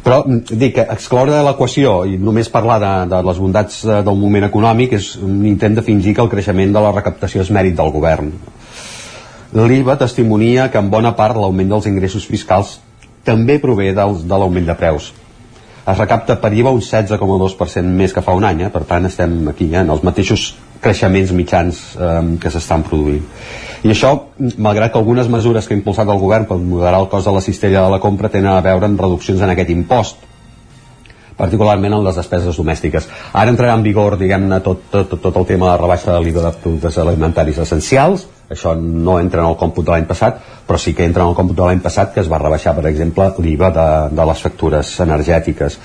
[0.06, 4.20] Però mm, dic que excloure l'equació i només parlar de, de les bondats eh, del
[4.22, 7.74] moment econòmic és un intent de fingir que el creixement de la recaptació és mèrit
[7.78, 8.30] del govern.
[9.56, 12.76] L'IVA testimonia que en bona part l'augment dels ingressos fiscals
[13.26, 15.10] també prové del, de l'augment de preus.
[15.86, 18.70] Es recapta per IVA un 16,2% més que fa un any, eh?
[18.74, 19.84] per tant estem aquí eh?
[19.84, 20.48] en els mateixos
[20.82, 23.22] creixements mitjans eh, que s'estan produint.
[23.86, 24.10] I això,
[24.58, 27.44] malgrat que algunes mesures que ha impulsat el govern per moderar el cost de la
[27.44, 30.24] cistella de la compra tenen a veure amb reduccions en aquest impost,
[31.38, 33.06] particularment en les despeses domèstiques.
[33.32, 36.48] Ara entrarà en vigor, diguem-ne, tot, tot, tot, el tema de la rebaixa de l'IVA
[36.48, 40.94] de productes alimentaris essencials, això no entra en el còmput de l'any passat, però sí
[40.94, 43.70] que entra en el còmput de l'any passat que es va rebaixar, per exemple, l'IVA
[43.74, 45.78] de, de les factures energètiques,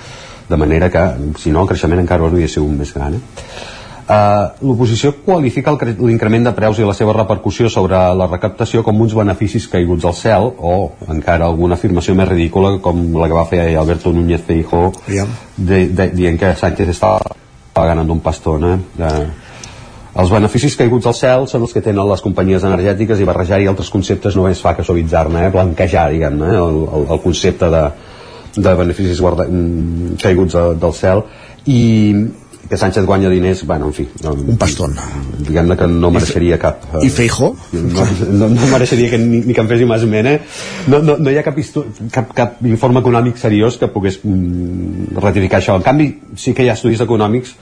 [0.48, 1.04] de manera que,
[1.38, 3.18] si no, el creixement encara hauria sigut més gran.
[3.18, 3.80] Eh?
[4.02, 9.14] Uh, L'oposició qualifica l'increment de preus i la seva repercussió sobre la recaptació com uns
[9.14, 10.72] beneficis caiguts al cel o
[11.14, 14.90] encara alguna afirmació més ridícula com la que va fer Alberto Núñez Feijóo
[15.56, 17.12] de, de, dient que Sánchez està
[17.72, 18.76] pagant d'un pastón eh?
[18.98, 19.12] de,
[20.12, 23.90] els beneficis caiguts al cel són els que tenen les companyies energètiques i barrejar-hi altres
[23.92, 25.52] conceptes només fa que suavitzar-ne, eh?
[25.54, 26.60] blanquejar, diguem-ne, eh?
[26.60, 27.82] el, el, el concepte de,
[28.58, 31.24] de beneficis guarda, mm, caiguts de, del cel
[31.72, 31.80] i
[32.72, 34.94] que Sánchez guanya diners, bueno, en fi no, un pastón
[35.40, 37.50] diguem-ne que no mereixeria cap eh, I Feijó?
[37.72, 40.38] no, no, no mereixeria que ni, ni que em fes més esment eh?
[40.92, 41.58] no, no, no hi ha cap,
[42.14, 46.72] cap, cap informe econòmic seriós que pogués mm, ratificar això en canvi sí que hi
[46.72, 47.56] ha estudis econòmics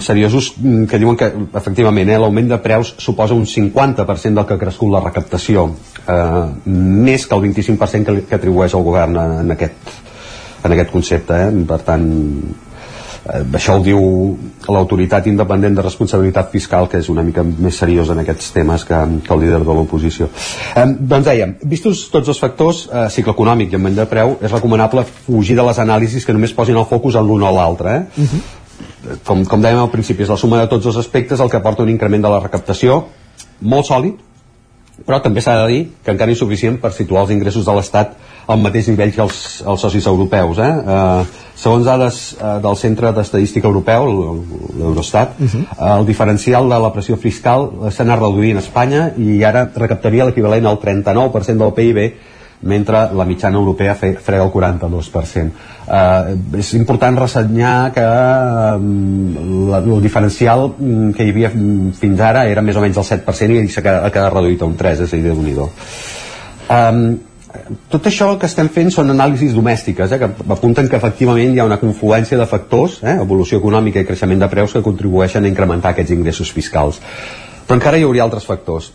[0.00, 4.58] seriosos mm, que diuen que efectivament eh, l'augment de preus suposa un 50% del que
[4.58, 5.70] ha crescut la recaptació
[6.06, 9.96] eh, més que el 25% que, que atribueix el govern en aquest,
[10.64, 11.48] en aquest concepte eh?
[11.68, 14.04] per tant eh, això ho diu
[14.68, 19.02] l'autoritat independent de responsabilitat fiscal que és una mica més seriós en aquests temes que,
[19.24, 23.72] que el líder de l'oposició eh, doncs dèiem, vistos tots els factors eh, cicle econòmic
[23.72, 27.16] i augment de preu és recomanable fugir de les anàlisis que només posin el focus
[27.16, 28.26] en l'un o l'altre eh?
[29.26, 31.82] Com, com dèiem al principi, és la suma de tots els aspectes el que porta
[31.82, 33.04] un increment de la recaptació
[33.60, 34.20] molt sòlid,
[35.06, 38.12] però també s'ha de dir que encara insuficient per situar els ingressos de l'Estat
[38.52, 40.58] al mateix nivell que els, els socis europeus.
[40.58, 40.70] Eh?
[40.94, 44.10] Eh, segons dades eh, del Centre d'Estadística Europeu,
[44.78, 45.64] l'Eurostat, uh -huh.
[45.98, 50.66] el diferencial de la pressió fiscal s'ha anat reduint a Espanya i ara recaptaria l'equivalent
[50.66, 52.14] al 39% del PIB
[52.62, 55.50] mentre la mitjana europea fe, frega el 42%.
[55.82, 58.04] Eh, és important ressenyar que
[58.78, 63.08] um, la, el diferencial mm, que hi havia fins ara era més o menys el
[63.08, 67.04] 7% i s'ha quedat, quedat reduït a un 3, és a dir, déu nhi um,
[67.92, 71.68] tot això que estem fent són anàlisis domèstiques eh, que apunten que efectivament hi ha
[71.68, 75.92] una confluència de factors, eh, evolució econòmica i creixement de preus que contribueixen a incrementar
[75.92, 77.00] aquests ingressos fiscals.
[77.66, 78.92] Però encara hi hauria altres factors.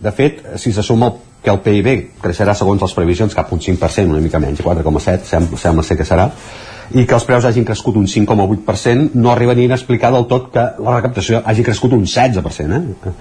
[0.00, 1.12] De fet, si se suma
[1.44, 5.60] que el PIB creixerà segons les previsions cap un 5%, una mica menys, 4,7 sembla,
[5.60, 6.28] sembla ser que serà,
[6.90, 10.50] i que els preus hagin crescut un 5,8%, no arriba ni a explicar del tot
[10.52, 12.80] que la recaptació hagi crescut un 16%.
[12.80, 13.14] Eh?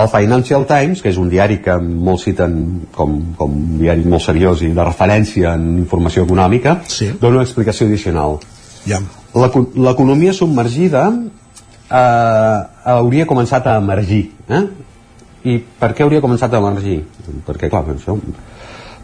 [0.00, 2.54] El Financial Times, que és un diari que molts citen
[2.94, 7.10] com, com un diari molt seriós i de referència en informació econòmica, sí.
[7.20, 8.38] dona una explicació addicional.
[8.88, 9.02] Ja.
[9.34, 12.58] L'economia submergida eh,
[12.94, 14.24] hauria començat a emergir.
[14.48, 14.62] Eh?
[15.44, 17.02] I per què hauria començat a emergir?
[17.46, 18.18] Perquè, clar, això...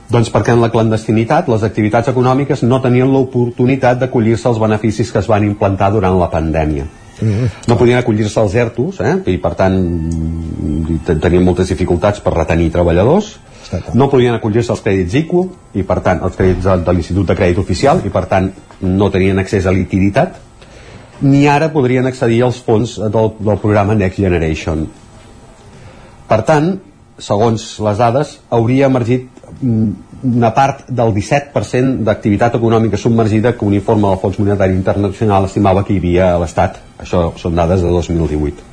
[0.09, 5.21] Doncs perquè en la clandestinitat les activitats econòmiques no tenien l'oportunitat d'acollir-se als beneficis que
[5.21, 6.87] es van implantar durant la pandèmia.
[7.69, 9.13] No podien acollir-se als ERTOs eh?
[9.35, 9.77] i per tant
[11.11, 13.35] tenien moltes dificultats per retenir treballadors
[13.95, 15.43] no podien acollir-se als crèdits ICO
[15.77, 18.49] i per tant els crèdits de l'Institut de Crèdit Oficial i per tant
[18.81, 20.39] no tenien accés a liquiditat
[21.21, 24.87] ni ara podrien accedir als fons del, del programa Next Generation
[26.29, 26.75] per tant,
[27.19, 29.27] segons les dades, hauria emergit
[29.61, 29.91] mm,
[30.39, 35.85] una part del 17% d'activitat econòmica submergida que un informe del Fons Monetari Internacional estimava
[35.85, 36.79] que hi havia a l'Estat.
[37.03, 38.67] Això són dades de 2018.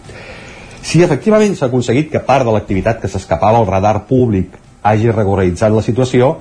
[0.86, 5.74] Si efectivament s'ha aconseguit que part de l'activitat que s'escapava al radar públic hagi regularitzat
[5.74, 6.36] la situació,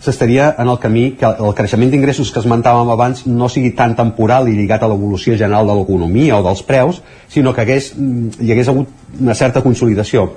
[0.00, 4.48] s'estaria en el camí que el creixement d'ingressos que esmentàvem abans no sigui tan temporal
[4.48, 8.52] i lligat a l'evolució general de l'economia o dels preus, sinó que hagués, mm, hi
[8.52, 8.88] hagués hagut
[9.18, 10.30] una certa consolidació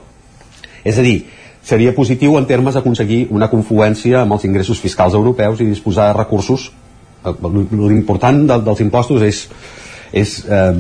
[0.84, 1.18] és a dir,
[1.64, 6.18] seria positiu en termes d'aconseguir una confluència amb els ingressos fiscals europeus i disposar de
[6.20, 6.72] recursos
[7.24, 9.48] l'important de, dels impostos és
[10.14, 10.74] és eh,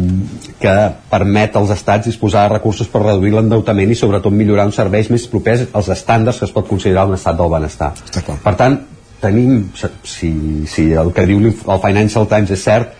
[0.61, 0.73] que
[1.09, 5.25] permet als estats disposar de recursos per reduir l'endeutament i sobretot millorar uns serveis més
[5.31, 7.95] propers als estàndards que es pot considerar un estat del benestar.
[8.43, 8.77] Per tant,
[9.23, 9.71] tenim,
[10.05, 10.30] si,
[10.69, 12.93] si el que diu el Financial Times és cert,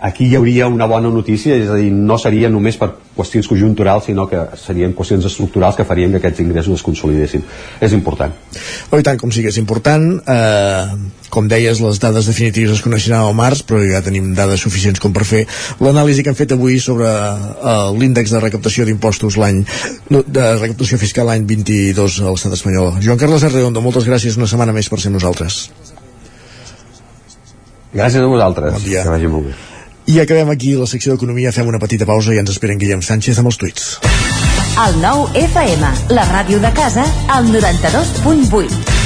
[0.00, 4.06] aquí hi hauria una bona notícia, és a dir, no seria només per qüestions conjunturals,
[4.10, 7.44] sinó que serien qüestions estructurals que farien que aquests ingressos es consolidessin.
[7.80, 8.34] És important.
[8.90, 10.04] Oh, tant, com sigui, és important.
[10.20, 15.00] Eh, com deies, les dades definitives es coneixeran al març, però ja tenim dades suficients
[15.02, 15.44] com per fer
[15.80, 19.62] l'anàlisi que hem fet avui sobre eh, l'índex de recaptació d'impostos l'any
[20.10, 22.98] de recaptació fiscal l'any 22 a l'estat espanyol.
[23.04, 25.64] Joan Carles Arredondo, moltes gràcies una setmana més per ser nosaltres.
[27.96, 28.76] Gràcies a vosaltres.
[28.76, 29.06] Bon dia.
[29.06, 29.56] Que vagi molt bé.
[30.06, 33.40] I acabem aquí la secció d'Economia, fem una petita pausa i ens esperen Guillem Sánchez
[33.42, 33.88] amb els tuits.
[34.86, 39.05] El nou FM, la ràdio de casa, al 92.8.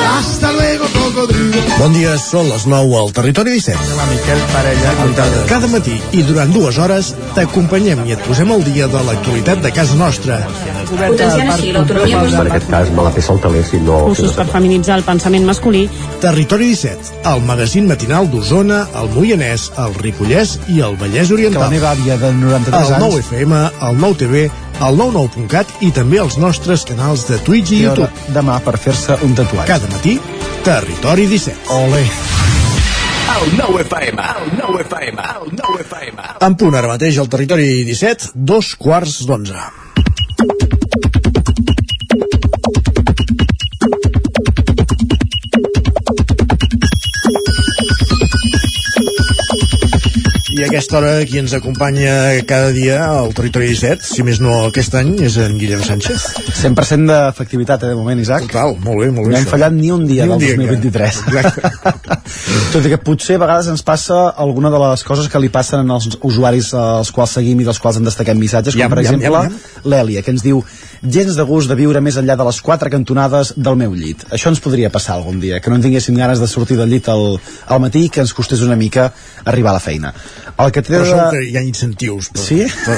[0.00, 1.56] Hasta luego, cocodrilo.
[1.78, 3.96] Bon dia, són les 9 al Territori 17.
[3.96, 4.92] La Miquel Parella.
[5.48, 9.72] Cada matí i durant dues hores t'acompanyem i et posem al dia de l'actualitat de
[9.76, 10.38] casa nostra.
[10.90, 14.02] Potenciant així l'autonomia En aquest cas me la peça el si no...
[14.06, 15.86] Cursos per feminitzar el pensament masculí.
[16.20, 21.62] Territori 17, el magazín matinal d'Osona, el Moianès, el Ripollès i el Vallès Que Oriental.
[21.62, 23.30] la meva àvia de 93 El anys...
[23.32, 24.50] 9FM, el 9TV,
[24.84, 28.10] el 99.cat i també els nostres canals de Twitch i I YouTube.
[28.34, 29.68] demà per fer-se un tatuatge.
[29.70, 30.18] Cada matí,
[30.66, 31.72] Territori 17.
[31.76, 32.02] Ole.
[33.36, 36.28] El 9 FM, el 9 FM, el 9 FM.
[36.46, 39.85] En punt ara mateix al Territori 17, dos quarts d'onze.
[50.56, 52.12] I a aquesta hora qui ens acompanya
[52.48, 56.22] cada dia al Territori 17, si més no aquest any, és en Guillem Sánchez.
[56.62, 58.46] 100% d'efectivitat, eh, de moment, Isaac.
[58.46, 59.34] Total, molt bé, molt bé.
[59.34, 59.52] No hem això.
[59.52, 61.20] fallat ni un dia Ni un del dia, 2023.
[62.72, 65.92] Tot i que potser a vegades ens passa alguna de les coses que li passen
[65.92, 69.20] als usuaris als quals seguim i dels quals en destaquem missatges, com Iam, per iam,
[69.20, 69.60] exemple iam,
[69.92, 70.64] l'Èlia, que ens diu
[71.02, 74.24] gens de gust de viure més enllà de les quatre cantonades del meu llit.
[74.32, 77.08] Això ens podria passar algun dia, que no en tinguéssim ganes de sortir del llit
[77.12, 79.10] al, al matí i que ens costés una mica
[79.44, 80.12] arribar a la feina.
[80.56, 81.24] El que té Però de...
[81.34, 82.62] que hi ha incentius per, Sí?
[82.86, 82.96] per,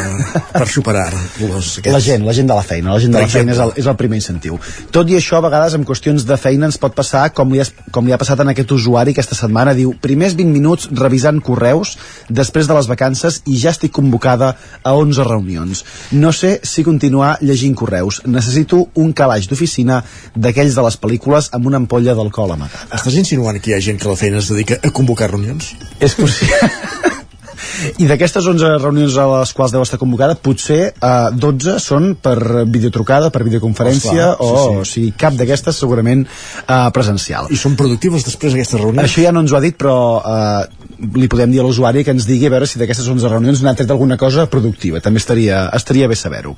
[0.52, 1.90] per superar los, aquests.
[1.90, 3.88] La gent, la gent de la feina, la gent de la feina és el, és
[3.90, 4.60] el primer incentiu.
[4.94, 7.72] Tot i això, a vegades, en qüestions de feina ens pot passar com li, has,
[7.90, 9.74] com li ha passat en aquest usuari aquesta setmana.
[9.74, 11.96] Diu, primers 20 minuts revisant correus
[12.30, 15.82] després de les vacances i ja estic convocada a 11 reunions.
[16.14, 17.87] No sé si continuar llegint correus.
[18.26, 20.00] Necessito un calaix d'oficina
[20.36, 22.88] d'aquells de les pel·lícules amb una ampolla d'alcohol amagat.
[23.00, 25.74] Estàs insinuant que hi ha gent que la feina es dedica a convocar reunions?
[26.00, 27.14] És possible.
[27.98, 32.64] I d'aquestes 11 reunions a les quals deu estar convocada, potser eh, 12 són per
[32.66, 34.82] videotrucada, per videoconferència, Esclar, sí, o, sí.
[34.82, 37.50] o sigui, cap d'aquestes segurament eh, presencial.
[37.54, 39.04] I són productives després aquestes reunions?
[39.06, 40.88] Això ja no ens ho ha dit, però eh,
[41.18, 43.74] li podem dir a l'usuari que ens digui a veure si d'aquestes 11 reunions n'ha
[43.78, 45.02] tret alguna cosa productiva.
[45.04, 46.56] També estaria, estaria bé saber-ho.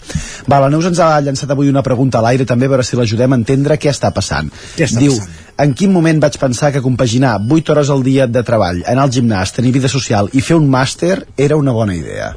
[0.48, 2.98] Va, la Neus ens ha llançat avui una pregunta a l'aire també a veure si
[2.98, 4.48] l'ajudem a entendre què està passant.
[4.78, 5.49] Què està Diu, passant?
[5.60, 9.12] En quin moment vaig pensar que compaginar 8 hores al dia de treball, anar al
[9.12, 12.32] gimnàs, tenir vida social i fer un màster era una bona idea?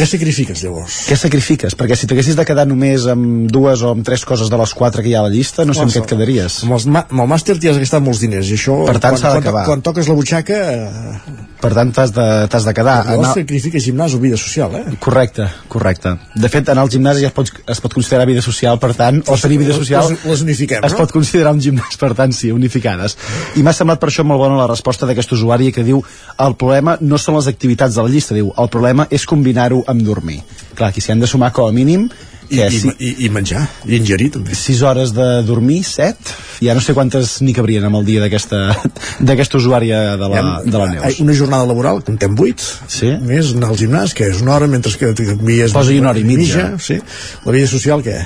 [0.00, 0.94] Què sacrifiques, llavors?
[1.10, 1.74] Què sacrifiques?
[1.76, 5.04] Perquè si t'haguessis de quedar només amb dues o amb tres coses de les quatre
[5.04, 6.56] que hi ha a la llista, no sé amb què et quedaries.
[6.64, 9.20] Amb, els amb el màster t'hi has gastat molts diners i això, Per tant, quan,
[9.20, 9.66] s'ha quan, d'acabar.
[9.68, 13.04] quan toques la butxaca, eh, Per tant, t'has de, t'has de quedar.
[13.04, 14.96] llavors Anar- sacrifiques gimnàs o vida social, eh?
[14.98, 16.14] Correcte, correcte.
[16.34, 19.20] De fet, anar al gimnàs ja es pot, es pot considerar vida social, per tant,
[19.28, 20.08] o tenir vida social...
[20.08, 20.98] Les, les unifiquem, es no?
[21.02, 23.18] pot considerar un gimnàs, per tant, sí, unificades.
[23.60, 26.00] I m'ha semblat per això molt bona la resposta d'aquest usuari que diu
[26.40, 30.04] el problema no són les activitats de la llista, diu el problema és combinar-ho amb
[30.06, 30.40] dormir.
[30.74, 32.08] Clar, aquí s'hi han de sumar com a mínim
[32.50, 34.56] I, i, si, i, I menjar, i ingerir també.
[34.58, 36.34] 6 hores de dormir, 7,
[36.66, 40.88] ja no sé quantes n'hi cabrien amb el dia d'aquesta usuària de la, de la
[40.90, 41.20] Neus.
[41.22, 43.12] Una jornada laboral, comptem 8, sí?
[43.22, 45.74] més anar al gimnàs, que és una hora, mentre que t'envies...
[45.76, 46.66] Posa-hi una hora i mitja.
[46.82, 46.98] Sí.
[47.46, 48.18] La vida social, què?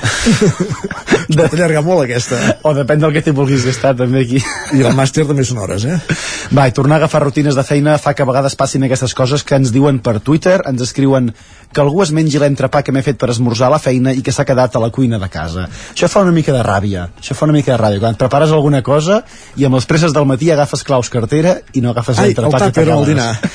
[1.37, 2.41] de t'allargar molt, aquesta.
[2.65, 4.41] O depèn del que t'hi vulguis gastar, també, aquí.
[4.73, 6.01] I el màster també són hores, eh?
[6.55, 9.45] Va, i tornar a agafar rutines de feina fa que a vegades passin aquestes coses
[9.45, 11.35] que ens diuen per Twitter, ens escriuen
[11.75, 14.33] que algú es mengi l'entrepà que m'he fet per esmorzar a la feina i que
[14.33, 15.67] s'ha quedat a la cuina de casa.
[15.95, 17.09] Això fa una mica de ràbia.
[17.21, 18.01] Això fa una mica de ràbia.
[18.03, 19.23] Quan et prepares alguna cosa
[19.57, 22.73] i amb les presses del matí agafes claus cartera i no agafes Ai, l'entrepà el
[22.73, 22.85] que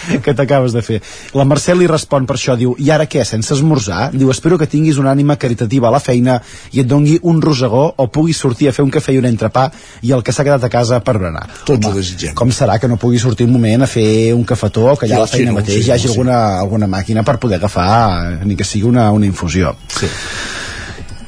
[0.26, 0.99] que t'acabes de fer.
[1.38, 4.10] La Mercè li respon per això, diu, i ara què, sense esmorzar?
[4.14, 6.40] Diu, espero que tinguis una ànima caritativa a la feina
[6.72, 9.69] i et dongui un rosegó o puguis sortir a fer un cafè i un entrepà
[10.02, 11.48] i el que s'ha quedat a casa per berenar.
[11.65, 12.36] Tots ho desitgem.
[12.36, 15.22] Com serà que no pugui sortir un moment a fer un cafetó o que allà
[15.22, 16.18] a la Sí, feina no, mateix sí, hi hagi no, sí.
[16.18, 19.76] alguna, alguna màquina per poder agafar ni que sigui una, una infusió.
[19.88, 20.07] Sí.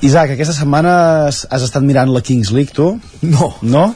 [0.02, 0.92] Isaac, aquesta setmana
[1.28, 2.96] has, has estat mirant la Kings League, tu?
[3.22, 3.52] No.
[3.62, 3.92] No?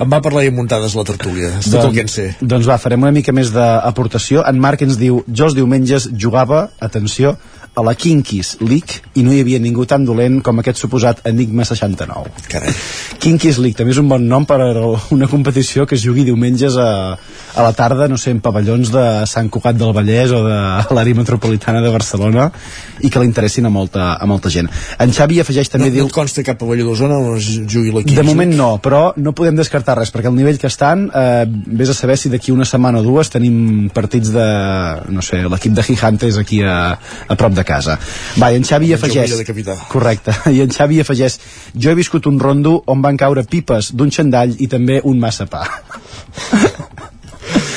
[0.00, 2.24] Em va parlar i muntades la tertúlia, és tot el que en sé.
[2.40, 4.44] Doncs va, farem una mica més d'aportació.
[4.48, 7.34] En Marc ens diu, jo els diumenges jugava, atenció,
[7.74, 11.64] a la Kinkies League i no hi havia ningú tan dolent com aquest suposat Enigma
[11.64, 12.44] 69.
[12.52, 12.72] Carai.
[13.22, 14.68] Kinkies League també és un bon nom per a
[15.14, 19.04] una competició que es jugui diumenges a, a la tarda, no sé, en pavellons de
[19.30, 20.58] Sant Cugat del Vallès o de
[20.92, 22.50] l'àrea metropolitana de Barcelona
[23.00, 24.68] i que l'interessin a molta, a molta gent.
[25.00, 26.06] En Xavi afegeix també no, diu...
[26.06, 28.14] No et consta cap pavelló d'Osona on es jugui l'equip?
[28.18, 31.92] De moment no, però no podem descartar res, perquè el nivell que estan, eh, vés
[31.92, 34.46] a saber si d'aquí una setmana o dues tenim partits de,
[35.12, 37.98] no sé, l'equip de Gigantes aquí a, a prop de casa.
[38.40, 39.34] Va, i en Xavi El afegeix...
[39.66, 39.76] de.
[39.92, 40.34] Correcte.
[40.56, 41.38] I en Xavi afegeix
[41.74, 45.48] jo he viscut un rondo on van caure pipes d'un xandall i també un massa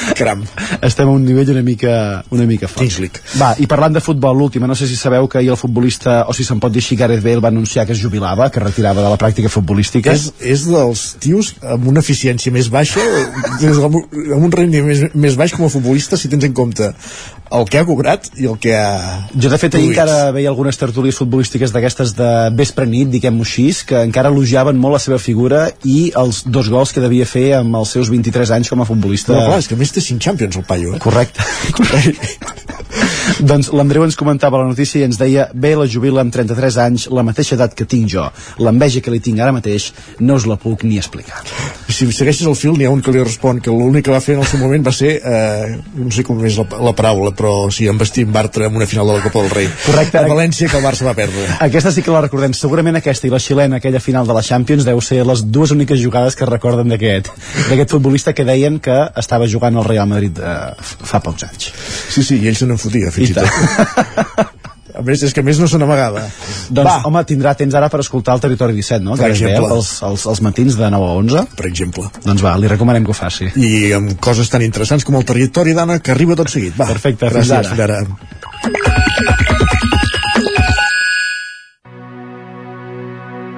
[0.19, 0.43] Caram.
[0.81, 2.99] Estem a un nivell una mica, una mica fort.
[2.99, 3.21] League.
[3.39, 6.35] Va, i parlant de futbol, l'última, no sé si sabeu que ahir el futbolista, o
[6.37, 9.11] si se'n pot dir així, Gareth Bale va anunciar que es jubilava, que retirava de
[9.11, 10.13] la pràctica futbolística.
[10.13, 13.03] És, és dels tios amb una eficiència més baixa,
[13.59, 16.91] amb un amb un rendiment més, més baix com a futbolista, si tens en compte
[17.55, 19.27] el que ha cobrat i el que ha...
[19.37, 23.67] Jo, de fet, ahir encara veia algunes tertúlies futbolístiques d'aquestes de vespre nit, diguem-ho així,
[23.87, 27.77] que encara elogiaven molt la seva figura i els dos gols que devia fer amb
[27.79, 29.35] els seus 23 anys com a futbolista.
[29.35, 31.01] No, clar, és que més té 5 Champions el paio, eh?
[31.03, 31.43] Correcte.
[33.49, 37.07] doncs l'Andreu ens comentava la notícia i ens deia bé la jubila amb 33 anys,
[37.11, 38.27] la mateixa edat que tinc jo.
[38.61, 41.43] L'enveja que li tinc ara mateix no us la puc ni explicar.
[41.95, 44.35] Si segueixes el fil, n'hi ha un que li respon que l'únic que va fer
[44.35, 47.53] en el seu moment va ser, eh, no sé com és la, la paraula, però
[47.71, 49.69] sí, embestir en Bartra en una final de la Copa del Rei.
[49.85, 50.19] Correcte.
[50.19, 51.45] A València, que el Barça va perdre.
[51.63, 52.55] Aquesta sí que la recordem.
[52.57, 56.01] Segurament aquesta i la xilena, aquella final de la Champions, deu ser les dues úniques
[56.01, 57.31] jugades que recorden d'aquest
[57.69, 61.71] d'aquest futbolista que deien que estava jugant al Real Madrid eh, fa pocs anys.
[62.11, 64.51] Sí, sí, i ell se n'enfotia, fins i, tot.
[64.95, 66.21] A més, és que a més no se n'amagava.
[66.69, 67.01] Doncs, Va.
[67.09, 69.15] home, tindrà temps ara per escoltar el Territori 17, no?
[69.15, 69.67] Per Gareth exemple.
[69.67, 71.43] Bale, els, els, els matins de 9 a 11.
[71.59, 72.03] Per exemple.
[72.23, 73.51] Doncs va, li recomanem que ho faci.
[73.59, 76.73] I amb coses tan interessants com el territori d'Anna, que arriba tot seguit.
[76.79, 77.75] Va, Perfecte, fins gràcies, ara.
[77.75, 77.99] Fins ara.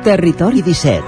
[0.07, 1.03] Territori 17.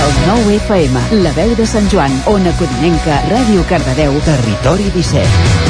[0.00, 5.69] El 9 FM, la veu de Sant Joan, Ona Codinenca, Ràdio Cardedeu, Territori 17.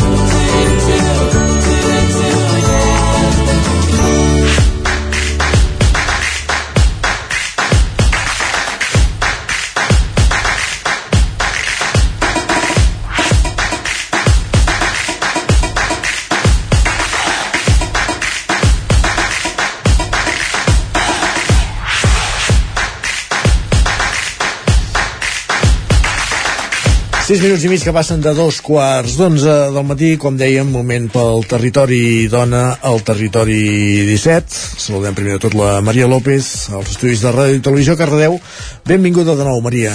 [27.31, 31.05] Sis minuts i mig que passen de dos quarts d'onze del matí, com dèiem, moment
[31.13, 34.57] pel territori dona al territori 17.
[34.83, 38.35] Saludem primer de tot la Maria López, als estudis de Ràdio i Televisió Cardedeu.
[38.83, 39.93] Benvinguda de nou, Maria.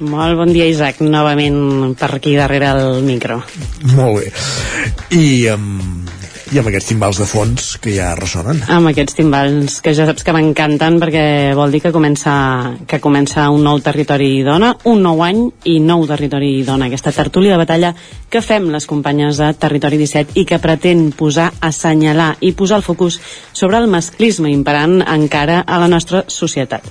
[0.00, 3.42] Molt bon dia, Isaac, novament per aquí darrere el micro.
[3.92, 4.32] Molt bé.
[5.20, 6.08] I amb,
[6.54, 8.60] i amb aquests timbals de fons que ja ressonen.
[8.70, 11.24] Amb aquests timbals que ja saps que m'encanten perquè
[11.58, 12.34] vol dir que comença,
[12.86, 15.42] que comença un nou territori dona, un nou any
[15.72, 16.86] i nou territori dona.
[16.86, 17.92] Aquesta tertúlia de batalla
[18.30, 22.86] que fem les companyes de Territori 17 i que pretén posar, assenyalar i posar el
[22.86, 23.18] focus
[23.52, 26.86] sobre el masclisme imperant encara a la nostra societat.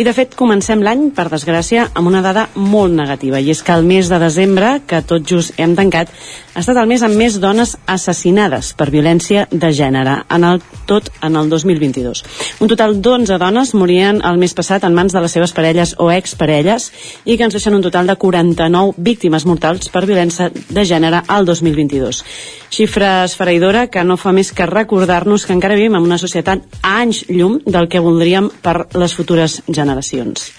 [0.00, 3.74] I de fet comencem l'any, per desgràcia, amb una dada molt negativa i és que
[3.76, 6.12] el mes de desembre, que tot just hem tancat,
[6.54, 11.10] ha estat el mes amb més dones assassinades per violència de gènere en el tot
[11.22, 12.24] en el 2022.
[12.60, 16.10] Un total d'11 dones morien el mes passat en mans de les seves parelles o
[16.10, 16.90] exparelles
[17.24, 21.46] i que ens deixen un total de 49 víctimes mortals per violència de gènere al
[21.46, 22.24] 2022.
[22.70, 26.98] Xifra esfereïdora que no fa més que recordar-nos que encara vivim en una societat a
[27.00, 30.50] anys llum del que voldríem per les futures generacions.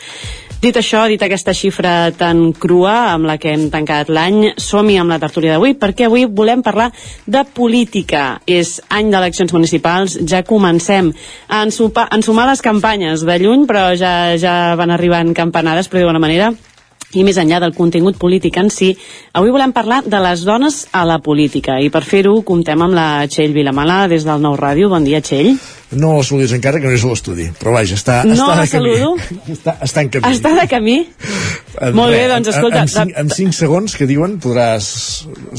[0.62, 5.10] Dit això, dit aquesta xifra tan crua amb la que hem tancat l'any, som-hi amb
[5.10, 6.92] la tertúlia d'avui, perquè avui volem parlar
[7.26, 8.38] de política.
[8.46, 11.10] És any d'eleccions municipals, ja comencem
[11.50, 16.54] a ensumar les campanyes de lluny, però ja, ja van arribant campanades, per dir-ho manera,
[17.18, 18.94] i més enllà del contingut polític en si,
[19.34, 21.82] avui volem parlar de les dones a la política.
[21.82, 24.94] I per fer-ho comptem amb la Txell Vilamala des del Nou Ràdio.
[24.94, 25.56] Bon dia, Txell.
[25.92, 27.50] No la saludis encara, que no és a l'estudi.
[27.60, 28.94] Però vaja, està, No està la de camí.
[29.56, 30.30] Està, està en camí.
[30.32, 30.96] Està de camí?
[31.82, 34.88] En Molt bé, doncs en- escolta, En, cinc, en cinc segons que diuen podràs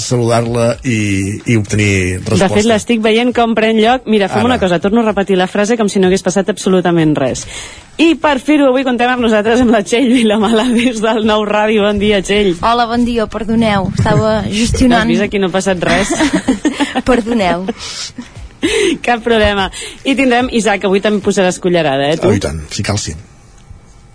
[0.00, 0.96] saludar-la i,
[1.44, 2.48] i obtenir resposta.
[2.48, 4.09] De fet, l'estic veient com pren lloc.
[4.09, 4.48] Mira, fem Ara.
[4.54, 7.44] una cosa, torno a repetir la frase com si no hagués passat absolutament res.
[8.00, 11.84] I per fer-ho avui contem amb nosaltres amb la Txell Vilamala des del Nou Ràdio.
[11.84, 12.54] Bon dia, Txell.
[12.64, 15.12] Hola, bon dia, perdoneu, estava Has gestionant...
[15.12, 16.09] vist aquí no ha passat res?
[17.09, 17.66] Perdoneu.
[19.06, 19.68] Cap problema.
[20.05, 22.30] I tindrem Isaac, avui també posaràs cullerada, eh, tu?
[22.30, 23.16] Oh, i tant, si cal sí.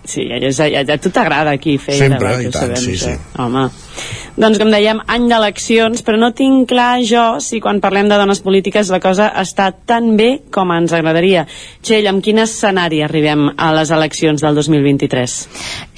[0.08, 2.80] Sí, ja, ja, ja, ja a tu t'agrada aquí fer Sempre, debat, i tant, sabem,
[2.80, 3.12] sí, això.
[3.12, 3.42] sí.
[3.44, 3.68] Home.
[4.38, 8.38] Doncs com dèiem, any d'eleccions, però no tinc clar jo si quan parlem de dones
[8.44, 11.42] polítiques la cosa està tan bé com ens agradaria.
[11.82, 15.34] Txell, amb quin escenari arribem a les eleccions del 2023?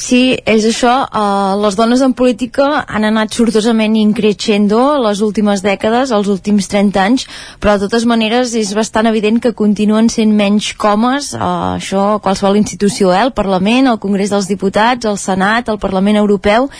[0.00, 6.08] Sí, és això, uh, les dones en política han anat sortosament increixendo les últimes dècades,
[6.16, 7.28] els últims 30 anys,
[7.60, 12.56] però de totes maneres és bastant evident que continuen sent menys comes, uh, això qualsevol
[12.56, 16.70] institució, eh, el Parlament, el Congrés dels Diputats, el Senat, el Parlament Europeu,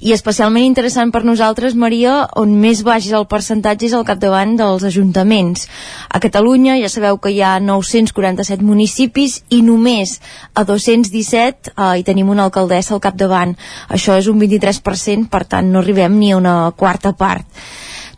[0.00, 4.52] i especialment interessant per nosaltres, Maria, on més baix és el percentatge és al capdavant
[4.58, 5.66] dels ajuntaments.
[6.08, 10.18] A Catalunya ja sabeu que hi ha 947 municipis i només
[10.54, 13.56] a 217 eh, hi tenim una alcaldessa al capdavant.
[13.88, 17.46] Això és un 23%, per tant no arribem ni a una quarta part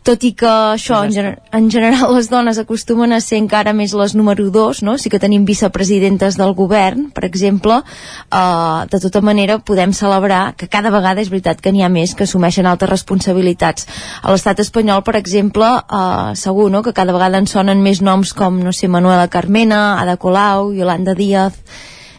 [0.03, 3.93] tot i que això en, gener en general les dones acostumen a ser encara més
[3.97, 4.97] les número 2, no?
[4.97, 10.69] sí que tenim vicepresidentes del govern, per exemple uh, de tota manera podem celebrar que
[10.71, 13.87] cada vegada és veritat que n'hi ha més que assumeixen altres responsabilitats
[14.23, 16.83] a l'estat espanyol, per exemple uh, segur no?
[16.83, 21.15] que cada vegada en sonen més noms com, no sé, Manuela Carmena Ada Colau, Yolanda
[21.15, 21.59] Díaz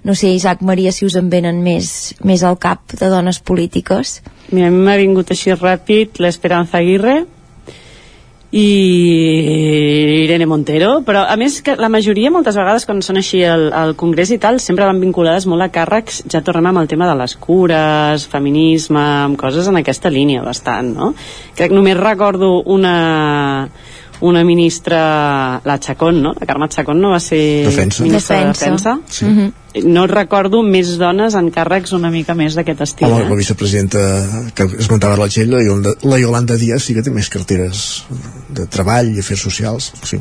[0.05, 4.21] no sé, Isaac Maria, si us en venen més, més al cap de dones polítiques
[4.51, 7.21] Mira, a mi m'ha vingut així ràpid l'Esperanza Aguirre
[8.51, 13.69] i Irene Montero, però a més que la majoria moltes vegades quan són així al,
[13.77, 17.07] al Congrés i tal sempre van vinculades molt a càrrecs, ja tornem amb el tema
[17.07, 21.13] de les cures, feminisme, amb coses en aquesta línia bastant, no?
[21.55, 23.69] Crec que només recordo una
[24.21, 26.35] una ministra, la Chacón, no?
[26.39, 28.03] La Carme Chacón no va ser Defensa.
[28.03, 28.65] ministra Defensa.
[28.65, 28.99] de Defensa?
[29.07, 29.25] Sí.
[29.25, 29.53] Mm -hmm.
[29.87, 33.07] No recordo més dones en càrrecs una mica més d'aquest estil.
[33.07, 33.29] Home, eh?
[33.31, 34.01] la vicepresidenta
[34.57, 38.03] que esmentava la Txell, la Yolanda, la Yolanda Díaz, sí que té més carteres
[38.51, 39.93] de treball i afers socials.
[40.03, 40.19] Sí.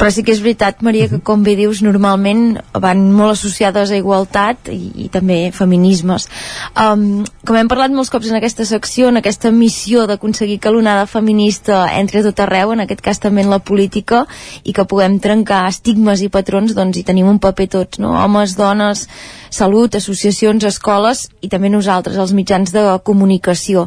[0.00, 4.00] Però sí que és veritat, Maria, que com bé dius, normalment van molt associades a
[4.00, 6.28] igualtat i, i també feminismes.
[6.72, 11.04] Um, com hem parlat molts cops en aquesta secció, en aquesta missió d'aconseguir que l'onada
[11.10, 14.24] feminista entri a tot arreu, en aquest cas també en la política,
[14.64, 18.14] i que puguem trencar estigmes i patrons, doncs hi tenim un paper tots, no?
[18.24, 23.86] Homes, dones, salut, associacions, escoles i també nosaltres, els mitjans de comunicació.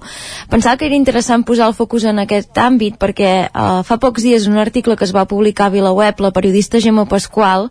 [0.49, 4.47] Pensava que era interessant posar el focus en aquest àmbit perquè eh, fa pocs dies
[4.49, 7.69] un article que es va publicar a VilaWeb, la periodista Gemma Pasqual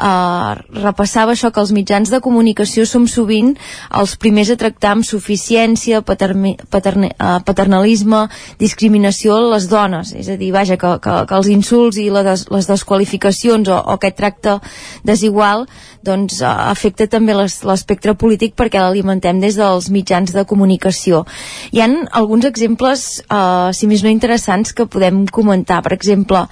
[0.00, 3.52] eh, repassava això que els mitjans de comunicació som sovint
[4.00, 8.24] els primers a tractar amb suficiència, paterni, paterne, eh, paternalisme,
[8.58, 12.22] discriminació a les dones, és a dir, vaja, que, que, que els insults i la
[12.26, 14.58] des, les desqualificacions o, o aquest tracte
[15.04, 15.66] desigual
[16.02, 21.24] doncs eh, afecta també les- l'espectre polític perquè l'alimentem des dels mitjans de comunicació.
[21.72, 25.82] Hi han alguns exemples, eh, si més no interessants, que podem comentar.
[25.84, 26.46] Per exemple,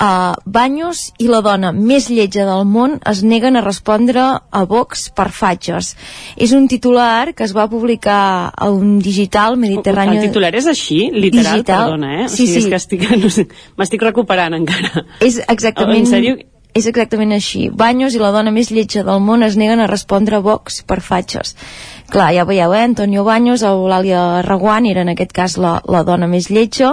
[0.00, 5.08] eh, Banyos i la dona més lletja del món es neguen a respondre a Vox
[5.16, 5.92] per fatxes.
[6.36, 10.18] És un titular que es va publicar a un digital mediterrani...
[10.20, 11.86] El titular és així, literal, Digital.
[11.90, 12.26] perdona, eh?
[12.26, 12.58] O Sí, sigui, sí.
[12.64, 13.46] És que estic, no sé,
[13.78, 15.06] m'estic recuperant encara.
[15.20, 16.04] És exactament...
[16.06, 16.36] En sèrio?
[16.76, 17.70] És exactament així.
[17.72, 20.98] Banyos i la dona més lletja del món es neguen a respondre a Vox per
[21.00, 21.54] fatxes.
[22.06, 22.84] Clar, ja veieu, eh?
[22.86, 26.92] Antonio Baños, Eulàlia Reguant era en aquest cas la, la dona més lletja.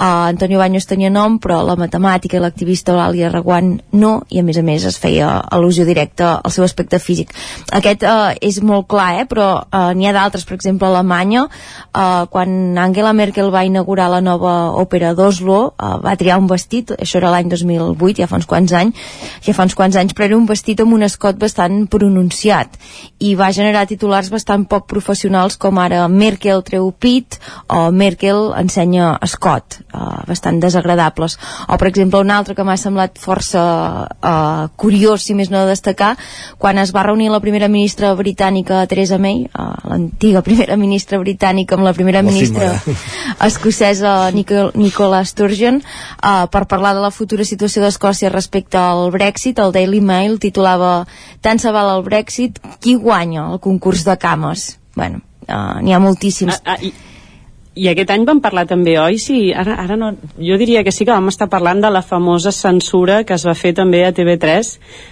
[0.00, 4.44] Uh, Antonio Baños tenia nom, però la matemàtica i l'activista Eulàlia Reguant no, i a
[4.46, 7.34] més a més es feia al·lusió directa al seu aspecte físic.
[7.76, 9.26] Aquest uh, és molt clar, eh?
[9.28, 11.44] però uh, n'hi ha d'altres, per exemple, a Alemanya,
[11.92, 16.94] uh, quan Angela Merkel va inaugurar la nova òpera d'Oslo, uh, va triar un vestit,
[16.96, 19.04] això era l'any 2008, ja fa uns quants anys,
[19.44, 22.80] ja fa uns quants anys, però era un vestit amb un escot bastant pronunciat
[23.20, 27.38] i va generar titulars bastant poc professionals com ara Merkel treu pit
[27.72, 31.38] o Merkel ensenya escot, uh, bastant desagradables.
[31.68, 33.62] O, per exemple, un altre que m'ha semblat força
[34.06, 36.14] uh, curiós, si més no de destacar,
[36.58, 41.76] quan es va reunir la primera ministra britànica Theresa May, uh, l'antiga primera ministra britànica
[41.76, 42.74] amb la primera ministra
[43.48, 49.58] escocesa Nicol Nicola Sturgeon uh, per parlar de la futura situació d'Escòcia respecte al Brexit,
[49.58, 51.06] el Daily Mail titulava
[51.42, 54.78] tant se val el Brexit, qui guanya el concurs de cames?
[54.96, 56.60] Bueno, uh, n'hi ha moltíssims.
[56.64, 56.92] Ah, ah, i,
[57.76, 59.18] I aquest any vam parlar també, oi?
[59.20, 60.14] Sí, ara, ara no...
[60.40, 63.52] Jo diria que sí que vam estar parlant de la famosa censura que es va
[63.52, 64.70] fer també a TV3.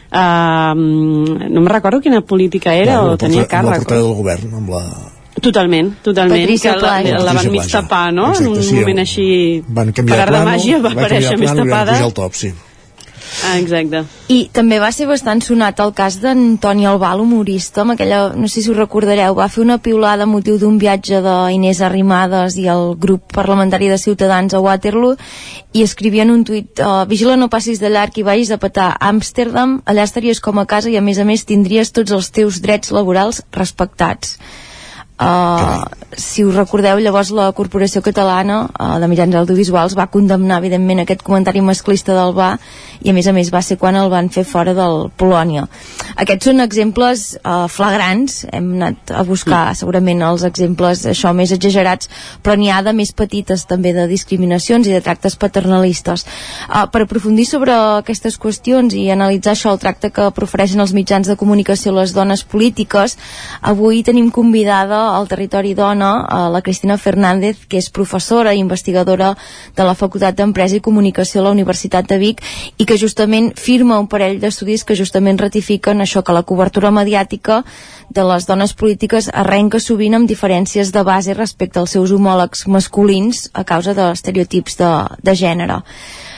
[0.09, 3.85] Uh, no em recordo quina política era amb o la tenia amb la càrrec.
[3.85, 4.85] portada del govern, amb la...
[5.45, 6.41] Totalment, totalment.
[6.41, 7.25] Patricia que la, Plaja.
[7.27, 8.31] la van mig tapar, no?
[8.31, 9.27] Exacte, en un sí, moment així...
[9.67, 11.99] Van per canviar art de màgia va van canviar aparèixer més plano i van tapada.
[11.99, 12.53] pujar al top, sí.
[13.43, 14.05] Ah, exacte.
[14.31, 18.63] I també va ser bastant sonat el cas d'Antoni Albal, humorista, amb aquella, no sé
[18.63, 22.95] si us recordareu, va fer una piulada a motiu d'un viatge d'Inés Arrimadas i el
[23.01, 25.17] grup parlamentari de Ciutadans a Waterloo
[25.75, 28.93] i escrivia en un tuit uh, vigila no passis de llarg i vagis a petar
[28.93, 32.31] a Amsterdam, allà estaries com a casa i a més a més tindries tots els
[32.31, 34.39] teus drets laborals respectats.
[35.15, 35.87] Uh,
[36.19, 41.21] si us recordeu, llavors la Corporació Catalana uh, de Mitjans Audiovisuals va condemnar evidentment aquest
[41.23, 42.49] comentari masclista del BA
[43.07, 45.69] i a més a més va ser quan el van fer fora del Polònia.
[46.19, 49.79] Aquests són exemples uh, flagrants, hem anat a buscar mm.
[49.85, 52.11] segurament els exemples això més exagerats,
[52.43, 56.27] però n'hi ha de més petites també de discriminacions i de tractes paternalistes.
[56.67, 61.31] Uh, per aprofundir sobre aquestes qüestions i analitzar això, el tracte que profereixen els mitjans
[61.31, 63.15] de comunicació a les dones polítiques,
[63.63, 69.35] avui tenim convidada al Territori Dona a la Cristina Fernández, que és professora i investigadora
[69.77, 72.41] de la Facultat d'Empresa i Comunicació a la Universitat de Vic
[72.79, 77.63] i que justament firma un parell d'estudis que justament ratifiquen això, que la cobertura mediàtica
[78.09, 83.49] de les dones polítiques arrenca sovint amb diferències de base respecte als seus homòlegs masculins
[83.53, 84.91] a causa d'estereotips de,
[85.23, 85.83] de gènere.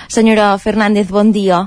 [0.08, 1.66] Senyora Fernández, bon dia.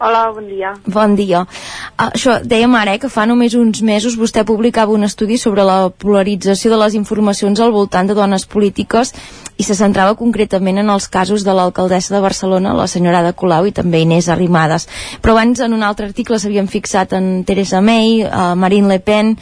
[0.00, 0.70] Hola, bon dia.
[0.88, 1.42] Bon dia.
[1.44, 5.66] Uh, això, dèiem ara eh, que fa només uns mesos vostè publicava un estudi sobre
[5.68, 9.12] la polarització de les informacions al voltant de dones polítiques
[9.60, 13.68] i se centrava concretament en els casos de l'alcaldessa de Barcelona, la senyora de Colau
[13.68, 14.88] i també Inés Arrimadas.
[15.20, 19.36] Però abans en un altre article s'havien fixat en Teresa May, uh, Marine Le Pen,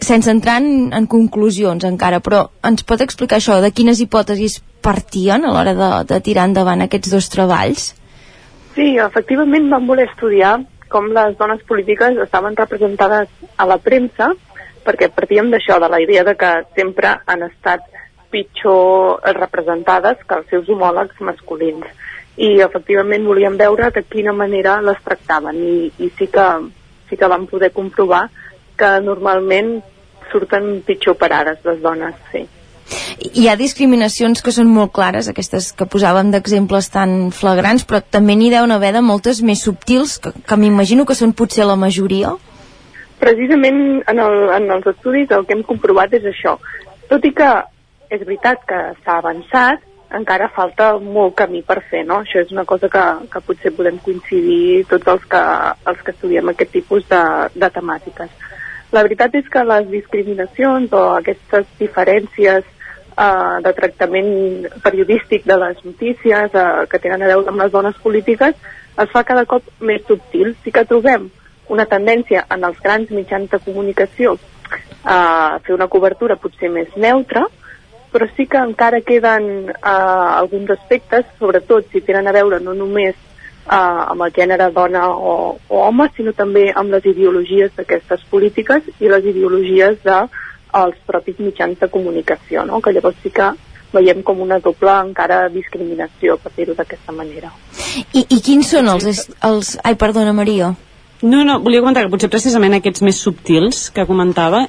[0.00, 5.44] sense entrar en, en conclusions encara, però ens pot explicar això, de quines hipòtesis partien
[5.44, 7.90] a l'hora de, de tirar endavant aquests dos treballs?
[8.80, 10.54] Sí, efectivament vam voler estudiar
[10.88, 13.28] com les dones polítiques estaven representades
[13.60, 14.30] a la premsa,
[14.86, 17.84] perquè partíem d'això, de la idea de que sempre han estat
[18.32, 21.84] pitjor representades que els seus homòlegs masculins.
[22.40, 26.46] I efectivament volíem veure de quina manera les tractaven i, i sí, que,
[27.10, 28.30] sí que vam poder comprovar
[28.80, 29.74] que normalment
[30.32, 32.46] surten pitjor parades les dones, sí.
[33.20, 38.36] Hi ha discriminacions que són molt clares, aquestes que posàvem d'exemples tan flagrants, però també
[38.36, 42.32] n'hi deuen haver de moltes més subtils, que, que m'imagino que són potser la majoria.
[43.20, 46.56] Precisament en, el, en els estudis el que hem comprovat és això.
[47.10, 47.50] Tot i que
[48.10, 49.84] és veritat que s'ha avançat,
[50.16, 52.20] encara falta molt camí per fer, no?
[52.24, 55.42] Això és una cosa que, que potser podem coincidir tots els que,
[55.92, 57.22] els que estudiem aquest tipus de,
[57.54, 58.32] de temàtiques.
[58.90, 62.66] La veritat és que les discriminacions o aquestes diferències
[63.20, 64.30] eh, de tractament
[64.84, 68.56] periodístic de les notícies eh, que tenen a veure amb les dones polítiques
[69.00, 70.54] es fa cada cop més subtil.
[70.64, 71.28] Sí que trobem
[71.70, 74.36] una tendència en els grans mitjans de comunicació
[75.04, 77.46] a fer una cobertura potser més neutra,
[78.10, 83.14] però sí que encara queden eh, alguns aspectes, sobretot si tenen a veure no només
[83.14, 88.90] eh, amb el gènere dona o, o home, sinó també amb les ideologies d'aquestes polítiques
[88.98, 90.20] i les ideologies de
[90.72, 92.80] als propis mitjans de comunicació, no?
[92.80, 93.50] que llavors sí que
[93.92, 97.50] veiem com una doble encara discriminació, per dir-ho d'aquesta manera.
[98.14, 99.74] I, I quins són els, els...
[99.82, 100.74] Ai, perdona, Maria.
[101.22, 104.62] No, no, volia comentar que potser precisament aquests més subtils que comentava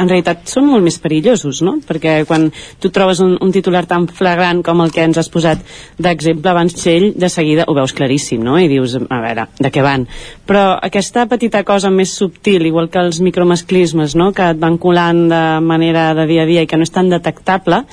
[0.00, 1.76] en realitat són molt més perillosos, no?
[1.86, 2.48] Perquè quan
[2.80, 5.64] tu trobes un, un titular tan flagrant com el que ens has posat
[6.00, 8.56] d'exemple abans, Txell, de seguida ho veus claríssim, no?
[8.58, 10.06] I dius, a veure, de què van?
[10.48, 14.30] Però aquesta petita cosa més subtil, igual que els micromasclismes, no?
[14.36, 17.12] Que et van colant de manera de dia a dia i que no és tan
[17.12, 17.84] detectable,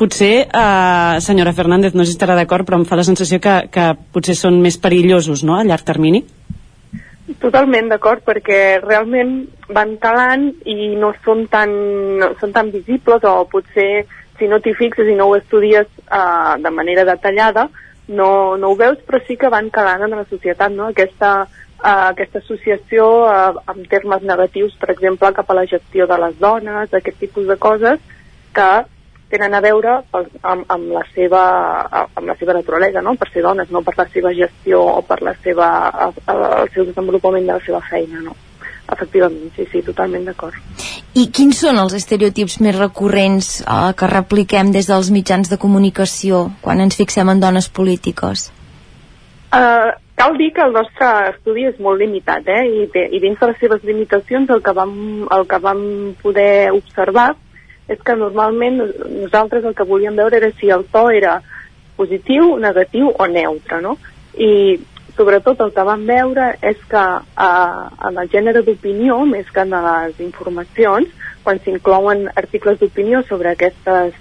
[0.00, 3.68] potser, eh, senyora Fernández, no sé si estarà d'acord, però em fa la sensació que,
[3.70, 6.24] que potser són més perillosos, no?, a llarg termini.
[7.38, 11.70] Totalment d'acord, perquè realment van calant i no són tan,
[12.18, 14.06] no són tan visibles o potser
[14.40, 17.68] si no t'hi fixes i no ho estudies uh, de manera detallada
[18.10, 20.88] no, no ho veus, però sí que van calant en la societat, no?
[20.90, 26.18] Aquesta, uh, aquesta associació uh, en termes negatius, per exemple, cap a la gestió de
[26.24, 28.02] les dones, aquest tipus de coses
[28.56, 28.70] que
[29.30, 31.42] tenen a veure amb, amb, la seva,
[32.02, 33.14] amb la seva naturalesa, no?
[33.18, 35.68] per ser dones, no per la seva gestió o per la seva,
[36.26, 38.22] el seu desenvolupament de la seva feina.
[38.26, 38.36] No?
[38.90, 40.56] Efectivament, sí, sí, totalment d'acord.
[41.14, 46.48] I quins són els estereotips més recurrents eh, que repliquem des dels mitjans de comunicació
[46.62, 48.48] quan ens fixem en dones polítiques?
[49.50, 52.62] Uh, cal dir que el nostre estudi és molt limitat, eh?
[52.66, 54.92] I, i dins de les seves limitacions el que vam,
[55.38, 55.80] el que vam
[56.22, 57.32] poder observar
[57.90, 61.40] és que normalment nosaltres el que volíem veure era si el to era
[61.98, 63.96] positiu, negatiu o neutre, no?
[64.38, 64.78] I
[65.16, 67.04] sobretot el que vam veure és que
[67.46, 71.10] eh, en el gènere d'opinió, més que en les informacions,
[71.44, 74.14] quan s'inclouen articles d'opinió sobre aquestes,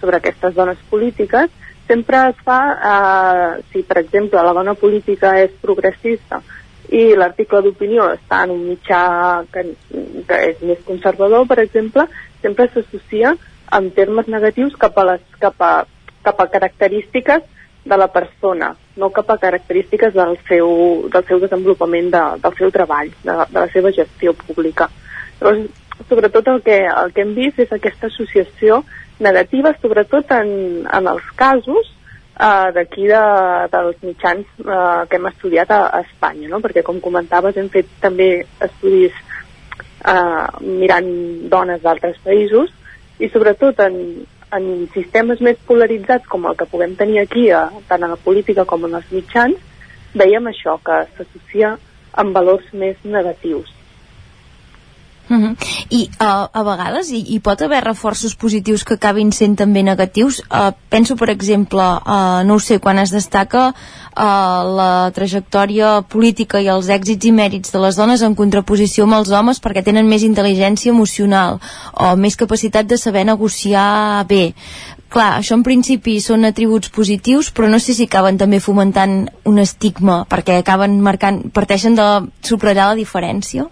[0.00, 1.50] sobre aquestes dones polítiques,
[1.88, 2.60] sempre es fa,
[2.92, 6.40] eh, si per exemple la dona política és progressista
[6.88, 9.02] i l'article d'opinió està en un mitjà
[9.52, 9.64] que,
[10.28, 12.06] que és més conservador, per exemple,
[12.42, 13.34] sempre s'associa
[13.78, 15.72] en termes negatius cap a, les, cap a,
[16.24, 17.42] cap a característiques
[17.88, 20.70] de la persona, no cap a característiques del seu,
[21.12, 24.90] del seu desenvolupament, de, del seu treball, de, de la seva gestió pública.
[25.40, 25.68] Llavors,
[26.08, 28.82] sobretot el que, el que hem vist és aquesta associació
[29.24, 30.50] negativa, sobretot en,
[30.84, 31.88] en els casos
[32.38, 33.22] uh, d'aquí de,
[33.72, 36.60] dels mitjans uh, que hem estudiat a, a Espanya, no?
[36.64, 38.30] perquè com comentaves hem fet també
[38.68, 39.16] estudis
[40.04, 41.08] uh, mirant
[41.50, 42.72] dones d'altres països
[43.18, 43.96] i sobretot en,
[44.54, 48.66] en sistemes més polaritzats com el que puguem tenir aquí, a, tant en la política
[48.68, 49.58] com en els mitjans,
[50.14, 51.74] veiem això, que s'associa
[52.18, 53.77] amb valors més negatius.
[55.28, 55.56] Uh -huh.
[55.90, 60.40] I uh, a vegades hi, hi pot haver reforços positius que acabin sent també negatius.
[60.40, 66.60] Uh, penso, per exemple, uh, no ho sé, quan es destaca uh, la trajectòria política
[66.60, 70.08] i els èxits i mèrits de les dones en contraposició amb els homes perquè tenen
[70.08, 71.60] més intel·ligència emocional
[71.92, 74.54] o més capacitat de saber negociar bé.
[75.08, 79.58] Clar, això en principi són atributs positius, però no sé si acaben també fomentant un
[79.58, 83.64] estigma perquè acaben marcant, parteixen de subratllar la diferència.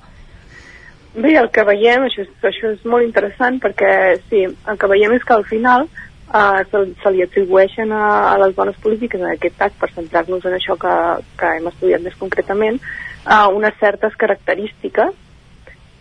[1.17, 3.91] Bé, el que veiem, això això és molt interessant perquè
[4.29, 8.35] sí, el que veiem és que al final uh, se, se li atribueixen a, a
[8.43, 10.97] les dones polítiques, en aquest cas, per centrar-nos en això que,
[11.41, 12.77] que hem estudiat més concretament,
[13.25, 15.15] uh, unes certes característiques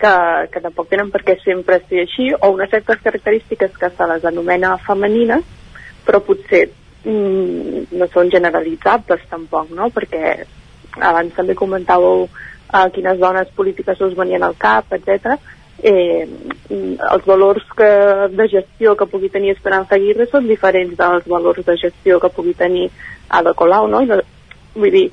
[0.03, 0.15] que,
[0.51, 4.27] que tampoc tenen per què sempre ser així, o unes certes característiques que se les
[4.27, 5.45] anomena femenines,
[6.03, 6.65] però potser
[7.05, 9.87] mm, no són generalitzables tampoc, no?
[9.95, 10.35] Perquè
[10.99, 12.27] abans també comentàveu
[12.75, 15.37] a quines dones polítiques us venien al cap, etc.
[15.85, 16.27] Eh,
[16.71, 17.89] els valors que,
[18.31, 22.55] de gestió que pugui tenir Esperanza Aguirre són diferents dels valors de gestió que pugui
[22.57, 22.89] tenir
[23.29, 24.01] Ada Colau, no?
[24.01, 24.19] I,
[24.75, 25.05] vull dir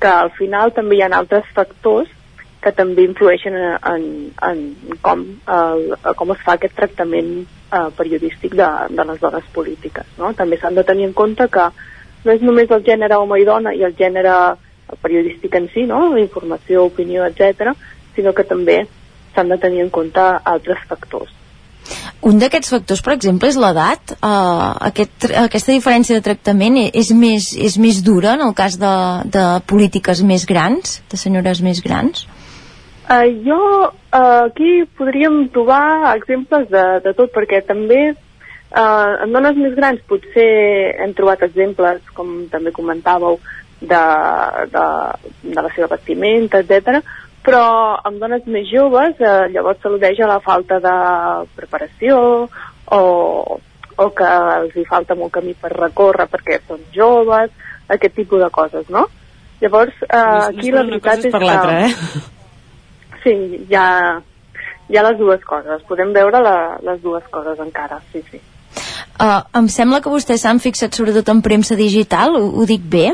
[0.00, 2.08] que al final també hi ha altres factors
[2.60, 4.08] que també influeixen en, en,
[4.44, 5.86] en com, el,
[6.16, 10.08] com es fa aquest tractament eh, periodístic de, de les dones polítiques.
[10.20, 10.32] No?
[10.36, 11.70] També s'han de tenir en compte que
[12.24, 14.58] no és només el gènere home i dona i el gènere el
[15.02, 16.08] periodístic en si, no?
[16.14, 17.74] la informació, opinió, etc,
[18.16, 18.82] sinó que també
[19.34, 21.36] s'han de tenir en compte altres factors.
[22.20, 24.12] Un d'aquests factors, per exemple, és l'edat.
[24.20, 28.92] Uh, aquest, aquesta diferència de tractament és més, és més dura en el cas de,
[29.32, 32.26] de polítiques més grans, de senyores més grans?
[33.10, 39.56] Uh, jo uh, aquí podríem trobar exemples de, de tot, perquè també uh, en dones
[39.58, 40.50] més grans potser
[41.00, 43.40] hem trobat exemples, com també comentàveu,
[43.80, 44.02] de,
[44.72, 44.84] de,
[45.42, 47.00] de la seva vestimenta, etc.
[47.44, 47.62] Però
[48.04, 50.96] amb dones més joves eh, llavors s'al·ludeix a la falta de
[51.56, 52.18] preparació
[52.92, 53.00] o,
[53.96, 57.54] o que els hi falta molt camí per recórrer perquè són joves,
[57.88, 59.06] aquest tipus de coses, no?
[59.60, 61.80] Llavors, eh, no, aquí no la veritat és, és que...
[61.80, 62.28] Eh?
[63.20, 63.32] Sí,
[63.68, 64.20] hi ha,
[64.88, 65.82] hi ha les dues coses.
[65.88, 68.40] Podem veure la, les dues coses encara, sí, sí.
[69.20, 73.10] Uh, em sembla que vostès s'han fixat sobretot en premsa digital, ho, ho dic bé?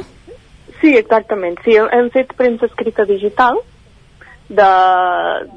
[0.80, 1.58] Sí, exactament.
[1.64, 3.60] Sí, hem fet premsa escrita digital
[4.48, 4.70] de,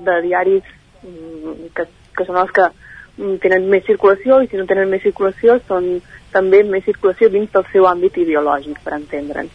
[0.06, 0.64] de diaris
[1.04, 1.86] mm, que,
[2.18, 6.00] que són els que mm, tenen més circulació i si no tenen més circulació són
[6.34, 9.54] també més circulació dins del seu àmbit ideològic, per entendre'ns.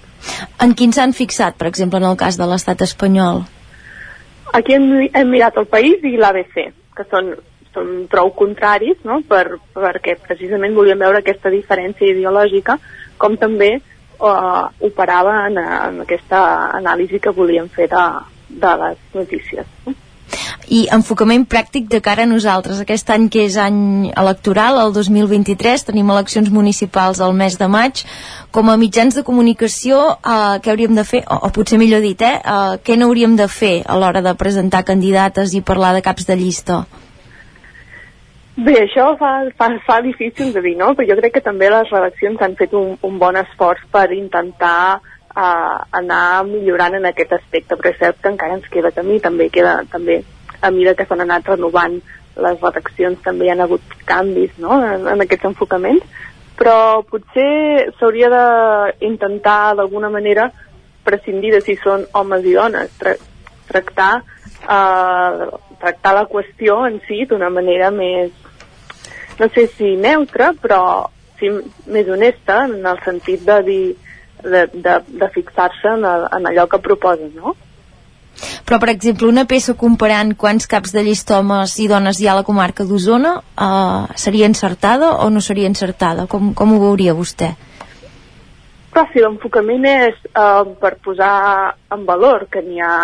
[0.63, 3.45] En quins s'han fixat, per exemple, en el cas de l'estat espanyol?
[4.55, 6.61] Aquí hem, hem mirat el País i l'ABC,
[6.97, 7.33] que són,
[7.75, 9.21] són prou contraris, no?
[9.29, 12.79] per, perquè precisament volíem veure aquesta diferència ideològica,
[13.19, 13.77] com també
[14.25, 16.41] uh, operava en, en aquesta
[16.81, 18.07] anàlisi que volíem fer de,
[18.49, 19.95] de les notícies.
[20.73, 22.81] I enfocament pràctic de cara a nosaltres.
[22.81, 28.05] Aquest any que és any electoral, el 2023, tenim eleccions municipals al mes de maig.
[28.55, 31.25] Com a mitjans de comunicació, eh, què hauríem de fer?
[31.29, 34.87] O, o potser millor dit, eh, eh, què n'hauríem de fer a l'hora de presentar
[34.89, 36.85] candidates i parlar de caps de llista?
[38.55, 40.93] Bé, això fa, fa, fa difícil de dir, no?
[40.95, 45.01] Però jo crec que també les redaccions han fet un, un bon esforç per intentar
[45.35, 49.49] uh, anar millorant en aquest aspecte, però és cert que encara ens queda camí, també
[49.51, 50.21] queda també
[50.61, 51.99] a mesura que s'han anat renovant
[52.45, 54.79] les redaccions també hi ha hagut canvis no?
[54.83, 56.07] en, en aquests enfocaments,
[56.59, 60.49] però potser s'hauria d'intentar d'alguna manera
[61.05, 63.19] prescindir de si són homes i dones, tra
[63.65, 64.23] tractar,
[64.69, 65.47] uh,
[65.85, 68.33] tractar la qüestió en si d'una manera més,
[69.39, 70.81] no sé si neutra, però
[71.39, 71.51] sí
[71.91, 73.85] més honesta en el sentit de dir
[74.45, 77.57] de, de, de fixar-se en, en allò que proposen, no?
[78.67, 82.33] però per exemple una peça comparant quants caps de llista homes i dones hi ha
[82.33, 86.27] a la comarca d'Osona uh, seria encertada o no seria encertada?
[86.27, 87.53] Com, com ho veuria vostè?
[88.95, 91.35] Però si l'enfocament és uh, per posar
[91.95, 92.97] en valor que n'hi ha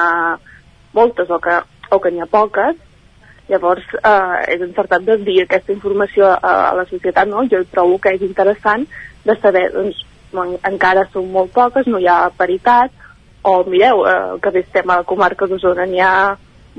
[0.95, 1.61] moltes o que,
[1.91, 2.79] o que n'hi ha poques,
[3.51, 7.45] llavors eh, és encertat de dir aquesta informació a, a la societat, no?
[7.51, 8.87] Jo trobo que és interessant
[9.27, 12.95] de saber, doncs, no, encara són molt poques, no hi ha paritat,
[13.43, 16.15] o mireu, eh, que bé estem a la comarca d'Osona, n'hi ha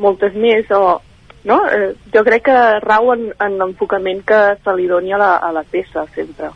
[0.01, 1.01] moltes més, o,
[1.49, 1.59] no?
[1.67, 5.51] Eh, jo crec que rau en, en l'enfocament que se li doni a la, a
[5.55, 6.53] la peça, sempre.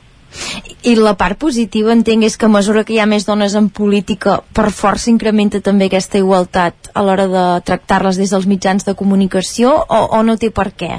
[0.85, 3.71] I la part positiva, entenc, és que a mesura que hi ha més dones en
[3.73, 8.95] política, per força incrementa també aquesta igualtat a l'hora de tractar-les des dels mitjans de
[8.95, 10.93] comunicació o, o no té per què?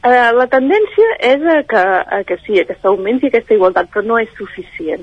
[0.00, 1.80] Uh, la tendència és a que,
[2.18, 5.02] a que sí, a que s'augmenti aquesta igualtat, però no és suficient.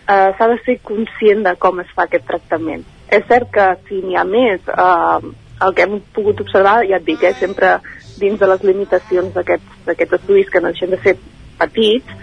[0.00, 2.84] Uh, S'ha de ser conscient de com es fa aquest tractament.
[3.08, 5.22] És cert que si n'hi ha més, uh,
[5.64, 7.78] el que hem pogut observar, ja et dic, eh, sempre
[8.20, 11.16] dins de les limitacions d'aquests estudis que no deixen de ser
[11.60, 12.16] petits,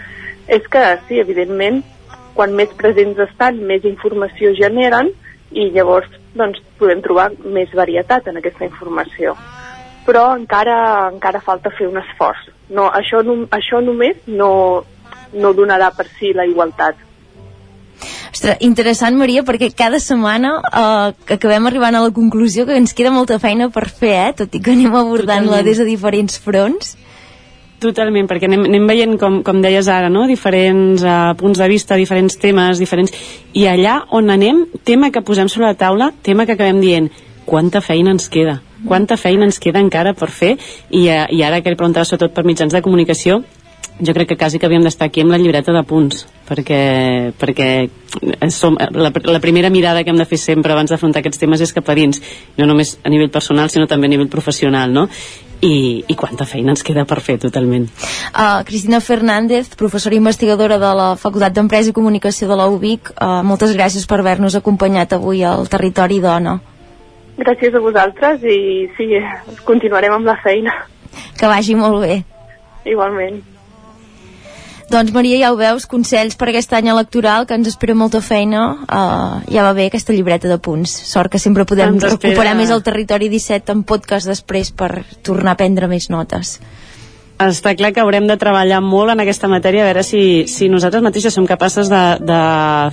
[0.48, 1.82] és que sí, evidentment,
[2.36, 5.10] quan més presents estan, més informació generen
[5.50, 9.34] i llavors doncs, podem trobar més varietat en aquesta informació.
[10.06, 10.76] Però encara,
[11.12, 12.46] encara falta fer un esforç.
[12.72, 14.50] No, això, no, això només no,
[15.34, 17.04] no donarà per si la igualtat.
[18.28, 23.10] Ostres, interessant, Maria, perquè cada setmana eh, acabem arribant a la conclusió que ens queda
[23.10, 24.32] molta feina per fer, eh?
[24.44, 26.94] tot i que anem abordant-la des de diferents fronts.
[27.78, 30.24] Totalment, perquè anem, anem veient, com, com deies ara, no?
[30.26, 33.14] diferents uh, punts de vista, diferents temes, diferents...
[33.54, 37.06] I allà on anem, tema que posem sobre la taula, tema que acabem dient,
[37.46, 38.58] quanta feina ens queda?
[38.86, 40.56] Quanta feina ens queda encara per fer?
[40.90, 43.44] I, uh, i ara que li preguntava sobretot per mitjans de comunicació,
[44.00, 47.68] jo crec que quasi que havíem d'estar aquí amb la llibreta de punts perquè, perquè
[48.54, 51.74] som, la, la primera mirada que hem de fer sempre abans d'afrontar aquests temes és
[51.74, 52.22] cap a dins
[52.58, 55.08] no només a nivell personal sinó també a nivell professional no?
[55.60, 57.88] I, i quanta feina ens queda per fer totalment.
[58.30, 63.42] Uh, Cristina Fernández, professora investigadora de la Facultat d'Empresa i Comunicació de la UBIC uh,
[63.42, 66.60] moltes gràcies per haver-nos acompanyat avui al Territori Dona.
[67.38, 69.12] Gràcies a vosaltres i sí,
[69.66, 70.74] continuarem amb la feina.
[71.38, 72.22] Que vagi molt bé.
[72.86, 73.57] Igualment
[74.90, 78.64] doncs Maria, ja ho veus, consells per aquest any electoral, que ens espera molta feina,
[78.84, 80.92] uh, ja va bé aquesta llibreta de punts.
[81.10, 85.60] Sort que sempre podem recuperar més el territori 17 en podcast després per tornar a
[85.60, 86.58] prendre més notes
[87.38, 91.04] està clar que haurem de treballar molt en aquesta matèria a veure si, si nosaltres
[91.04, 92.38] mateixes som capaces de, de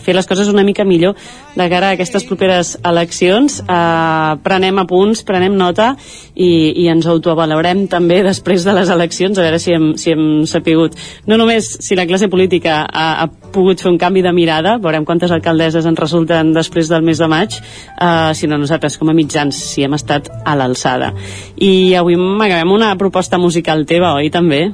[0.05, 1.15] fer les coses una mica millor
[1.55, 3.61] de cara a aquestes properes eleccions.
[3.65, 5.95] Eh, prenem apunts, prenem nota
[6.35, 10.45] i, i ens autoavalorem també després de les eleccions a veure si hem, si hem
[10.49, 10.93] sapigut
[11.26, 15.07] no només si la classe política ha, ha pogut fer un canvi de mirada veurem
[15.07, 19.57] quantes alcaldesses en resulten després del mes de maig eh, sinó nosaltres com a mitjans
[19.72, 21.13] si hem estat a l'alçada.
[21.55, 24.66] I avui m'acabem una proposta musical teva, oi també?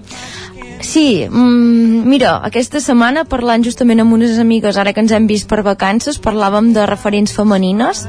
[0.81, 5.47] Sí, mm, mira, aquesta setmana parlant justament amb unes amigues, ara que ens hem vist
[5.47, 8.07] per vacances, parlàvem de referents femenines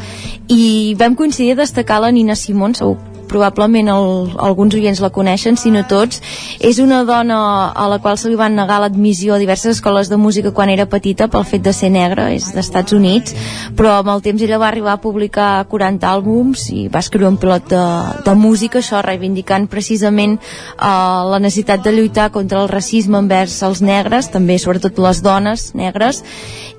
[0.48, 5.56] i vam coincidir a destacar la Nina Simón, segur probablement el, alguns oients la coneixen,
[5.56, 6.22] si no tots.
[6.60, 7.38] És una dona
[7.70, 10.86] a la qual se li van negar l'admissió a diverses escoles de música quan era
[10.86, 13.36] petita pel fet de ser negra, és d'Estats Units,
[13.76, 17.38] però amb el temps ella va arribar a publicar 40 àlbums i va escriure un
[17.40, 17.84] pilot de,
[18.26, 23.82] de música, això reivindicant precisament eh, la necessitat de lluitar contra el racisme envers els
[23.82, 26.22] negres, també sobretot les dones negres,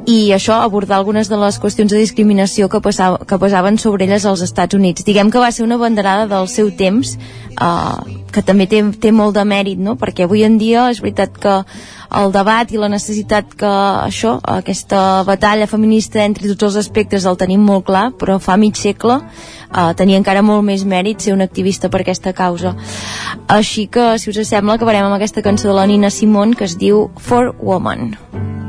[0.06, 4.26] i això abordar algunes de les qüestions de discriminació que, passava, que passaven sobre elles
[4.28, 5.06] als Estats Units.
[5.08, 9.38] Diguem que va ser una banderada del seu temps eh, que també té, té molt
[9.38, 9.96] de mèrit no?
[10.00, 11.60] perquè avui en dia és veritat que
[12.14, 13.70] el debat i la necessitat que
[14.06, 18.78] això, aquesta batalla feminista entre tots els aspectes el tenim molt clar, però fa mig
[18.78, 22.76] segle eh, tenia encara molt més mèrit ser un activista per aquesta causa.
[23.48, 26.78] Així que, si us sembla, acabarem amb aquesta cançó de la Nina Simón que es
[26.78, 28.14] diu For Woman.
[28.34, 28.63] My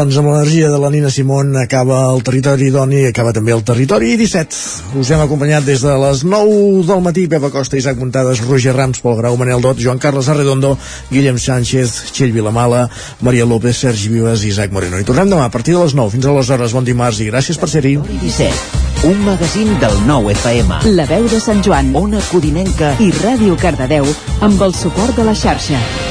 [0.00, 4.14] Doncs amb l'energia de la Nina Simón acaba el territori d'Oni, acaba també el territori
[4.16, 4.96] 17.
[4.96, 9.02] Us hem acompanyat des de les 9 del matí, Pepa Costa, Isaac Muntades, Roger Rams,
[9.04, 10.72] Pol Grau, Manel Dot, Joan Carles Arredondo,
[11.10, 12.86] Guillem Sánchez, Txell Vilamala,
[13.20, 14.96] Maria López, Sergi Vives i Isaac Moreno.
[14.96, 16.14] I tornem demà a partir de les 9.
[16.16, 17.98] Fins aleshores, bon dimarts i gràcies per ser-hi.
[18.22, 19.04] 17.
[19.10, 20.80] Un magazín del nou FM.
[20.96, 24.08] La veu de Sant Joan, Ona Codinenca i Ràdio Cardedeu
[24.40, 26.09] amb el suport de la xarxa.